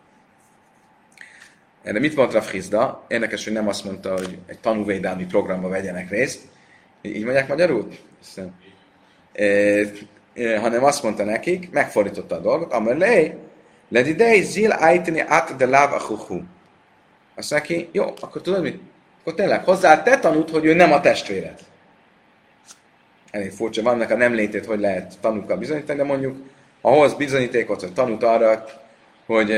Erre 1.86 1.98
mit 1.98 2.16
mondta 2.16 2.42
Frizda? 2.42 3.04
Érdekes, 3.08 3.44
hogy 3.44 3.52
nem 3.52 3.68
azt 3.68 3.84
mondta, 3.84 4.12
hogy 4.12 4.38
egy 4.46 4.58
tanúvédelmi 4.58 5.24
programba 5.24 5.68
vegyenek 5.68 6.10
részt. 6.10 6.40
Így 7.02 7.24
mondják 7.24 7.48
magyarul? 7.48 7.88
E, 9.32 10.60
hanem 10.60 10.84
azt 10.84 11.02
mondta 11.02 11.24
nekik, 11.24 11.70
megfordította 11.70 12.34
a 12.34 12.38
dolgot, 12.38 12.72
amelé, 12.72 13.34
ledidei 13.88 14.42
zil 14.42 14.72
ájteni 14.72 15.20
át 15.20 15.56
de 15.56 15.66
láv 15.66 15.92
a 15.92 16.00
huhu. 16.00 16.42
Azt 17.34 17.50
neki, 17.50 17.88
jó, 17.92 18.04
akkor 18.20 18.42
tudod 18.42 18.62
mit? 18.62 18.80
Akkor 19.20 19.34
tényleg 19.34 19.64
hozzá 19.64 20.02
te 20.02 20.18
tanult, 20.18 20.50
hogy 20.50 20.64
ő 20.64 20.74
nem 20.74 20.92
a 20.92 21.00
testvéred. 21.00 21.58
Elég 23.30 23.50
furcsa, 23.50 23.82
vannak 23.82 24.10
a 24.10 24.16
nem 24.16 24.34
létét, 24.34 24.66
hogy 24.66 24.80
lehet 24.80 25.14
tanúkkal 25.20 25.56
bizonyítani, 25.56 25.98
de 25.98 26.04
mondjuk, 26.04 26.36
ha 26.80 26.90
hoz 26.90 27.14
bizonyítékot, 27.14 27.80
hogy 27.80 27.92
tanult 27.92 28.22
arra, 28.22 28.64
hogy, 29.26 29.52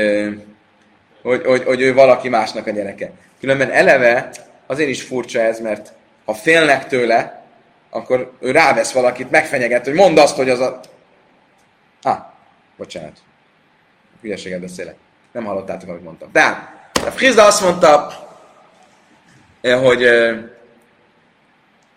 hogy, 1.21 1.45
hogy, 1.45 1.63
hogy 1.63 1.81
ő 1.81 1.93
valaki 1.93 2.29
másnak 2.29 2.67
a 2.67 2.71
gyereke. 2.71 3.11
Különben 3.39 3.71
eleve 3.71 4.29
azért 4.67 4.89
is 4.89 5.01
furcsa 5.01 5.39
ez, 5.39 5.59
mert 5.59 5.93
ha 6.25 6.33
félnek 6.33 6.87
tőle, 6.87 7.43
akkor 7.89 8.31
ő 8.39 8.51
rávesz 8.51 8.91
valakit, 8.91 9.31
megfenyeget, 9.31 9.85
hogy 9.85 9.93
mondd 9.93 10.19
azt, 10.19 10.35
hogy 10.35 10.49
az 10.49 10.59
a... 10.59 10.79
Ah, 12.01 12.17
bocsánat. 12.77 13.17
Hülyeséget 14.21 14.59
beszélek. 14.59 14.95
Nem 15.31 15.43
hallottátok, 15.43 15.89
amit 15.89 16.03
mondtam. 16.03 16.29
De 16.31 16.69
a 17.05 17.11
Frizda 17.11 17.45
azt 17.45 17.61
mondta, 17.61 18.11
eh, 19.61 19.83
hogy 19.83 20.03
eh, 20.03 20.37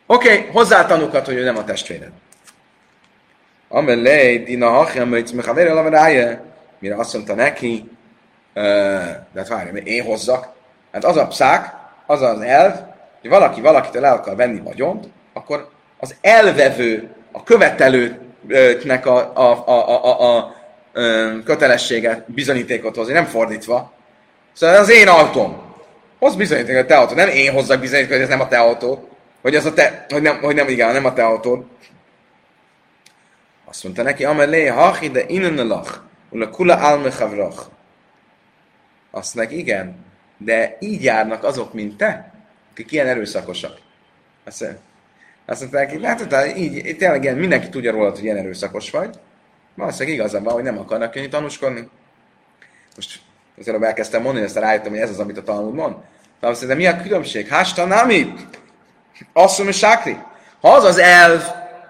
oké, 0.06 0.36
okay, 0.36 0.50
hozzá 0.52 0.86
tanukat, 0.86 1.26
hogy 1.26 1.34
ő 1.34 1.44
nem 1.44 1.56
a 1.56 1.64
testvéred. 1.64 2.10
Amelé, 3.68 4.38
dina 4.38 4.88
mechaver 5.34 5.66
el 5.66 6.44
mire 6.78 6.96
azt 6.96 7.14
mondta 7.14 7.34
neki, 7.34 7.84
eh, 7.84 7.96
de 8.54 9.36
hát 9.36 9.48
várj, 9.48 9.78
én 9.78 10.04
hozzak. 10.04 10.48
Hát 10.92 11.04
az 11.04 11.16
a 11.16 11.26
pszák, 11.26 11.74
az 12.06 12.22
az 12.22 12.40
elv, 12.40 12.74
hogy 13.20 13.30
valaki 13.30 13.60
valakitől 13.60 14.04
el 14.04 14.12
akar 14.12 14.36
venni 14.36 14.60
vagyont, 14.60 15.08
akkor 15.32 15.68
az 15.98 16.14
elvevő, 16.20 17.08
a 17.32 17.42
követelőnek 17.42 19.06
a, 19.06 19.32
a, 19.34 19.66
a, 19.66 20.04
a, 20.04 20.36
a 20.36 20.54
kötelességet 21.44 22.32
bizonyítékot 22.32 22.96
hozni, 22.96 23.12
nem 23.12 23.24
fordítva. 23.24 23.92
Szóval 24.52 24.76
az 24.76 24.90
én 24.90 25.08
autóm. 25.08 25.60
Hoz 26.18 26.36
bizonyítékot 26.36 26.82
a 26.82 26.86
te 26.86 26.96
autó. 26.96 27.14
Nem 27.14 27.28
én 27.28 27.52
hozzak 27.52 27.80
bizonyítékot, 27.80 28.16
hogy 28.16 28.24
ez 28.24 28.38
nem 28.38 28.40
a 28.40 28.48
te 28.48 28.58
autó. 28.58 29.08
Hogy, 29.42 29.54
az 29.54 29.66
a 29.66 29.72
te, 29.72 30.06
hogy, 30.08 30.22
nem, 30.22 30.38
hogy 30.40 30.54
nem, 30.54 30.68
igen, 30.68 30.92
nem 30.92 31.04
a 31.04 31.12
te 31.12 31.24
autód. 31.24 31.64
Azt 33.64 33.82
mondta 33.82 34.02
neki, 34.02 34.24
amelé, 34.24 34.66
hach 34.66 35.02
ide 35.02 35.24
innen 35.26 35.66
lach, 35.66 35.98
ula 36.30 36.50
kula 36.50 36.76
alme. 36.76 37.10
Azt 39.14 39.34
mondta 39.34 39.54
igen, 39.54 39.96
de 40.36 40.76
így 40.80 41.02
járnak 41.02 41.44
azok, 41.44 41.72
mint 41.72 41.96
te, 41.96 42.32
akik 42.70 42.92
ilyen 42.92 43.06
erőszakosak. 43.06 43.78
Azt 44.44 44.64
azt 45.46 45.60
mondta 45.60 45.78
neki, 45.78 45.98
látod, 45.98 46.56
így, 46.56 46.96
tényleg 46.96 47.22
ilyen, 47.22 47.36
mindenki 47.36 47.68
tudja 47.68 47.92
róla, 47.92 48.10
hogy 48.10 48.24
ilyen 48.24 48.36
erőszakos 48.36 48.90
vagy, 48.90 49.18
Valószínűleg 49.74 50.18
igazam 50.18 50.42
van, 50.42 50.52
hogy 50.52 50.62
nem 50.62 50.78
akarnak 50.78 51.14
jönni 51.14 51.28
tanúskodni. 51.28 51.88
Most 52.94 53.20
az 53.58 53.68
előbb 53.68 53.82
elkezdtem 53.82 54.22
mondani, 54.22 54.44
aztán 54.44 54.62
rájöttem, 54.62 54.90
hogy 54.90 55.00
ez 55.00 55.10
az, 55.10 55.18
amit 55.18 55.38
a 55.38 55.42
Talmud 55.42 55.74
mond. 55.74 55.94
De 56.40 56.46
azt 56.46 56.66
de 56.66 56.74
mi 56.74 56.86
a 56.86 57.02
különbség? 57.02 57.48
Hásta 57.48 57.84
nami? 57.84 58.32
Azt 59.32 59.58
mondja, 59.58 59.76
sákri. 59.76 60.16
Ha 60.60 60.68
az 60.68 60.84
az 60.84 60.98
elv, 60.98 61.42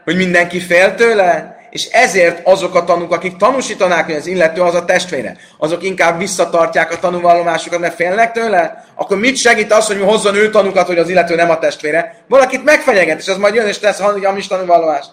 hogy 0.05 0.17
mindenki 0.17 0.61
fél 0.61 0.95
tőle, 0.95 1.52
és 1.73 1.85
ezért 1.85 2.47
azok 2.47 2.75
a 2.75 2.85
tanúk, 2.85 3.13
akik 3.13 3.37
tanúsítanák, 3.37 4.05
hogy 4.05 4.15
az 4.15 4.27
illető 4.27 4.61
az 4.61 4.75
a 4.75 4.85
testvére, 4.85 5.37
azok 5.59 5.83
inkább 5.83 6.19
visszatartják 6.19 6.93
a 6.93 6.99
tanúvallomásukat, 6.99 7.81
mert 7.81 7.95
félnek 7.95 8.33
tőle, 8.33 8.85
akkor 8.95 9.19
mit 9.19 9.37
segít 9.37 9.73
az, 9.73 9.87
hogy 9.87 10.01
hozzon 10.01 10.35
ő 10.35 10.51
tanúkat, 10.51 10.87
hogy 10.87 10.99
az 10.99 11.09
illető 11.09 11.35
nem 11.35 11.51
a 11.51 11.59
testvére? 11.59 12.17
Valakit 12.29 12.65
megfenyeget, 12.65 13.19
és 13.19 13.29
az 13.29 13.37
majd 13.37 13.55
jön, 13.55 13.67
és 13.67 13.79
tesz 13.79 14.01
hamis 14.01 14.47
tanúvallomást. 14.47 15.11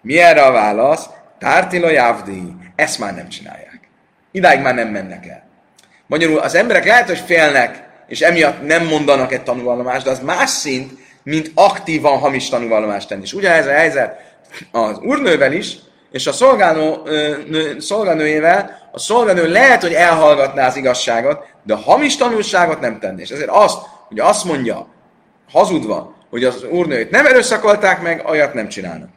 Mi 0.00 0.18
erre 0.18 0.42
a 0.42 0.52
válasz? 0.52 1.06
Tártila 1.38 1.90
jávdi, 1.90 2.42
ezt 2.76 2.98
már 2.98 3.14
nem 3.14 3.28
csinálják. 3.28 3.80
Idáig 4.32 4.60
már 4.60 4.74
nem 4.74 4.88
mennek 4.88 5.26
el. 5.26 5.42
Magyarul 6.06 6.38
az 6.38 6.54
emberek 6.54 6.84
lehet, 6.84 7.06
hogy 7.06 7.22
félnek, 7.26 7.84
és 8.08 8.20
emiatt 8.20 8.66
nem 8.66 8.86
mondanak 8.86 9.32
egy 9.32 9.42
tanúvallomást, 9.42 10.04
de 10.04 10.10
az 10.10 10.20
más 10.20 10.50
szint, 10.50 10.92
mint 11.22 11.50
aktívan 11.54 12.18
hamis 12.18 12.48
tanúvallomást 12.48 13.08
tenni. 13.08 13.22
És 13.22 13.32
ugyanez 13.32 13.66
a 13.66 13.72
helyzet 13.72 14.24
az 14.70 14.98
úrnővel 14.98 15.52
is, 15.52 15.76
és 16.10 16.26
a 16.26 16.32
szolgáló, 16.32 17.02
nő, 17.48 17.80
szolgálnőjével, 17.80 18.88
a 18.92 18.98
szolgálnő 18.98 19.48
lehet, 19.48 19.82
hogy 19.82 19.92
elhallgatná 19.92 20.66
az 20.66 20.76
igazságot, 20.76 21.46
de 21.62 21.74
a 21.74 21.76
hamis 21.76 22.16
tanulságot 22.16 22.80
nem 22.80 22.98
tenni. 22.98 23.20
És 23.22 23.30
ezért 23.30 23.50
azt, 23.50 23.78
hogy 24.08 24.18
azt 24.18 24.44
mondja, 24.44 24.88
hazudva, 25.50 26.14
hogy 26.30 26.44
az 26.44 26.64
úrnőt 26.64 27.10
nem 27.10 27.26
erőszakolták 27.26 28.02
meg, 28.02 28.24
olyat 28.26 28.54
nem 28.54 28.68
csinálnak. 28.68 29.08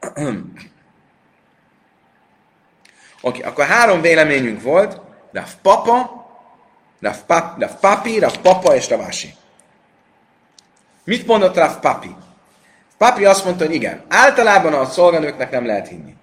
Oké, 3.22 3.38
okay, 3.38 3.40
akkor 3.40 3.64
három 3.64 4.00
véleményünk 4.00 4.62
volt, 4.62 5.00
Rav 5.32 5.50
Papa, 5.62 6.26
Rav, 7.00 7.16
pap, 7.26 7.60
Rav 7.60 7.70
Papi, 7.80 8.18
Rav 8.18 8.36
Papa 8.36 8.74
és 8.74 8.88
Ravasi. 8.88 9.34
Mit 11.04 11.26
mondott 11.26 11.56
Rav 11.56 11.78
Papi? 11.78 12.14
Papi 13.00 13.24
azt 13.24 13.44
mondta, 13.44 13.64
hogy 13.64 13.74
igen, 13.74 14.02
általában 14.08 14.74
a 14.74 14.84
szolganőknek 14.84 15.50
nem 15.50 15.66
lehet 15.66 15.88
hinni. 15.88 16.14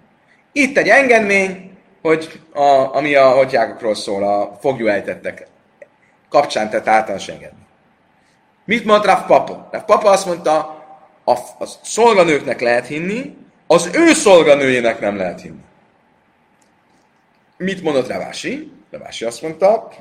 Itt 0.51 0.77
egy 0.77 0.87
engedmény, 0.87 1.77
hogy 2.01 2.41
a, 2.53 2.95
ami 2.95 3.15
a 3.15 3.31
hotyákokról 3.31 3.95
szól, 3.95 4.23
a 4.23 4.57
foglyúejtettek 4.61 5.47
kapcsán 6.29 6.69
tett 6.69 6.87
általános 6.87 7.27
engedmény. 7.27 7.65
Mit 8.65 8.85
mond 8.85 9.05
Rav 9.05 9.25
Papa? 9.25 9.69
Rav 9.71 9.83
Papa 9.83 10.09
azt 10.09 10.25
mondta, 10.25 10.57
a, 11.23 11.31
a 11.31 11.65
szolganőknek 11.83 12.61
lehet 12.61 12.87
hinni, 12.87 13.37
az 13.67 13.89
ő 13.93 14.13
szolganőjének 14.13 14.99
nem 14.99 15.17
lehet 15.17 15.41
hinni. 15.41 15.63
Mit 17.57 17.83
mondott 17.83 18.07
Ravási? 18.07 18.71
Ravási 18.91 19.25
azt 19.25 19.41
mondta, 19.41 19.91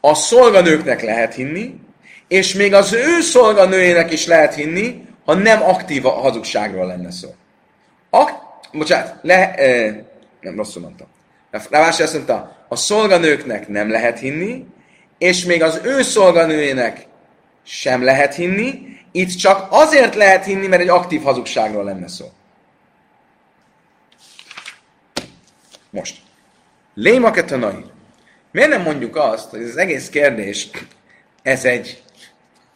a 0.00 0.14
szolganőknek 0.14 1.02
lehet 1.02 1.34
hinni, 1.34 1.80
és 2.28 2.54
még 2.54 2.74
az 2.74 2.92
ő 2.92 3.20
szolganőjének 3.20 4.12
is 4.12 4.26
lehet 4.26 4.54
hinni, 4.54 5.08
ha 5.30 5.36
nem 5.36 5.62
aktív 5.62 6.06
a 6.06 6.10
hazugságról 6.10 6.86
lenne 6.86 7.10
szó. 7.10 7.34
Ak- 8.10 8.42
bocsánat, 8.72 9.14
le, 9.22 9.54
e, 9.54 10.04
nem 10.40 10.56
rosszul 10.56 10.82
mondtam. 10.82 11.06
Ravási 11.70 12.02
azt 12.02 12.14
mondta, 12.14 12.56
a 12.68 12.76
szolganőknek 12.76 13.68
nem 13.68 13.90
lehet 13.90 14.18
hinni, 14.18 14.66
és 15.18 15.44
még 15.44 15.62
az 15.62 15.80
ő 15.82 16.02
szolganőjének 16.02 17.06
sem 17.62 18.04
lehet 18.04 18.34
hinni, 18.34 18.88
Itt 19.12 19.36
csak 19.36 19.66
azért 19.70 20.14
lehet 20.14 20.44
hinni, 20.44 20.66
mert 20.66 20.82
egy 20.82 20.88
aktív 20.88 21.22
hazugságról 21.22 21.84
lenne 21.84 22.08
szó. 22.08 22.30
Most. 25.90 26.16
Lémaketanai. 26.94 27.84
Miért 28.52 28.68
nem 28.68 28.82
mondjuk 28.82 29.16
azt, 29.16 29.50
hogy 29.50 29.62
az 29.62 29.76
egész 29.76 30.08
kérdés, 30.08 30.70
ez 31.42 31.64
egy 31.64 32.02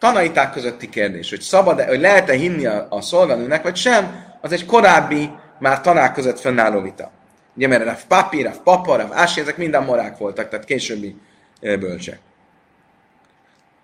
tanaiták 0.04 0.52
közötti 0.52 0.88
kérdés, 0.88 1.30
hogy 1.30 1.40
szabad-e, 1.40 1.86
hogy 1.86 2.00
lehet-e 2.00 2.32
hinni 2.32 2.66
a, 2.66 2.86
a 2.90 3.00
szolganőnek, 3.00 3.62
vagy 3.62 3.76
sem, 3.76 4.24
az 4.40 4.52
egy 4.52 4.66
korábbi, 4.66 5.30
már 5.58 5.80
tanák 5.80 6.12
között 6.12 6.40
fennálló 6.40 6.80
vita. 6.80 7.10
Ugye, 7.56 7.68
mert 7.68 7.84
Rav 7.84 8.02
Papi, 8.08 8.42
Rav 8.42 8.56
Papa, 8.56 8.96
Rav 8.96 9.12
Ási, 9.12 9.40
ezek 9.40 9.56
minden 9.56 9.84
morák 9.84 10.18
voltak, 10.18 10.48
tehát 10.48 10.64
későbbi 10.64 11.16
bölcsek. 11.60 12.18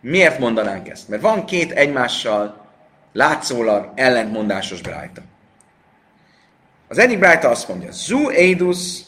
Miért 0.00 0.38
mondanánk 0.38 0.88
ezt? 0.88 1.08
Mert 1.08 1.22
van 1.22 1.44
két 1.44 1.72
egymással 1.72 2.66
látszólag 3.12 3.92
ellentmondásos 3.94 4.80
brájta. 4.80 5.22
Az 6.88 6.98
egyik 6.98 7.18
brájta 7.18 7.48
azt 7.48 7.68
mondja, 7.68 7.90
Zu 7.92 8.28
Eidus 8.28 9.02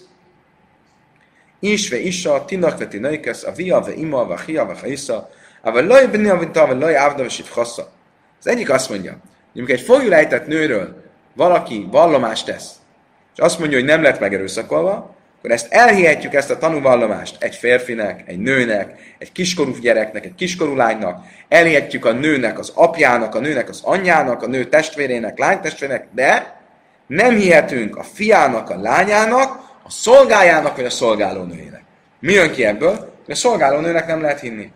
Isve 1.61 1.99
Isa, 1.99 2.45
Tinakveti 2.45 2.99
Nöjkesz, 2.99 3.45
a 3.45 3.53
Via, 3.53 3.81
ve 3.81 3.95
Ima, 3.95 4.27
ve 4.27 4.41
Hia, 4.47 4.67
ve 4.67 4.75
Haisza, 4.81 5.31
a 5.63 5.81
Laj 5.81 6.07
Bni, 6.07 6.29
a 6.29 6.39
Vinta, 6.39 6.63
a 6.63 6.79
Laj 6.79 6.97
Ávda, 6.97 7.23
ve 7.23 7.63
Az 8.39 8.47
egyik 8.47 8.71
azt 8.71 8.91
mondja, 8.91 9.11
hogy 9.11 9.61
amikor 9.61 9.75
egy 9.75 9.81
fogjulejtett 9.81 10.47
nőről 10.47 11.03
valaki 11.35 11.89
vallomást 11.91 12.47
tesz, 12.47 12.71
és 13.35 13.39
azt 13.39 13.59
mondja, 13.59 13.79
hogy 13.79 13.87
nem 13.87 14.03
lett 14.03 14.21
megerőszakolva, 14.21 15.17
akkor 15.39 15.55
ezt 15.55 15.73
elhihetjük 15.73 16.35
ezt 16.35 16.51
a 16.51 16.59
tanúvallomást 16.59 17.43
egy 17.43 17.55
férfinek, 17.55 18.23
egy 18.27 18.39
nőnek, 18.39 19.15
egy 19.19 19.33
kiskorú 19.33 19.73
gyereknek, 19.81 20.25
egy 20.25 20.35
kiskorú 20.35 20.75
lánynak, 20.75 21.25
elhihetjük 21.49 22.05
a 22.05 22.13
nőnek 22.13 22.59
az 22.59 22.73
apjának, 22.75 23.35
a 23.35 23.41
nőnek 23.41 23.69
az 23.69 23.81
anyjának, 23.85 24.43
a 24.43 24.47
nő 24.47 24.65
testvérének, 24.65 25.39
lánytestvérének, 25.39 26.07
de 26.15 26.61
nem 27.07 27.37
hihetünk 27.37 27.97
a 27.97 28.03
fiának, 28.03 28.71
a 28.71 28.81
lányának, 28.81 29.71
a 29.83 29.91
szolgájának 29.91 30.77
vagy 30.77 30.85
a 30.85 30.91
szolgálónőjének. 30.91 31.83
Mi 32.19 32.33
jön 32.33 32.51
ki 32.51 32.65
ebből? 32.65 33.13
A 33.29 33.35
szolgálónőnek 33.35 34.07
nem 34.07 34.21
lehet 34.21 34.41
hinni. 34.41 34.73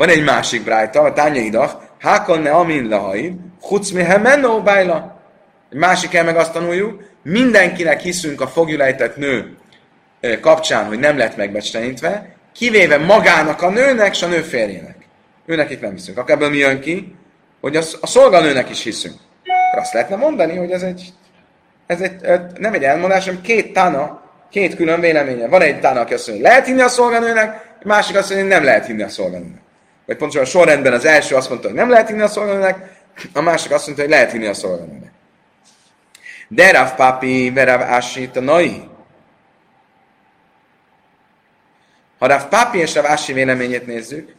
Van 0.00 0.08
egy 0.08 0.24
másik 0.24 0.64
brájta, 0.64 1.00
a 1.00 1.12
tánya 1.12 1.40
idach, 1.40 1.74
hákon 1.98 2.40
ne 2.40 2.50
amin 2.50 2.88
lahaid, 2.88 3.32
chuc 3.62 3.90
mi 3.90 4.02
menno 4.02 4.62
bájla. 4.62 5.20
Egy 5.72 5.78
másik 5.78 6.14
el 6.14 6.24
meg 6.24 6.36
azt 6.36 6.52
tanuljuk, 6.52 7.02
mindenkinek 7.22 8.00
hiszünk 8.00 8.40
a 8.40 8.46
fogjulejtett 8.46 9.16
nő 9.16 9.56
kapcsán, 10.40 10.84
hogy 10.84 10.98
nem 10.98 11.16
lett 11.16 11.36
megbecsenítve, 11.36 12.34
kivéve 12.52 12.98
magának 12.98 13.62
a 13.62 13.70
nőnek 13.70 14.14
és 14.14 14.22
a 14.22 14.26
nő 14.26 14.40
férjének. 14.40 14.96
Őnekik 15.46 15.80
nem 15.80 15.92
hiszünk. 15.92 16.18
Akkor 16.18 16.34
ebből 16.34 16.50
mi 16.50 16.56
jön 16.56 16.80
ki? 16.80 17.16
Hogy 17.60 17.76
a, 17.76 17.82
a 18.00 18.06
szolganőnek 18.06 18.70
is 18.70 18.82
hiszünk. 18.82 19.14
Akkor 19.44 19.80
azt 19.80 19.92
lehetne 19.92 20.16
mondani, 20.16 20.56
hogy 20.56 20.70
ez 20.70 20.82
egy, 20.82 21.12
ez 21.86 22.00
egy, 22.00 22.20
nem 22.58 22.74
egy 22.74 22.84
elmondás, 22.84 23.24
hanem 23.24 23.40
két 23.40 23.72
tána, 23.72 24.22
két 24.50 24.76
külön 24.76 25.00
véleménye. 25.00 25.48
Van 25.48 25.62
egy 25.62 25.80
tána, 25.80 26.00
aki 26.00 26.14
azt 26.14 26.26
mondja, 26.28 26.44
hogy 26.46 26.54
lehet 26.54 26.68
hinni 26.68 26.82
a 26.82 26.88
szolganőnek, 26.88 27.76
másik 27.84 28.16
azt 28.16 28.28
mondja, 28.28 28.46
hogy 28.46 28.56
nem 28.56 28.64
lehet 28.64 28.86
hinni 28.86 29.02
a 29.02 29.08
szolganőnek. 29.08 29.68
Vagy 30.10 30.18
pontosan 30.18 30.46
a 30.46 30.50
sorrendben 30.50 30.92
az 30.92 31.04
első 31.04 31.34
azt 31.34 31.48
mondta, 31.48 31.66
hogy 31.66 31.76
nem 31.76 31.90
lehet 31.90 32.08
hinni 32.08 32.20
a 32.20 32.28
szolganőnek, 32.28 33.02
a 33.32 33.40
másik 33.40 33.72
azt 33.72 33.84
mondta, 33.86 34.02
hogy 34.02 34.12
lehet 34.12 34.32
hinni 34.32 34.46
a 34.46 34.54
szolganőnek. 34.54 35.10
De 36.48 36.70
Rav 36.70 36.94
Papi, 36.94 37.50
Verav 37.50 37.82
Ási, 37.82 38.30
a 38.34 38.40
Nai. 38.40 38.82
Ha 42.18 42.26
Rav 42.26 42.48
Papi 42.48 42.78
és 42.78 42.94
Rav 42.94 43.06
Ási 43.06 43.32
véleményét 43.32 43.86
nézzük, 43.86 44.34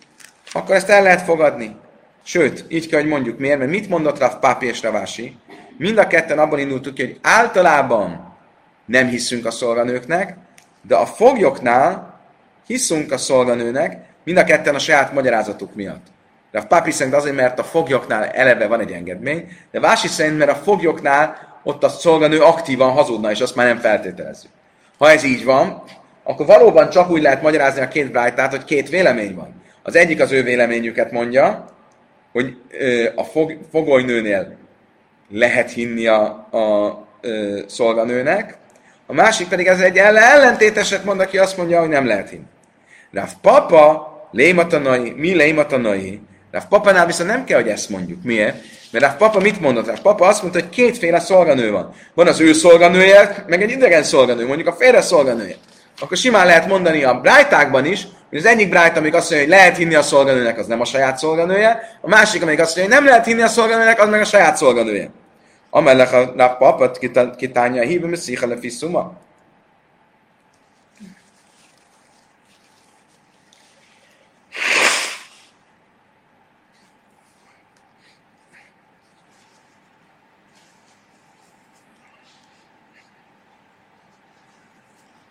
akkor 0.52 0.76
ezt 0.76 0.90
el 0.90 1.04
lehet 1.04 1.22
fogadni. 1.22 1.76
Sőt, 2.24 2.66
így 2.68 2.88
kell, 2.88 3.00
hogy 3.00 3.10
mondjuk 3.10 3.40
miért, 3.40 3.60
mert 3.60 3.72
mit 3.72 3.90
mondott 3.90 4.20
Rav 4.20 4.40
Papi 4.40 4.66
és 4.66 4.82
Rav 4.82 4.96
Ási? 4.96 5.38
Mind 5.78 5.98
a 5.98 6.08
ketten 6.08 6.40
abban 6.40 6.60
indultuk 6.60 6.94
ki, 6.94 7.02
hogy 7.02 7.20
általában 7.22 8.36
nem 8.86 9.08
hiszünk 9.08 9.46
a 9.46 9.52
szolganőknek, 9.52 10.38
de 10.82 10.96
a 10.96 11.06
foglyoknál 11.06 12.20
hiszünk 12.66 13.12
a 13.12 13.18
szolganőnek, 13.18 14.10
mind 14.24 14.38
a 14.38 14.44
ketten 14.44 14.76
a 14.76 14.80
saját 14.80 15.14
magyarázatuk 15.14 15.76
miatt. 15.76 16.06
De 16.52 16.60
a 16.60 16.66
papi 16.66 16.92
szerint 16.92 17.16
azért, 17.16 17.36
mert 17.36 17.60
a 17.60 17.64
foglyoknál 17.64 18.24
eleve 18.24 18.68
van 18.68 18.80
egy 18.80 18.92
engedmény, 18.92 19.48
de 19.72 19.80
Vási 19.80 20.08
szerint, 20.08 20.38
mert 20.38 20.52
a 20.52 20.56
foglyoknál 20.56 21.50
ott 21.64 21.84
a 21.84 21.90
szolganő 21.90 22.42
aktívan 22.42 22.92
hazudna, 22.92 23.32
és 23.32 23.40
azt 23.40 23.56
már 23.56 23.68
nem 23.68 23.78
feltételezzük. 23.78 24.52
Ha 24.98 25.10
ez 25.10 25.24
így 25.24 25.44
van, 25.46 25.84
akkor 26.24 26.46
valóban 26.46 26.90
csak 26.90 27.10
úgy 27.10 27.22
lehet 27.22 27.42
magyarázni 27.42 27.82
a 27.82 27.88
két 27.88 28.12
brájtát, 28.12 28.52
hogy 28.52 28.64
két 28.64 28.90
vélemény 28.90 29.36
van. 29.36 29.62
Az 29.84 29.96
egyik 29.96 30.22
az 30.22 30.32
ő 30.32 30.44
véleményüket 30.44 31.12
mondja, 31.12 31.66
hogy 32.32 32.58
a 33.16 33.24
fog, 33.24 33.58
fogolynőnél 33.72 34.58
lehet 35.30 35.72
hinni 35.72 36.08
a, 36.08 36.48
a, 36.52 36.58
a 36.58 37.08
szolganőnek, 37.68 38.58
a 39.06 39.14
másik 39.14 39.48
pedig 39.48 39.68
ez 39.68 39.80
egy 39.80 39.98
ellentéteset 39.98 41.04
mond, 41.04 41.20
aki 41.20 41.38
azt 41.38 41.58
mondja, 41.58 41.80
hogy 41.80 41.90
nem 41.90 42.06
lehet 42.06 42.30
hinni. 42.30 42.46
Rav 43.12 43.30
Papa, 43.42 44.11
lématanai, 44.32 45.14
mi 45.18 45.34
lématanai, 45.34 46.22
Rav 46.52 46.64
Papánál 46.70 47.06
viszont 47.06 47.30
nem 47.30 47.44
kell, 47.44 47.62
hogy 47.62 47.70
ezt 47.70 47.90
mondjuk. 47.90 48.24
Miért? 48.24 48.56
Mert 48.92 49.06
Rav 49.06 49.16
Papa 49.16 49.40
mit 49.40 49.62
mondott? 49.62 49.86
Rav 49.86 50.00
Papa 50.00 50.28
azt 50.28 50.42
mondta, 50.42 50.60
hogy 50.60 50.70
kétféle 50.70 51.20
szolganő 51.20 51.72
van. 51.72 51.94
Van 52.14 52.28
az 52.28 52.40
ő 52.40 52.54
szolganője, 52.54 53.46
meg 53.48 53.62
egy 53.62 53.72
idegen 53.72 54.04
szolganő, 54.04 54.48
mondjuk 54.48 54.68
a 54.68 54.74
félre 54.74 55.02
szolganője. 55.02 55.56
Akkor 56.00 56.18
simán 56.18 56.46
lehet 56.46 56.68
mondani 56.68 57.04
a 57.04 57.20
brájtákban 57.20 57.86
is, 57.86 58.08
hogy 58.30 58.38
az 58.38 58.46
egyik 58.46 58.70
brájt, 58.70 58.98
amik 58.98 59.14
azt 59.14 59.30
mondja, 59.30 59.48
hogy 59.48 59.58
lehet 59.58 59.78
hinni 59.78 59.96
a 59.96 60.02
szolganőnek, 60.02 60.58
az 60.58 60.68
nem 60.68 60.82
a 60.82 60.86
saját 60.86 61.18
szolganője, 61.18 61.98
a 62.02 62.08
másik, 62.08 62.42
amik 62.42 62.60
azt 62.60 62.76
mondja, 62.76 62.96
hogy 62.96 63.04
nem 63.04 63.12
lehet 63.12 63.26
hinni 63.26 63.42
a 63.42 63.48
szolganőnek, 63.48 64.02
az 64.02 64.10
meg 64.10 64.22
a 64.22 64.26
saját 64.26 64.58
szolganője. 64.58 65.12
Amellek 65.70 66.14
a 66.14 66.34
Rav 66.38 66.58
Papa 66.58 66.92
kitánja 67.38 67.82
a 67.82 67.86
hívő, 67.86 68.16
szíha 68.16 68.48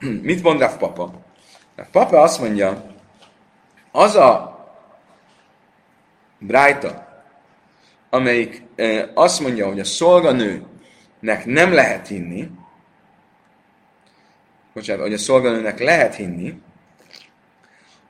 Mit 0.22 0.42
mond 0.42 0.61
Rav 0.61 0.76
Papa? 0.76 1.12
Rav 1.76 1.86
Papa 1.92 2.20
azt 2.20 2.40
mondja, 2.40 2.84
az 3.92 4.16
a 4.16 4.59
Brájta, 6.38 7.09
amelyik 8.11 8.62
e, 8.76 9.11
azt 9.14 9.40
mondja, 9.40 9.66
hogy 9.66 9.80
a 9.80 9.84
szolganőnek 9.84 11.44
nem 11.44 11.72
lehet 11.72 12.07
hinni, 12.07 12.51
bocsánat, 14.74 15.03
hogy 15.03 15.12
a 15.12 15.18
szolganőnek 15.18 15.78
lehet 15.78 16.14
hinni, 16.14 16.61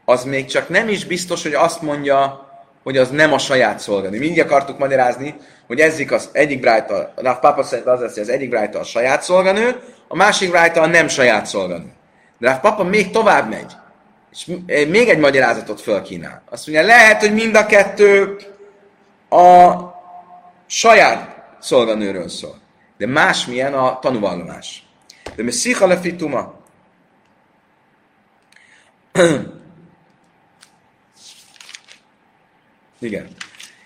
az 0.04 0.24
még 0.24 0.44
csak 0.44 0.68
nem 0.68 0.88
is 0.88 1.04
biztos, 1.04 1.42
hogy 1.42 1.54
azt 1.54 1.82
mondja, 1.82 2.48
hogy 2.82 2.96
az 2.96 3.10
nem 3.10 3.32
a 3.32 3.38
saját 3.38 3.78
szolganő. 3.78 4.18
Mi 4.18 4.26
így 4.26 4.38
akartuk 4.38 4.78
magyarázni, 4.78 5.34
hogy 5.66 5.80
ezzik 5.80 6.12
az 6.12 6.28
egyik 6.32 6.60
brájta, 6.60 7.12
a 7.16 7.34
Papa 7.34 7.62
szerint 7.62 7.88
az 7.88 8.00
lesz, 8.00 8.12
hogy 8.12 8.22
az 8.22 8.28
egyik 8.28 8.48
brájta 8.48 8.78
a 8.78 8.84
saját 8.84 9.22
szolganő, 9.22 9.80
a 10.12 10.16
másik 10.16 10.50
brájta 10.50 10.80
a 10.80 10.86
nem 10.86 11.08
saját 11.08 11.46
szolganő. 11.46 11.92
De 12.38 12.50
a 12.50 12.60
Papa 12.60 12.84
még 12.84 13.10
tovább 13.10 13.48
megy, 13.48 13.72
és 14.32 14.46
még 14.66 15.08
egy 15.08 15.18
magyarázatot 15.18 15.80
fölkínál. 15.80 16.42
Azt 16.50 16.66
mondja, 16.66 16.86
lehet, 16.86 17.20
hogy 17.20 17.34
mind 17.34 17.54
a 17.54 17.66
kettő 17.66 18.36
a 19.28 19.74
saját 20.66 21.44
szolganőről 21.60 22.28
szól. 22.28 22.60
De 22.98 23.06
másmilyen 23.06 23.74
a 23.74 23.98
tanúvallomás. 23.98 24.86
De 25.36 25.42
mi 25.42 25.50
szicha 25.50 25.86
lefituma. 25.86 26.54
Igen. 32.98 33.28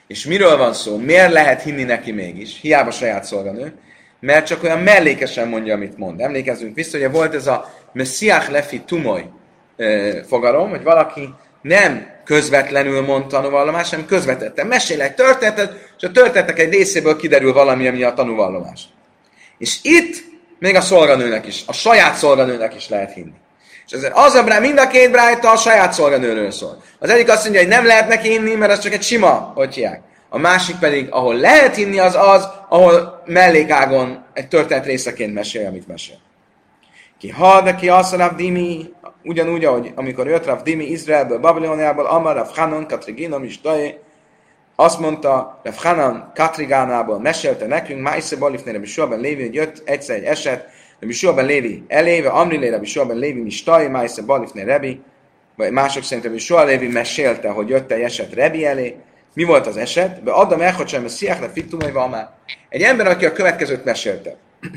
És 0.06 0.24
miről 0.24 0.56
van 0.56 0.72
szó? 0.72 0.98
Miért 0.98 1.32
lehet 1.32 1.62
hinni 1.62 1.82
neki 1.82 2.12
mégis? 2.12 2.60
Hiába 2.60 2.90
saját 2.90 3.24
szolganő. 3.24 3.78
Mert 4.24 4.46
csak 4.46 4.62
olyan 4.62 4.78
mellékesen 4.78 5.48
mondja, 5.48 5.74
amit 5.74 5.98
mond. 5.98 6.20
Emlékezzünk 6.20 6.74
vissza, 6.74 6.98
hogy 6.98 7.10
volt 7.10 7.34
ez 7.34 7.46
a 7.46 7.74
messiach 7.92 8.50
lefi 8.50 8.80
tumoly 8.80 9.24
fogalom, 10.28 10.70
hogy 10.70 10.82
valaki 10.82 11.34
nem 11.62 12.06
közvetlenül 12.24 13.02
mond 13.02 13.26
tanúvallomás, 13.26 13.90
hanem 13.90 14.06
közvetetten. 14.06 14.66
Mesél 14.66 15.02
egy 15.02 15.14
történetet, 15.14 15.72
és 15.98 16.02
a 16.04 16.10
történetek 16.10 16.58
egy 16.58 16.72
részéből 16.72 17.16
kiderül 17.16 17.52
valami, 17.52 17.88
ami 17.88 18.02
a 18.02 18.14
tanúvallomás. 18.14 18.82
És 19.58 19.78
itt 19.82 20.16
még 20.58 20.74
a 20.74 20.80
szolganőnek 20.80 21.46
is, 21.46 21.62
a 21.66 21.72
saját 21.72 22.14
szolganőnek 22.14 22.74
is 22.74 22.88
lehet 22.88 23.12
hinni. 23.12 23.34
És 23.86 23.92
ezért 23.92 24.16
az 24.16 24.34
a 24.34 24.44
brá, 24.44 24.58
mind 24.58 24.78
a 24.78 24.86
két 24.86 25.10
brájta 25.10 25.50
a 25.50 25.56
saját 25.56 25.92
szolganőről 25.92 26.50
szól. 26.50 26.82
Az 26.98 27.10
egyik 27.10 27.28
azt 27.28 27.42
mondja, 27.42 27.60
hogy 27.60 27.70
nem 27.70 27.86
lehet 27.86 28.08
neki 28.08 28.28
hinni, 28.28 28.54
mert 28.54 28.72
az 28.72 28.78
csak 28.78 28.92
egy 28.92 29.02
sima, 29.02 29.52
hogy. 29.54 29.86
A 30.34 30.38
másik 30.38 30.76
pedig, 30.76 31.06
ahol 31.10 31.34
lehet 31.34 31.74
hinni, 31.74 31.98
az 31.98 32.14
az, 32.14 32.48
ahol 32.68 33.22
mellékágon 33.26 34.24
egy 34.32 34.48
történet 34.48 34.84
részeként 34.84 35.34
mesél, 35.34 35.66
amit 35.66 35.88
mesél. 35.88 36.16
Ki 37.18 37.30
ha, 37.30 37.60
de 37.60 37.74
ki 37.74 37.88
az 37.88 38.12
a 38.12 38.32
Dimi, 38.36 38.92
ugyanúgy, 39.24 39.64
ahogy 39.64 39.92
amikor 39.94 40.26
jött 40.26 40.46
Rav 40.46 40.62
Dimi 40.62 40.84
Izraelből, 40.84 41.38
Babiloniából, 41.38 42.06
Amar, 42.06 42.36
Rav 42.36 42.56
Hanon, 42.56 42.86
Katrigina, 42.86 43.38
Misdaje, 43.38 43.98
azt 44.76 44.98
mondta, 44.98 45.60
Rav 45.62 45.76
Hanan 45.76 46.30
Katrigánából 46.34 47.20
mesélte 47.20 47.66
nekünk, 47.66 48.02
Májsze 48.02 48.36
Balifné 48.36 48.72
Rabbi 48.72 48.86
Suaben 48.86 49.20
Lévi, 49.20 49.42
hogy 49.42 49.54
jött 49.54 49.82
egyszer 49.84 50.16
egy 50.16 50.24
eset, 50.24 50.68
Rabbi 51.00 51.14
Suaben 51.14 51.46
Lévi 51.46 51.84
eléve, 51.88 52.28
Amrilé 52.28 52.68
Rabbi 52.68 52.86
Suaben 52.86 53.16
Lévi 53.16 53.40
Mistai, 53.40 53.86
Májsze 53.86 54.22
Balifné 54.22 54.62
Rebi, 54.62 55.00
vagy 55.56 55.70
mások 55.70 56.02
szerint 56.02 56.24
Rabbi 56.24 56.38
Suaben 56.38 56.66
Lévi 56.66 56.88
mesélte, 56.88 57.48
hogy 57.48 57.68
jött 57.68 57.90
egy 57.90 58.02
eset 58.02 58.34
Rebi 58.34 58.66
elé. 58.66 58.96
Mi 59.34 59.44
volt 59.44 59.66
az 59.66 59.76
eset? 59.76 60.22
Be 60.22 60.32
Adam 60.32 60.60
elhacsam, 60.60 61.04
a 61.04 61.40
le 61.40 61.48
fittumai 61.48 61.90
van 61.90 62.30
Egy 62.68 62.82
ember, 62.82 63.06
aki 63.06 63.26
a 63.26 63.32
következőt 63.32 63.84
mesélte. 63.84 64.36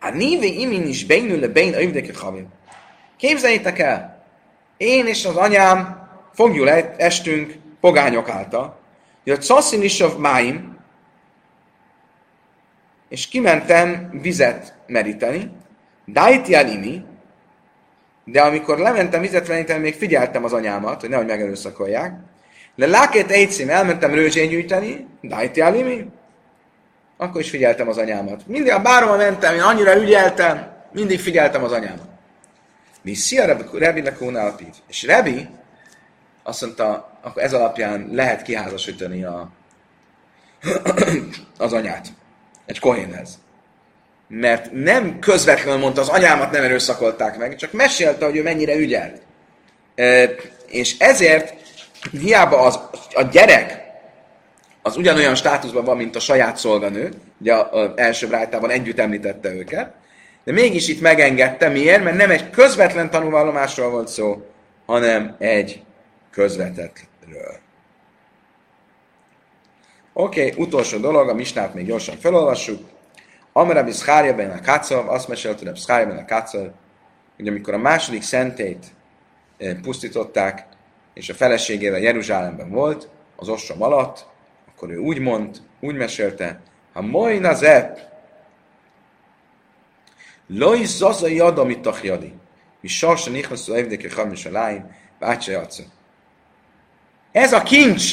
A 0.00 0.10
néve 0.10 0.46
imin 0.46 0.86
is 0.86 1.06
beinül 1.06 1.40
le 1.40 1.48
bein 1.48 1.74
övdeke 1.74 2.12
havim. 2.18 2.46
Képzeljétek 3.16 3.78
el, 3.78 4.24
én 4.76 5.06
és 5.06 5.24
az 5.24 5.36
anyám 5.36 6.08
fogjul 6.34 6.70
estünk 6.70 7.54
pogányok 7.80 8.28
által. 8.28 8.78
Jött 9.24 9.42
szaszin 9.42 9.82
is 9.82 10.00
a 10.00 10.18
máim, 10.18 10.76
és 13.08 13.28
kimentem 13.28 14.18
vizet 14.22 14.74
meríteni, 14.86 15.50
Dajti 16.06 16.54
alimi, 16.54 17.04
de 18.24 18.42
amikor 18.42 18.78
lementem 18.78 19.20
vizet 19.20 19.48
meríteni, 19.48 19.80
még 19.80 19.94
figyeltem 19.94 20.44
az 20.44 20.52
anyámat, 20.52 21.00
hogy 21.00 21.10
nehogy 21.10 21.26
megerőszakolják. 21.26 22.20
Le 22.78 22.86
lákét 22.86 23.30
egyszín, 23.30 23.70
elmentem 23.70 24.14
rőzsén 24.14 24.48
gyűjteni, 24.48 25.06
Dajti 25.22 25.60
alimi, 25.60 26.06
akkor 27.16 27.40
is 27.40 27.50
figyeltem 27.50 27.88
az 27.88 27.96
anyámat. 27.96 28.46
Mindig 28.46 28.72
a 28.72 28.82
bárhol 28.82 29.16
mentem, 29.16 29.54
én 29.54 29.60
annyira 29.60 29.96
ügyeltem, 29.96 30.72
mindig 30.92 31.20
figyeltem 31.20 31.64
az 31.64 31.72
anyámat. 31.72 32.06
Mi 33.02 33.14
szia 33.14 33.56
Rebi 33.72 34.02
Lekónál 34.02 34.54
És 34.88 35.02
Rebi 35.02 35.48
azt 36.42 36.60
mondta, 36.60 37.18
akkor 37.22 37.42
ez 37.42 37.52
alapján 37.52 38.08
lehet 38.12 38.42
kiházasítani 38.42 39.24
a, 39.24 39.50
az 41.58 41.72
anyát 41.72 42.08
egy 42.66 42.78
kohénhez. 42.78 43.38
Mert 44.28 44.72
nem 44.72 45.18
közvetlenül 45.18 45.80
mondta, 45.80 46.00
az 46.00 46.08
anyámat 46.08 46.50
nem 46.50 46.62
erőszakolták 46.62 47.38
meg, 47.38 47.56
csak 47.56 47.72
mesélte, 47.72 48.24
hogy 48.24 48.36
ő 48.36 48.42
mennyire 48.42 48.74
ügyelt. 48.74 49.22
És 50.66 50.98
ezért 50.98 51.54
hiába 52.10 52.60
az, 52.60 52.80
a 53.14 53.22
gyerek 53.22 53.86
az 54.82 54.96
ugyanolyan 54.96 55.34
státuszban 55.34 55.84
van, 55.84 55.96
mint 55.96 56.16
a 56.16 56.20
saját 56.20 56.56
szolganő, 56.56 57.12
ugye 57.40 57.54
az 57.54 57.90
első 57.94 58.26
brájtában 58.26 58.70
együtt 58.70 58.98
említette 58.98 59.52
őket, 59.52 59.92
de 60.44 60.52
mégis 60.52 60.88
itt 60.88 61.00
megengedte. 61.00 61.68
Miért? 61.68 62.04
Mert 62.04 62.16
nem 62.16 62.30
egy 62.30 62.50
közvetlen 62.50 63.10
tanulvallomásról 63.10 63.90
volt 63.90 64.08
szó, 64.08 64.46
hanem 64.86 65.36
egy 65.38 65.82
közvetettről. 66.30 67.56
Oké, 70.12 70.50
okay, 70.50 70.64
utolsó 70.64 70.98
dolog, 70.98 71.28
a 71.28 71.34
misnát 71.34 71.74
még 71.74 71.86
gyorsan 71.86 72.16
felolvassuk. 72.16 72.88
Amara 73.52 73.84
Biszkárja 73.84 74.34
ben 74.34 74.50
a 74.50 74.60
Kácov, 74.60 75.08
azt 75.08 75.28
mesélte 75.28 75.68
a 75.68 75.72
Biszkárja 75.72 76.06
ben 76.06 76.16
a 76.16 76.24
Kácov, 76.24 76.68
hogy 77.36 77.48
amikor 77.48 77.74
a 77.74 77.78
második 77.78 78.22
szentét 78.22 78.86
eh, 79.58 79.74
pusztították, 79.82 80.66
és 81.18 81.28
a 81.28 81.34
feleségével 81.34 82.00
Jeruzsálemben 82.00 82.70
volt, 82.70 83.08
az 83.36 83.48
ostrom 83.48 83.82
alatt, 83.82 84.26
akkor 84.68 84.90
ő 84.90 84.96
úgy 84.96 85.18
mond, 85.18 85.60
úgy 85.80 85.94
mesélte, 85.94 86.60
ha 86.92 87.00
mojna 87.00 87.54
zep, 87.54 87.98
loj 90.46 90.84
zaza 90.84 91.26
jad, 91.26 91.58
amit 91.58 91.80
tachjadi, 91.80 92.34
mi 92.80 92.88
sarsa 92.88 93.30
nichvasszú 93.30 93.72
evdeke 93.72 94.08
chamis 94.08 94.44
a 94.44 94.50
láim, 94.50 94.96
bácsa 95.18 95.66
Ez 97.32 97.52
a 97.52 97.62
kincs! 97.62 98.12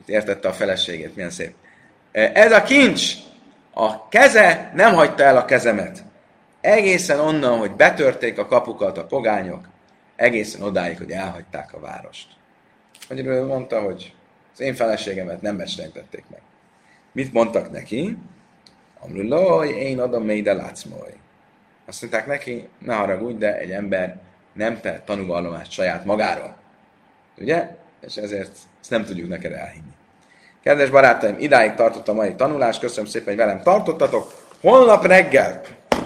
Itt 0.00 0.08
értette 0.08 0.48
a 0.48 0.52
feleségét, 0.52 1.14
milyen 1.14 1.30
szép. 1.30 1.54
Ez 2.12 2.52
a 2.52 2.62
kincs! 2.62 3.12
A 3.74 4.08
keze 4.08 4.72
nem 4.74 4.94
hagyta 4.94 5.22
el 5.22 5.36
a 5.36 5.44
kezemet. 5.44 6.04
Egészen 6.60 7.20
onnan, 7.20 7.58
hogy 7.58 7.70
betörték 7.70 8.38
a 8.38 8.46
kapukat 8.46 8.98
a 8.98 9.06
pogányok, 9.06 9.71
egészen 10.22 10.62
odáig, 10.62 10.98
hogy 10.98 11.10
elhagyták 11.10 11.74
a 11.74 11.80
várost. 11.80 12.26
Magyarul 13.08 13.46
mondta, 13.46 13.80
hogy 13.80 14.14
az 14.52 14.60
én 14.60 14.74
feleségemet 14.74 15.42
nem 15.42 15.56
becslentették 15.56 16.24
meg. 16.30 16.40
Mit 17.12 17.32
mondtak 17.32 17.70
neki? 17.70 18.16
Amrulaj, 19.00 19.68
én 19.68 20.00
adom 20.00 20.24
még, 20.24 20.42
de. 20.42 20.72
Azt 21.86 22.00
mondták 22.00 22.26
neki, 22.26 22.68
ne 22.78 22.94
haragudj, 22.94 23.38
de 23.38 23.58
egy 23.58 23.70
ember 23.70 24.20
nem 24.52 24.80
per 24.80 25.04
tanúvallomást 25.04 25.72
saját 25.72 26.04
magáról. 26.04 26.56
Ugye? 27.38 27.76
És 28.06 28.16
ezért 28.16 28.50
ezt 28.80 28.90
nem 28.90 29.04
tudjuk 29.04 29.28
neked 29.28 29.52
elhinni. 29.52 29.92
Kedves 30.62 30.90
barátaim, 30.90 31.36
idáig 31.38 31.74
tartott 31.74 32.08
a 32.08 32.12
mai 32.12 32.34
tanulás, 32.34 32.78
köszönöm 32.78 33.10
szépen, 33.10 33.28
hogy 33.28 33.36
velem 33.36 33.62
tartottatok. 33.62 34.32
Holnap 34.60 35.06
reggel 35.06 35.62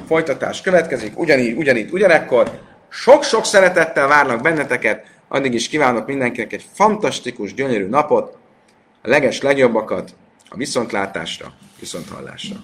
folytatás 0.06 0.60
következik, 0.60 1.18
ugyanígy, 1.18 1.56
ugyanígy, 1.56 1.92
ugyanekkor. 1.92 2.65
Sok-sok 2.98 3.44
szeretettel 3.44 4.06
várnak 4.06 4.42
benneteket, 4.42 5.06
addig 5.28 5.54
is 5.54 5.68
kívánok 5.68 6.06
mindenkinek 6.06 6.52
egy 6.52 6.66
fantasztikus, 6.72 7.54
gyönyörű 7.54 7.86
napot, 7.86 8.36
a 9.02 9.08
leges 9.08 9.40
legjobbakat 9.40 10.14
a 10.48 10.56
viszontlátásra, 10.56 11.52
viszonthallásra. 11.78 12.56